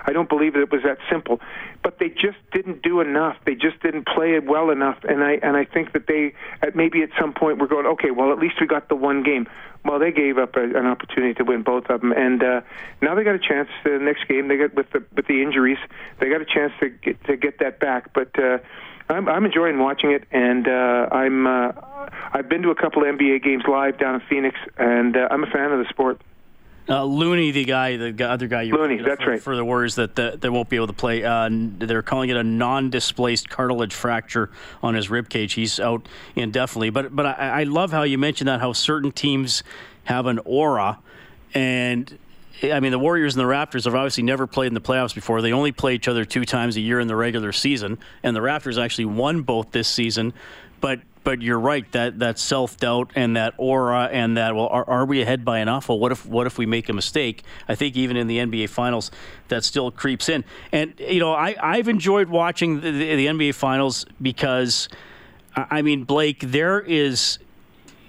I 0.07 0.13
don't 0.13 0.29
believe 0.29 0.55
that 0.55 0.61
it 0.61 0.73
was 0.73 0.83
that 0.85 0.99
simple. 1.11 1.41
But 1.83 1.99
they 1.99 2.09
just 2.09 2.39
didn't 2.53 2.83
do 2.83 3.01
enough. 3.01 3.37
They 3.45 3.55
just 3.55 3.81
didn't 3.83 4.07
play 4.07 4.35
it 4.35 4.45
well 4.45 4.71
enough. 4.71 4.99
And 5.05 5.23
I 5.23 5.39
and 5.43 5.57
I 5.57 5.65
think 5.65 5.93
that 5.93 6.07
they 6.07 6.35
at 6.63 6.75
maybe 6.75 7.03
at 7.03 7.11
some 7.19 7.33
point 7.33 7.59
were 7.59 7.69
going, 7.69 7.87
okay, 7.87 8.11
well 8.11 8.33
at 8.33 8.39
least 8.39 8.57
we 8.61 8.67
got 8.67 8.89
the 8.89 8.97
one 8.97 9.23
game. 9.23 9.47
Well, 9.85 9.99
they 9.99 10.13
gave 10.13 10.39
up 10.39 10.57
a, 10.57 10.63
an 10.63 10.87
opportunity 10.87 11.35
to 11.35 11.45
win 11.45 11.63
both 11.63 11.91
of 11.91 12.01
them, 12.01 12.13
and 12.13 12.43
uh, 12.43 12.61
now 13.03 13.15
they 13.15 13.23
got 13.23 13.35
a 13.35 13.39
chance. 13.39 13.69
The 13.85 13.99
next 14.01 14.27
game, 14.27 14.49
they 14.49 14.57
got 14.57 14.75
with 14.75 14.91
the 14.93 15.05
with 15.15 15.27
the 15.27 15.43
injuries, 15.43 15.77
they 16.21 16.31
got 16.31 16.41
a 16.41 16.47
chance 16.47 16.73
to 16.81 16.89
get 16.89 17.23
to 17.25 17.37
get 17.37 17.59
that 17.59 17.81
back. 17.81 18.15
But 18.15 18.31
uh, 18.39 18.59
I'm, 19.11 19.29
I'm 19.29 19.45
enjoying 19.45 19.79
watching 19.79 20.13
it, 20.13 20.25
and 20.31 20.67
uh, 20.67 21.09
I'm 21.13 21.47
uh, 21.47 21.73
I've 22.33 22.49
been 22.49 22.63
to 22.63 22.71
a 22.71 22.75
couple 22.75 23.03
NBA 23.03 23.45
games 23.45 23.65
live 23.69 23.99
down 23.99 24.15
in 24.15 24.23
Phoenix, 24.29 24.57
and 24.79 25.17
uh, 25.17 25.29
I'm 25.31 25.45
a 25.45 25.49
fan 25.49 25.71
of 25.73 25.79
the 25.79 25.87
sport. 25.91 26.21
Uh, 26.87 27.03
Looney, 27.05 27.51
the 27.51 27.65
guy, 27.65 27.97
the 27.97 28.29
other 28.29 28.47
guy, 28.47 28.63
you 28.63 28.77
Looney, 28.77 29.01
that's 29.01 29.23
for, 29.23 29.31
right. 29.31 29.43
for 29.43 29.57
the 29.57 29.65
Warriors 29.65 29.95
that 29.95 30.17
that 30.17 30.43
they 30.43 30.51
won't 30.51 30.69
be 30.69 30.77
able 30.77 30.89
to 30.89 30.93
play. 30.93 31.25
Uh, 31.25 31.49
they're 31.51 32.03
calling 32.03 32.29
it 32.29 32.37
a 32.37 32.45
non-displaced 32.45 33.49
cartilage 33.49 33.95
fracture 33.95 34.51
on 34.83 34.95
his 34.95 35.09
rib 35.09 35.31
cage. 35.31 35.55
He's 35.55 35.81
out 35.81 36.07
indefinitely. 36.37 36.91
But 36.91 37.17
but 37.17 37.25
I, 37.25 37.61
I 37.61 37.63
love 37.63 37.91
how 37.91 38.03
you 38.03 38.19
mentioned 38.19 38.49
that 38.49 38.61
how 38.61 38.75
certain 38.75 39.13
teams 39.13 39.63
have 40.05 40.27
an 40.27 40.41
aura, 40.45 40.99
and 41.55 42.19
I 42.63 42.81
mean 42.81 42.93
the 42.93 42.99
Warriors 42.99 43.35
and 43.35 43.41
the 43.41 43.51
Raptors 43.51 43.85
have 43.85 43.95
obviously 43.95 44.25
never 44.25 44.47
played 44.47 44.67
in 44.67 44.75
the 44.75 44.81
playoffs 44.83 45.15
before. 45.15 45.41
They 45.41 45.53
only 45.53 45.73
play 45.73 45.95
each 45.95 46.07
other 46.07 46.27
two 46.27 46.45
times 46.45 46.77
a 46.77 46.81
year 46.81 47.01
in 47.01 47.09
the 47.09 47.17
regular 47.17 47.53
season, 47.53 47.99
and 48.23 48.37
the 48.37 48.41
Raptors 48.41 48.83
actually 48.83 49.07
won 49.07 49.41
both 49.41 49.71
this 49.71 49.89
season. 49.89 50.35
But 50.83 51.01
but 51.25 51.43
you're 51.43 51.59
right 51.59 51.91
that 51.93 52.19
that 52.19 52.39
self 52.39 52.77
doubt 52.77 53.11
and 53.15 53.37
that 53.37 53.55
aura 53.57 54.05
and 54.13 54.37
that 54.37 54.55
well 54.55 54.69
are, 54.69 54.89
are 54.89 55.05
we 55.05 55.23
ahead 55.23 55.45
by 55.45 55.59
enough? 55.59 55.89
Well, 55.89 55.99
what 55.99 56.13
if 56.13 56.25
what 56.25 56.47
if 56.47 56.59
we 56.59 56.67
make 56.67 56.89
a 56.89 56.93
mistake? 56.93 57.43
I 57.67 57.75
think 57.75 57.97
even 57.97 58.17
in 58.17 58.27
the 58.27 58.39
NBA 58.39 58.69
Finals 58.69 59.11
that 59.49 59.65
still 59.65 59.91
creeps 59.91 60.29
in. 60.29 60.45
And 60.71 60.95
you 60.99 61.21
know 61.21 61.33
I 61.33 61.57
I've 61.61 61.89
enjoyed 61.89 62.29
watching 62.29 62.81
the, 62.81 62.91
the, 62.91 63.17
the 63.17 63.27
NBA 63.27 63.55
Finals 63.55 64.07
because 64.21 64.89
I 65.57 65.83
mean 65.83 66.05
Blake 66.05 66.41
there 66.41 66.81
is 66.81 67.39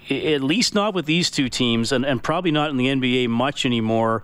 at 0.08 0.42
least 0.42 0.74
not 0.74 0.94
with 0.94 1.06
these 1.06 1.30
two 1.30 1.48
teams 1.48 1.90
and, 1.90 2.06
and 2.06 2.22
probably 2.22 2.52
not 2.52 2.70
in 2.70 2.76
the 2.76 2.86
NBA 2.86 3.28
much 3.28 3.66
anymore 3.66 4.22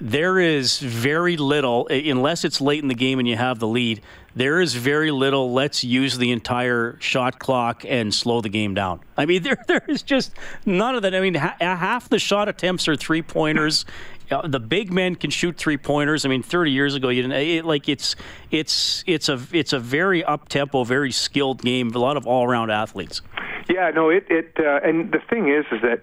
there 0.00 0.38
is 0.38 0.78
very 0.78 1.36
little, 1.36 1.86
unless 1.88 2.44
it's 2.44 2.60
late 2.60 2.82
in 2.82 2.88
the 2.88 2.94
game 2.94 3.18
and 3.18 3.26
you 3.26 3.36
have 3.36 3.58
the 3.58 3.66
lead, 3.66 4.00
there 4.38 4.60
is 4.60 4.74
very 4.74 5.10
little, 5.10 5.52
let's 5.52 5.82
use 5.82 6.16
the 6.16 6.30
entire 6.30 6.96
shot 7.00 7.38
clock 7.38 7.84
and 7.86 8.14
slow 8.14 8.40
the 8.40 8.48
game 8.48 8.72
down. 8.72 9.00
I 9.16 9.26
mean, 9.26 9.42
there 9.44 9.62
there 9.66 9.84
is 9.88 10.02
just 10.02 10.32
none 10.64 10.94
of 10.94 11.02
that. 11.02 11.14
I 11.14 11.20
mean, 11.20 11.34
ha- 11.34 11.56
half 11.60 12.08
the 12.08 12.18
shot 12.18 12.48
attempts 12.48 12.88
are 12.88 12.96
three 12.96 13.22
pointers. 13.22 13.84
the 14.44 14.60
big 14.60 14.92
men 14.92 15.14
can 15.14 15.30
shoot 15.30 15.56
three 15.56 15.76
pointers. 15.76 16.24
I 16.24 16.28
mean, 16.28 16.42
30 16.42 16.70
years 16.70 16.94
ago, 16.94 17.08
you 17.08 17.22
didn't 17.22 17.36
it, 17.36 17.64
like 17.64 17.88
it's 17.88 18.14
it's 18.50 19.02
it's 19.06 19.28
a 19.28 19.40
it's 19.52 19.72
a 19.72 19.78
very 19.78 20.22
up 20.24 20.48
tempo, 20.48 20.84
very 20.84 21.12
skilled 21.12 21.62
game. 21.62 21.90
A 21.94 21.98
lot 21.98 22.16
of 22.16 22.26
all 22.26 22.44
around 22.44 22.70
athletes. 22.70 23.22
Yeah, 23.68 23.90
no, 23.90 24.10
it 24.10 24.26
it 24.28 24.52
uh, 24.58 24.80
and 24.82 25.12
the 25.12 25.20
thing 25.30 25.48
is, 25.48 25.64
is 25.72 25.82
that 25.82 26.02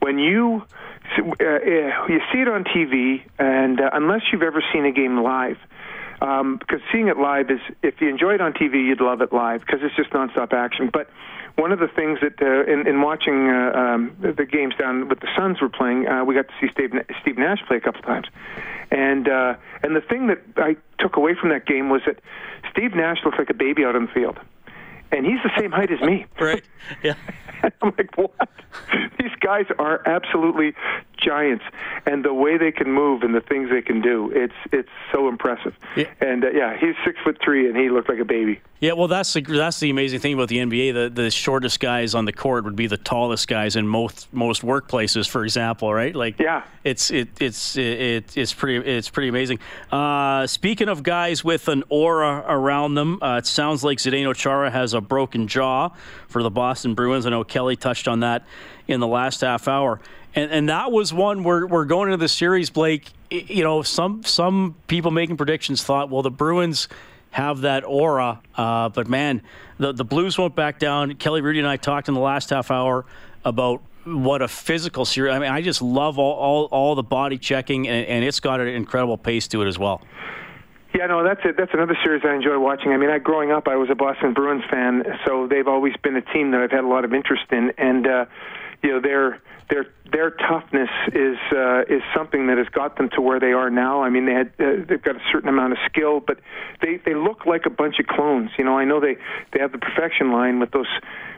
when 0.00 0.18
you 0.18 0.62
uh, 1.18 1.22
you 2.08 2.20
see 2.32 2.40
it 2.40 2.48
on 2.48 2.64
TV, 2.64 3.22
and 3.38 3.80
uh, 3.80 3.90
unless 3.92 4.22
you've 4.32 4.42
ever 4.42 4.62
seen 4.72 4.84
a 4.84 4.92
game 4.92 5.22
live, 5.22 5.58
um, 6.20 6.56
because 6.56 6.80
seeing 6.92 7.08
it 7.08 7.18
live 7.18 7.50
is, 7.50 7.60
if 7.82 8.00
you 8.00 8.08
enjoy 8.08 8.34
it 8.34 8.40
on 8.40 8.52
TV, 8.52 8.84
you'd 8.86 9.00
love 9.00 9.20
it 9.20 9.32
live 9.32 9.60
because 9.60 9.80
it's 9.82 9.94
just 9.96 10.10
nonstop 10.10 10.52
action. 10.52 10.90
But 10.92 11.08
one 11.56 11.70
of 11.70 11.78
the 11.78 11.88
things 11.88 12.18
that 12.20 12.40
uh, 12.42 12.70
in, 12.70 12.86
in 12.86 13.00
watching 13.00 13.48
uh, 13.48 13.72
um, 13.74 14.16
the 14.20 14.44
games 14.44 14.74
down 14.78 15.08
with 15.08 15.20
the 15.20 15.28
Suns 15.36 15.60
were 15.60 15.68
playing, 15.68 16.06
uh, 16.06 16.24
we 16.24 16.34
got 16.34 16.48
to 16.48 16.54
see 16.60 16.68
Steve, 16.72 16.92
Steve 17.22 17.38
Nash 17.38 17.58
play 17.66 17.76
a 17.76 17.80
couple 17.80 18.02
times, 18.02 18.26
and 18.90 19.28
uh, 19.28 19.54
and 19.82 19.94
the 19.94 20.00
thing 20.00 20.26
that 20.28 20.42
I 20.56 20.76
took 20.98 21.16
away 21.16 21.34
from 21.40 21.50
that 21.50 21.66
game 21.66 21.90
was 21.90 22.02
that 22.06 22.18
Steve 22.72 22.94
Nash 22.94 23.18
looked 23.24 23.38
like 23.38 23.50
a 23.50 23.54
baby 23.54 23.84
out 23.84 23.94
on 23.94 24.06
the 24.06 24.12
field, 24.12 24.38
and 25.14 25.24
he's 25.24 25.40
the 25.42 25.50
same 25.58 25.70
height 25.70 25.90
as 25.90 26.00
me. 26.00 26.26
Right. 26.40 26.64
Yeah. 27.02 27.14
I'm 27.82 27.94
like, 27.96 28.16
what? 28.16 28.32
These 29.18 29.34
guys 29.40 29.64
are 29.78 30.06
absolutely 30.06 30.74
giants, 31.16 31.64
and 32.04 32.24
the 32.24 32.34
way 32.34 32.58
they 32.58 32.72
can 32.72 32.90
move 32.92 33.22
and 33.22 33.34
the 33.34 33.40
things 33.40 33.70
they 33.70 33.80
can 33.80 34.02
do, 34.02 34.30
it's 34.34 34.54
it's 34.72 34.90
so 35.12 35.28
impressive. 35.28 35.74
Yeah. 35.96 36.10
And 36.20 36.44
uh, 36.44 36.50
yeah, 36.50 36.76
he's 36.76 36.94
six 37.04 37.18
foot 37.24 37.38
three, 37.42 37.66
and 37.66 37.76
he 37.76 37.88
looked 37.88 38.08
like 38.10 38.18
a 38.18 38.24
baby. 38.24 38.60
Yeah, 38.84 38.92
well, 38.92 39.08
that's 39.08 39.32
the 39.32 39.40
that's 39.40 39.80
the 39.80 39.88
amazing 39.88 40.20
thing 40.20 40.34
about 40.34 40.48
the 40.48 40.58
NBA. 40.58 40.92
The 40.92 41.08
the 41.08 41.30
shortest 41.30 41.80
guys 41.80 42.14
on 42.14 42.26
the 42.26 42.34
court 42.34 42.64
would 42.64 42.76
be 42.76 42.86
the 42.86 42.98
tallest 42.98 43.48
guys 43.48 43.76
in 43.76 43.88
most 43.88 44.30
most 44.30 44.60
workplaces, 44.60 45.26
for 45.26 45.42
example, 45.42 45.90
right? 45.94 46.14
Like, 46.14 46.38
yeah, 46.38 46.64
it's 46.84 47.10
it 47.10 47.40
it's 47.40 47.78
it, 47.78 48.36
it's 48.36 48.52
pretty 48.52 48.86
it's 48.86 49.08
pretty 49.08 49.28
amazing. 49.28 49.60
Uh, 49.90 50.46
speaking 50.46 50.90
of 50.90 51.02
guys 51.02 51.42
with 51.42 51.68
an 51.68 51.84
aura 51.88 52.44
around 52.46 52.94
them, 52.94 53.22
uh, 53.22 53.38
it 53.38 53.46
sounds 53.46 53.84
like 53.84 53.96
Zdeno 53.96 54.36
Chara 54.36 54.70
has 54.70 54.92
a 54.92 55.00
broken 55.00 55.48
jaw 55.48 55.88
for 56.28 56.42
the 56.42 56.50
Boston 56.50 56.92
Bruins. 56.92 57.24
I 57.24 57.30
know 57.30 57.42
Kelly 57.42 57.76
touched 57.76 58.06
on 58.06 58.20
that 58.20 58.44
in 58.86 59.00
the 59.00 59.08
last 59.08 59.40
half 59.40 59.66
hour. 59.66 59.98
And, 60.34 60.50
and 60.50 60.68
that 60.68 60.92
was 60.92 61.10
one 61.10 61.42
where 61.42 61.66
we're 61.66 61.86
going 61.86 62.08
into 62.08 62.18
the 62.18 62.28
series, 62.28 62.68
Blake. 62.68 63.08
You 63.30 63.64
know, 63.64 63.80
some 63.80 64.24
some 64.24 64.74
people 64.88 65.10
making 65.10 65.38
predictions 65.38 65.82
thought, 65.82 66.10
well, 66.10 66.20
the 66.20 66.30
Bruins 66.30 66.86
have 67.34 67.62
that 67.62 67.82
aura, 67.84 68.40
uh, 68.54 68.88
but 68.90 69.08
man, 69.08 69.42
the 69.78 69.92
the 69.92 70.04
Blues 70.04 70.38
won't 70.38 70.54
back 70.54 70.78
down. 70.78 71.16
Kelly 71.16 71.42
Hrudey 71.42 71.58
and 71.58 71.66
I 71.66 71.76
talked 71.76 72.06
in 72.06 72.14
the 72.14 72.20
last 72.20 72.50
half 72.50 72.70
hour 72.70 73.04
about 73.44 73.82
what 74.04 74.40
a 74.40 74.46
physical 74.46 75.04
series. 75.04 75.34
I 75.34 75.40
mean, 75.40 75.50
I 75.50 75.60
just 75.60 75.82
love 75.82 76.16
all 76.16 76.34
all, 76.34 76.64
all 76.66 76.94
the 76.94 77.02
body 77.02 77.36
checking, 77.36 77.88
and, 77.88 78.06
and 78.06 78.24
it's 78.24 78.38
got 78.38 78.60
an 78.60 78.68
incredible 78.68 79.18
pace 79.18 79.48
to 79.48 79.62
it 79.62 79.66
as 79.66 79.76
well. 79.76 80.00
Yeah, 80.94 81.06
no, 81.06 81.24
that's 81.24 81.40
it. 81.44 81.56
That's 81.56 81.74
another 81.74 81.98
series 82.04 82.22
I 82.24 82.36
enjoy 82.36 82.56
watching. 82.60 82.92
I 82.92 82.98
mean, 82.98 83.10
I 83.10 83.18
growing 83.18 83.50
up, 83.50 83.66
I 83.66 83.74
was 83.74 83.90
a 83.90 83.96
Boston 83.96 84.32
Bruins 84.32 84.62
fan, 84.70 85.02
so 85.26 85.48
they've 85.48 85.66
always 85.66 85.94
been 86.04 86.14
a 86.14 86.22
team 86.22 86.52
that 86.52 86.60
I've 86.60 86.70
had 86.70 86.84
a 86.84 86.88
lot 86.88 87.04
of 87.04 87.12
interest 87.12 87.46
in, 87.50 87.72
and 87.78 88.06
uh, 88.06 88.26
you 88.80 88.90
know, 88.90 89.00
their 89.00 89.42
their 89.70 89.86
their 90.12 90.30
toughness 90.30 90.90
is 91.08 91.38
uh, 91.52 91.82
is 91.88 92.02
something 92.14 92.46
that 92.48 92.58
has 92.58 92.68
got 92.68 92.96
them 92.96 93.08
to 93.10 93.20
where 93.20 93.40
they 93.40 93.52
are 93.52 93.70
now. 93.70 94.02
I 94.02 94.10
mean, 94.10 94.26
they 94.26 94.32
had 94.32 94.52
uh, 94.58 94.84
they've 94.88 95.02
got 95.02 95.16
a 95.16 95.22
certain 95.32 95.48
amount 95.48 95.72
of 95.72 95.78
skill, 95.86 96.20
but 96.20 96.38
they 96.82 96.98
they 97.04 97.14
look 97.14 97.46
like 97.46 97.66
a 97.66 97.70
bunch 97.70 97.98
of 97.98 98.06
clones. 98.06 98.50
You 98.58 98.64
know, 98.64 98.78
I 98.78 98.84
know 98.84 99.00
they 99.00 99.16
they 99.52 99.60
have 99.60 99.72
the 99.72 99.78
perfection 99.78 100.32
line 100.32 100.60
with 100.60 100.70
those 100.70 100.88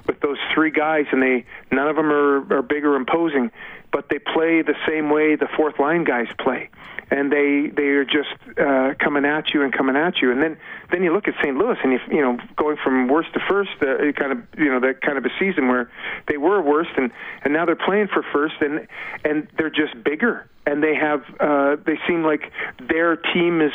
with 0.06 0.20
those 0.20 0.38
three 0.54 0.70
guys, 0.70 1.06
and 1.12 1.22
they 1.22 1.44
none 1.70 1.88
of 1.88 1.96
them 1.96 2.10
are, 2.10 2.58
are 2.58 2.62
big 2.62 2.84
or 2.84 2.96
imposing, 2.96 3.50
but 3.92 4.08
they 4.10 4.18
play 4.18 4.62
the 4.62 4.76
same 4.86 5.10
way 5.10 5.36
the 5.36 5.48
fourth 5.56 5.78
line 5.78 6.04
guys 6.04 6.26
play 6.38 6.68
and 7.10 7.32
they 7.32 7.70
they 7.74 7.88
are 7.88 8.04
just 8.04 8.34
uh, 8.58 8.94
coming 8.98 9.24
at 9.24 9.54
you 9.54 9.62
and 9.62 9.72
coming 9.72 9.96
at 9.96 10.20
you. 10.20 10.32
And 10.32 10.42
then 10.42 10.56
then 10.90 11.02
you 11.02 11.12
look 11.12 11.28
at 11.28 11.34
St. 11.42 11.56
Louis, 11.56 11.76
and 11.82 11.92
you 11.92 11.98
you 12.10 12.20
know 12.20 12.38
going 12.56 12.76
from 12.82 13.08
worst 13.08 13.32
to 13.34 13.40
first, 13.48 13.70
uh, 13.80 14.12
kind 14.12 14.32
of 14.32 14.38
you 14.58 14.70
know 14.70 14.80
that 14.80 15.00
kind 15.02 15.18
of 15.18 15.24
a 15.24 15.30
season 15.38 15.68
where 15.68 15.90
they 16.28 16.36
were 16.36 16.60
worst, 16.60 16.90
and 16.96 17.10
and 17.42 17.52
now 17.52 17.64
they're 17.64 17.76
playing 17.76 18.08
for 18.08 18.24
first, 18.32 18.54
and 18.60 18.86
and 19.24 19.48
they're 19.56 19.70
just 19.70 20.02
bigger, 20.02 20.48
and 20.66 20.82
they 20.82 20.94
have 20.94 21.22
uh, 21.40 21.76
they 21.86 21.98
seem 22.06 22.24
like 22.24 22.52
their 22.88 23.16
team 23.16 23.60
is 23.60 23.72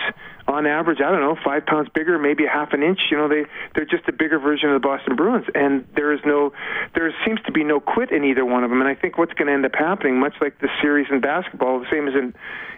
on 0.48 0.66
average, 0.68 1.00
I 1.00 1.10
don't 1.10 1.22
know, 1.22 1.38
five 1.44 1.66
pounds 1.66 1.90
bigger, 1.94 2.20
maybe 2.20 2.46
a 2.46 2.50
half 2.50 2.74
an 2.74 2.84
inch. 2.84 3.00
You 3.10 3.18
know, 3.18 3.28
they 3.30 3.46
they're 3.74 3.86
just 3.86 4.08
a 4.08 4.12
bigger 4.12 4.38
version 4.38 4.70
of 4.70 4.82
the 4.82 4.86
Boston 4.86 5.16
Bruins, 5.16 5.46
and 5.56 5.88
there 5.96 6.12
is 6.12 6.20
no, 6.26 6.52
there 6.94 7.14
seems 7.26 7.40
to 7.46 7.52
be 7.52 7.64
no 7.64 7.80
quit 7.80 8.12
in 8.12 8.26
either 8.26 8.46
one 8.46 8.64
of 8.64 8.70
them. 8.70 8.82
And 8.82 8.90
I 8.90 8.96
think 8.96 9.18
what's 9.18 9.34
going 9.34 9.48
to 9.48 9.54
end 9.54 9.66
up 9.66 9.76
happening, 9.76 10.20
much 10.20 10.36
like 10.42 10.60
the 10.60 10.70
series 10.82 11.08
in 11.10 11.22
basketball, 11.22 11.80
the 11.80 11.90
same 11.90 12.08
as 12.08 12.14
in 12.14 12.34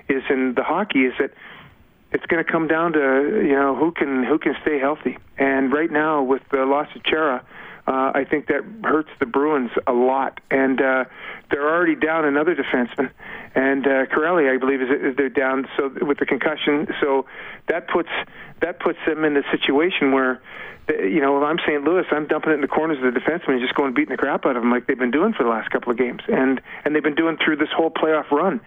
is 0.07 0.24
in 0.30 0.53
the 0.55 0.64
hockey, 0.64 1.05
is 1.05 1.14
that 1.20 1.32
it's 2.11 2.26
going 2.28 2.43
to 2.43 2.49
come 2.49 2.68
down 2.68 2.93
to 2.93 3.41
you 3.43 3.55
know 3.55 3.76
who 3.76 3.91
can 3.91 4.24
who 4.24 4.38
can 4.38 4.55
stay 4.61 4.78
healthy. 4.80 5.18
And 5.38 5.74
right 5.74 5.91
now, 5.91 6.22
with 6.22 6.43
the 6.51 6.66
loss 6.66 6.88
of 6.95 7.03
Chara, 7.03 7.43
uh, 7.88 8.12
I 8.16 8.26
think 8.30 8.48
that 8.48 8.64
hurts 8.84 9.10
the 9.20 9.26
Bruins 9.26 9.72
a 9.88 9.94
lot. 9.94 10.40
And 10.50 10.82
uh, 10.82 11.06
they're 11.52 11.68
already 11.68 11.96
down 11.96 12.26
another 12.26 12.56
defenseman, 12.56 13.12
and 13.56 13.86
uh, 13.86 14.06
Corelli, 14.08 14.50
I 14.50 14.58
believe, 14.58 14.82
is, 14.82 15.16
they're 15.16 15.30
down 15.30 15.68
so 15.78 15.92
with 16.02 16.18
the 16.20 16.26
concussion. 16.26 16.88
So 17.02 17.26
that 17.68 17.88
puts 17.88 18.10
that 18.62 18.80
puts 18.80 19.00
them 19.06 19.26
in 19.26 19.34
the 19.34 19.44
situation 19.52 20.12
where 20.12 20.42
you 20.88 21.22
know, 21.22 21.38
if 21.38 21.44
I'm 21.44 21.60
St. 21.60 21.84
Louis, 21.84 22.04
I'm 22.12 22.28
dumping 22.28 22.52
it 22.52 22.56
in 22.56 22.62
the 22.62 22.68
corners 22.68 22.98
of 23.02 23.14
the 23.14 23.18
defensemen 23.18 23.54
and 23.54 23.62
just 23.62 23.74
going 23.74 23.94
beating 23.94 24.12
the 24.12 24.18
crap 24.18 24.46
out 24.46 24.58
of 24.58 24.64
them 24.64 24.72
like 24.72 24.86
they've 24.86 25.00
been 25.00 25.12
doing 25.12 25.34
for 25.34 25.44
the 25.44 25.50
last 25.50 25.70
couple 25.70 25.92
of 25.92 25.98
games, 25.98 26.22
and 26.28 26.62
and 26.84 26.96
they've 26.96 27.04
been 27.04 27.16
doing 27.16 27.38
through 27.38 27.58
this 27.58 27.70
whole 27.76 27.90
playoff 27.90 28.30
run. 28.32 28.60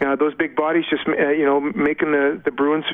Uh, 0.00 0.14
those 0.14 0.34
big 0.34 0.54
bodies 0.54 0.84
just 0.90 1.08
uh, 1.08 1.28
you 1.30 1.44
know 1.44 1.60
making 1.60 2.12
the 2.12 2.40
the 2.44 2.50
Bruins 2.50 2.84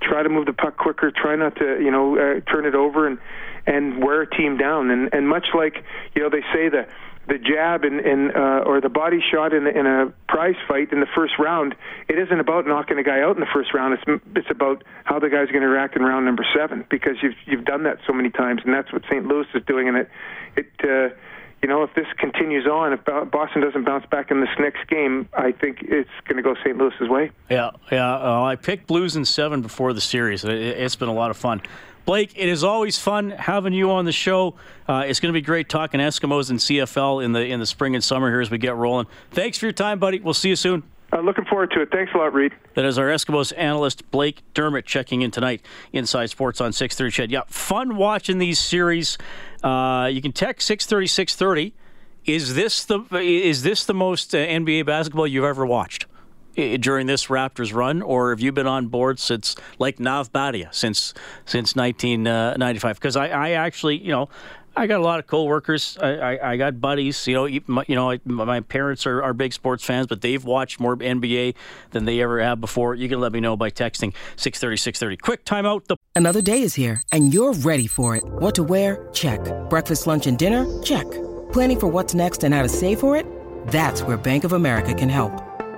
try 0.00 0.22
to 0.22 0.28
move 0.28 0.46
the 0.46 0.52
puck 0.52 0.76
quicker, 0.76 1.10
try 1.10 1.36
not 1.36 1.56
to 1.56 1.78
you 1.82 1.90
know 1.90 2.16
uh, 2.16 2.40
turn 2.50 2.64
it 2.64 2.74
over 2.74 3.06
and 3.06 3.18
and 3.66 4.02
wear 4.02 4.22
a 4.22 4.30
team 4.30 4.56
down, 4.56 4.90
and 4.90 5.12
and 5.12 5.21
much 5.28 5.48
like 5.54 5.84
you 6.14 6.22
know 6.22 6.30
they 6.30 6.42
say 6.52 6.68
that 6.68 6.88
the 7.28 7.38
jab 7.38 7.84
in, 7.84 8.00
in 8.00 8.32
uh, 8.34 8.64
or 8.66 8.80
the 8.80 8.88
body 8.88 9.22
shot 9.30 9.52
in, 9.54 9.66
in 9.66 9.86
a 9.86 10.12
prize 10.28 10.56
fight 10.66 10.92
in 10.92 11.00
the 11.00 11.06
first 11.14 11.34
round, 11.38 11.74
it 12.08 12.18
isn't 12.18 12.40
about 12.40 12.66
knocking 12.66 12.98
a 12.98 13.02
guy 13.02 13.20
out 13.20 13.36
in 13.36 13.40
the 13.40 13.50
first 13.52 13.72
round. 13.72 13.94
It's 13.94 14.22
it's 14.34 14.50
about 14.50 14.82
how 15.04 15.18
the 15.18 15.28
guy's 15.28 15.48
going 15.48 15.62
to 15.62 15.68
react 15.68 15.96
in 15.96 16.02
round 16.02 16.26
number 16.26 16.44
seven 16.56 16.84
because 16.90 17.16
you've 17.22 17.36
you've 17.46 17.64
done 17.64 17.84
that 17.84 17.98
so 18.06 18.12
many 18.12 18.30
times, 18.30 18.62
and 18.64 18.74
that's 18.74 18.92
what 18.92 19.02
St. 19.04 19.26
Louis 19.26 19.46
is 19.54 19.62
doing. 19.66 19.88
And 19.88 19.98
it 19.98 20.10
it 20.56 20.70
uh, 20.82 21.14
you 21.62 21.68
know 21.68 21.84
if 21.84 21.94
this 21.94 22.06
continues 22.18 22.66
on, 22.66 22.92
if 22.92 23.04
Boston 23.04 23.62
doesn't 23.62 23.84
bounce 23.84 24.06
back 24.06 24.32
in 24.32 24.40
this 24.40 24.50
next 24.58 24.88
game, 24.88 25.28
I 25.32 25.52
think 25.52 25.78
it's 25.82 26.10
going 26.26 26.36
to 26.36 26.42
go 26.42 26.56
St. 26.64 26.76
Louis's 26.76 27.08
way. 27.08 27.30
Yeah, 27.48 27.70
yeah. 27.92 28.16
Uh, 28.16 28.42
I 28.42 28.56
picked 28.56 28.88
Blues 28.88 29.14
in 29.14 29.24
seven 29.24 29.62
before 29.62 29.92
the 29.92 30.00
series. 30.00 30.44
It, 30.44 30.50
it's 30.50 30.96
been 30.96 31.08
a 31.08 31.14
lot 31.14 31.30
of 31.30 31.36
fun. 31.36 31.62
Blake, 32.04 32.32
it 32.36 32.48
is 32.48 32.64
always 32.64 32.98
fun 32.98 33.30
having 33.30 33.72
you 33.72 33.90
on 33.90 34.04
the 34.04 34.12
show. 34.12 34.54
Uh, 34.88 35.04
it's 35.06 35.20
going 35.20 35.32
to 35.32 35.36
be 35.36 35.44
great 35.44 35.68
talking 35.68 36.00
Eskimos 36.00 36.50
and 36.50 36.58
CFL 36.58 37.24
in 37.24 37.32
the 37.32 37.44
in 37.44 37.60
the 37.60 37.66
spring 37.66 37.94
and 37.94 38.02
summer 38.02 38.28
here 38.30 38.40
as 38.40 38.50
we 38.50 38.58
get 38.58 38.74
rolling. 38.76 39.06
Thanks 39.30 39.58
for 39.58 39.66
your 39.66 39.72
time, 39.72 39.98
buddy. 39.98 40.18
We'll 40.18 40.34
see 40.34 40.48
you 40.48 40.56
soon. 40.56 40.82
Uh, 41.12 41.20
looking 41.20 41.44
forward 41.44 41.70
to 41.72 41.82
it. 41.82 41.90
Thanks 41.92 42.10
a 42.14 42.18
lot, 42.18 42.32
Reed. 42.32 42.52
That 42.74 42.86
is 42.86 42.98
our 42.98 43.06
Eskimos 43.06 43.52
analyst 43.56 44.10
Blake 44.10 44.42
Dermott 44.54 44.86
checking 44.86 45.20
in 45.20 45.30
tonight 45.30 45.62
inside 45.92 46.30
Sports 46.30 46.60
on 46.60 46.72
6:30. 46.72 47.12
CHED. 47.12 47.30
Yeah, 47.30 47.42
fun 47.48 47.96
watching 47.96 48.38
these 48.38 48.58
series. 48.58 49.18
Uh, 49.62 50.08
you 50.10 50.22
can 50.22 50.32
text 50.32 50.66
6:30 50.68 51.08
6:30. 51.08 51.72
Is 52.24 52.54
this 52.54 52.84
the 52.84 53.04
is 53.20 53.62
this 53.62 53.84
the 53.84 53.94
most 53.94 54.34
uh, 54.34 54.38
NBA 54.38 54.86
basketball 54.86 55.26
you've 55.26 55.44
ever 55.44 55.66
watched? 55.66 56.06
During 56.54 57.06
this 57.06 57.26
Raptors 57.26 57.74
run, 57.74 58.02
or 58.02 58.30
have 58.30 58.40
you 58.40 58.52
been 58.52 58.66
on 58.66 58.88
board 58.88 59.18
since 59.18 59.56
like 59.78 59.98
Nav 60.00 60.32
Bhatia 60.32 60.72
since 60.74 61.14
since 61.44 61.74
1995? 61.74 62.96
Because 62.96 63.16
uh, 63.16 63.20
I, 63.20 63.28
I 63.28 63.50
actually, 63.52 63.98
you 63.98 64.12
know, 64.12 64.28
I 64.74 64.86
got 64.86 65.00
a 65.00 65.02
lot 65.02 65.18
of 65.18 65.26
coworkers. 65.26 65.98
I, 66.00 66.16
I, 66.16 66.52
I 66.52 66.56
got 66.56 66.80
buddies. 66.80 67.26
You 67.26 67.34
know, 67.34 67.44
you, 67.46 67.62
know, 67.88 68.18
my 68.24 68.60
parents 68.60 69.06
are, 69.06 69.22
are 69.22 69.34
big 69.34 69.52
sports 69.52 69.84
fans, 69.84 70.06
but 70.06 70.22
they've 70.22 70.42
watched 70.42 70.80
more 70.80 70.96
NBA 70.96 71.54
than 71.90 72.06
they 72.06 72.22
ever 72.22 72.40
have 72.40 72.60
before. 72.60 72.94
You 72.94 73.08
can 73.08 73.20
let 73.20 73.32
me 73.32 73.40
know 73.40 73.56
by 73.56 73.70
texting 73.70 74.14
630, 74.36 74.76
630. 74.76 75.16
Quick 75.18 75.44
timeout. 75.44 75.86
The- 75.86 75.96
Another 76.16 76.40
day 76.42 76.62
is 76.62 76.74
here, 76.74 77.02
and 77.12 77.34
you're 77.34 77.52
ready 77.52 77.86
for 77.86 78.16
it. 78.16 78.24
What 78.24 78.54
to 78.54 78.62
wear? 78.62 79.08
Check. 79.12 79.40
Breakfast, 79.68 80.06
lunch, 80.06 80.26
and 80.26 80.38
dinner? 80.38 80.82
Check. 80.82 81.10
Planning 81.52 81.80
for 81.80 81.88
what's 81.88 82.14
next 82.14 82.44
and 82.44 82.54
how 82.54 82.62
to 82.62 82.68
save 82.68 82.98
for 82.98 83.16
it? 83.16 83.26
That's 83.68 84.02
where 84.02 84.16
Bank 84.16 84.44
of 84.44 84.52
America 84.54 84.94
can 84.94 85.08
help. 85.08 85.51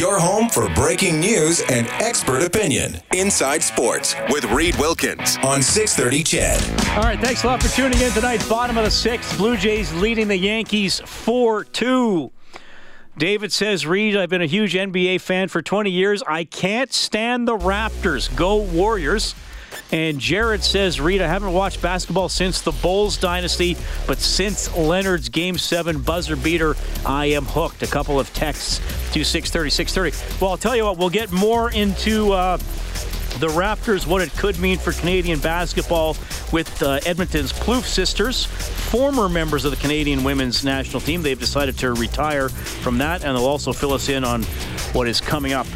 Your 0.00 0.18
home 0.18 0.48
for 0.48 0.66
breaking 0.70 1.20
news 1.20 1.60
and 1.68 1.86
expert 2.02 2.42
opinion. 2.42 3.02
Inside 3.12 3.62
Sports 3.62 4.14
with 4.30 4.46
Reed 4.46 4.74
Wilkins 4.76 5.36
on 5.42 5.62
630 5.62 6.24
CHED. 6.24 6.96
All 6.96 7.02
right, 7.02 7.20
thanks 7.20 7.44
a 7.44 7.48
lot 7.48 7.62
for 7.62 7.68
tuning 7.68 8.00
in 8.00 8.10
tonight. 8.12 8.42
Bottom 8.48 8.78
of 8.78 8.84
the 8.84 8.90
sixth, 8.90 9.36
Blue 9.36 9.58
Jays 9.58 9.92
leading 9.92 10.26
the 10.26 10.38
Yankees 10.38 11.00
4 11.00 11.64
2. 11.64 12.32
David 13.18 13.52
says, 13.52 13.86
Reed, 13.86 14.16
I've 14.16 14.30
been 14.30 14.40
a 14.40 14.46
huge 14.46 14.72
NBA 14.72 15.20
fan 15.20 15.48
for 15.48 15.60
20 15.60 15.90
years. 15.90 16.22
I 16.26 16.44
can't 16.44 16.90
stand 16.94 17.46
the 17.46 17.58
Raptors. 17.58 18.34
Go 18.34 18.56
Warriors. 18.56 19.34
And 19.92 20.20
Jared 20.20 20.62
says, 20.62 21.00
Reed, 21.00 21.20
I 21.20 21.26
haven't 21.26 21.52
watched 21.52 21.82
basketball 21.82 22.28
since 22.28 22.60
the 22.60 22.72
Bulls 22.72 23.16
dynasty, 23.16 23.76
but 24.06 24.18
since 24.18 24.74
Leonard's 24.76 25.28
Game 25.28 25.58
7 25.58 26.00
buzzer 26.02 26.36
beater, 26.36 26.76
I 27.04 27.26
am 27.26 27.44
hooked. 27.44 27.82
A 27.82 27.86
couple 27.86 28.20
of 28.20 28.32
texts 28.32 28.78
to 29.12 29.24
630, 29.24 29.70
630. 29.70 30.40
Well, 30.40 30.52
I'll 30.52 30.56
tell 30.56 30.76
you 30.76 30.84
what, 30.84 30.98
we'll 30.98 31.10
get 31.10 31.32
more 31.32 31.70
into. 31.70 32.32
Uh, 32.32 32.58
the 33.38 33.46
Raptors, 33.46 34.06
what 34.06 34.20
it 34.20 34.30
could 34.32 34.58
mean 34.58 34.76
for 34.76 34.92
Canadian 34.92 35.38
basketball 35.38 36.16
with 36.52 36.82
uh, 36.82 36.98
Edmonton's 37.06 37.52
Plouffe 37.52 37.84
sisters, 37.84 38.44
former 38.44 39.28
members 39.28 39.64
of 39.64 39.70
the 39.70 39.76
Canadian 39.78 40.24
women's 40.24 40.64
national 40.64 41.00
team. 41.00 41.22
They've 41.22 41.38
decided 41.38 41.78
to 41.78 41.92
retire 41.92 42.48
from 42.48 42.98
that, 42.98 43.24
and 43.24 43.36
they'll 43.36 43.46
also 43.46 43.72
fill 43.72 43.92
us 43.92 44.08
in 44.08 44.24
on 44.24 44.42
what 44.92 45.08
is 45.08 45.20
coming 45.20 45.52
up 45.52 45.66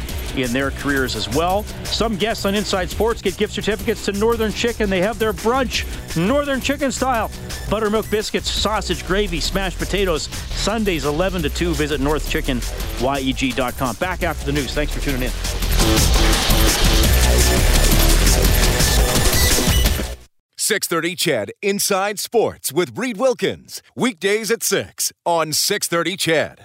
in 0.43 0.53
their 0.53 0.71
careers 0.71 1.15
as 1.15 1.29
well. 1.29 1.63
Some 1.83 2.15
guests 2.15 2.45
on 2.45 2.55
Inside 2.55 2.89
Sports 2.89 3.21
get 3.21 3.37
gift 3.37 3.53
certificates 3.53 4.05
to 4.05 4.11
Northern 4.13 4.51
Chicken. 4.51 4.89
They 4.89 5.01
have 5.01 5.19
their 5.19 5.33
brunch, 5.33 5.85
Northern 6.15 6.61
Chicken 6.61 6.91
style. 6.91 7.31
Buttermilk 7.69 8.09
biscuits, 8.09 8.49
sausage, 8.49 9.05
gravy, 9.05 9.39
smashed 9.39 9.77
potatoes. 9.77 10.27
Sundays 10.53 11.05
11 11.05 11.41
to 11.43 11.49
2. 11.49 11.73
Visit 11.73 12.01
northchickenyeg.com. 12.01 13.95
Back 13.95 14.23
after 14.23 14.45
the 14.45 14.51
news. 14.51 14.73
Thanks 14.73 14.93
for 14.93 15.01
tuning 15.01 15.23
in. 15.23 15.31
630 20.57 21.15
CHED 21.15 21.51
Inside 21.61 22.17
Sports 22.17 22.73
with 22.73 22.97
Reed 22.97 23.17
Wilkins. 23.17 23.83
Weekdays 23.95 24.49
at 24.49 24.63
6 24.63 25.13
on 25.23 25.53
630 25.53 26.17
CHED. 26.17 26.61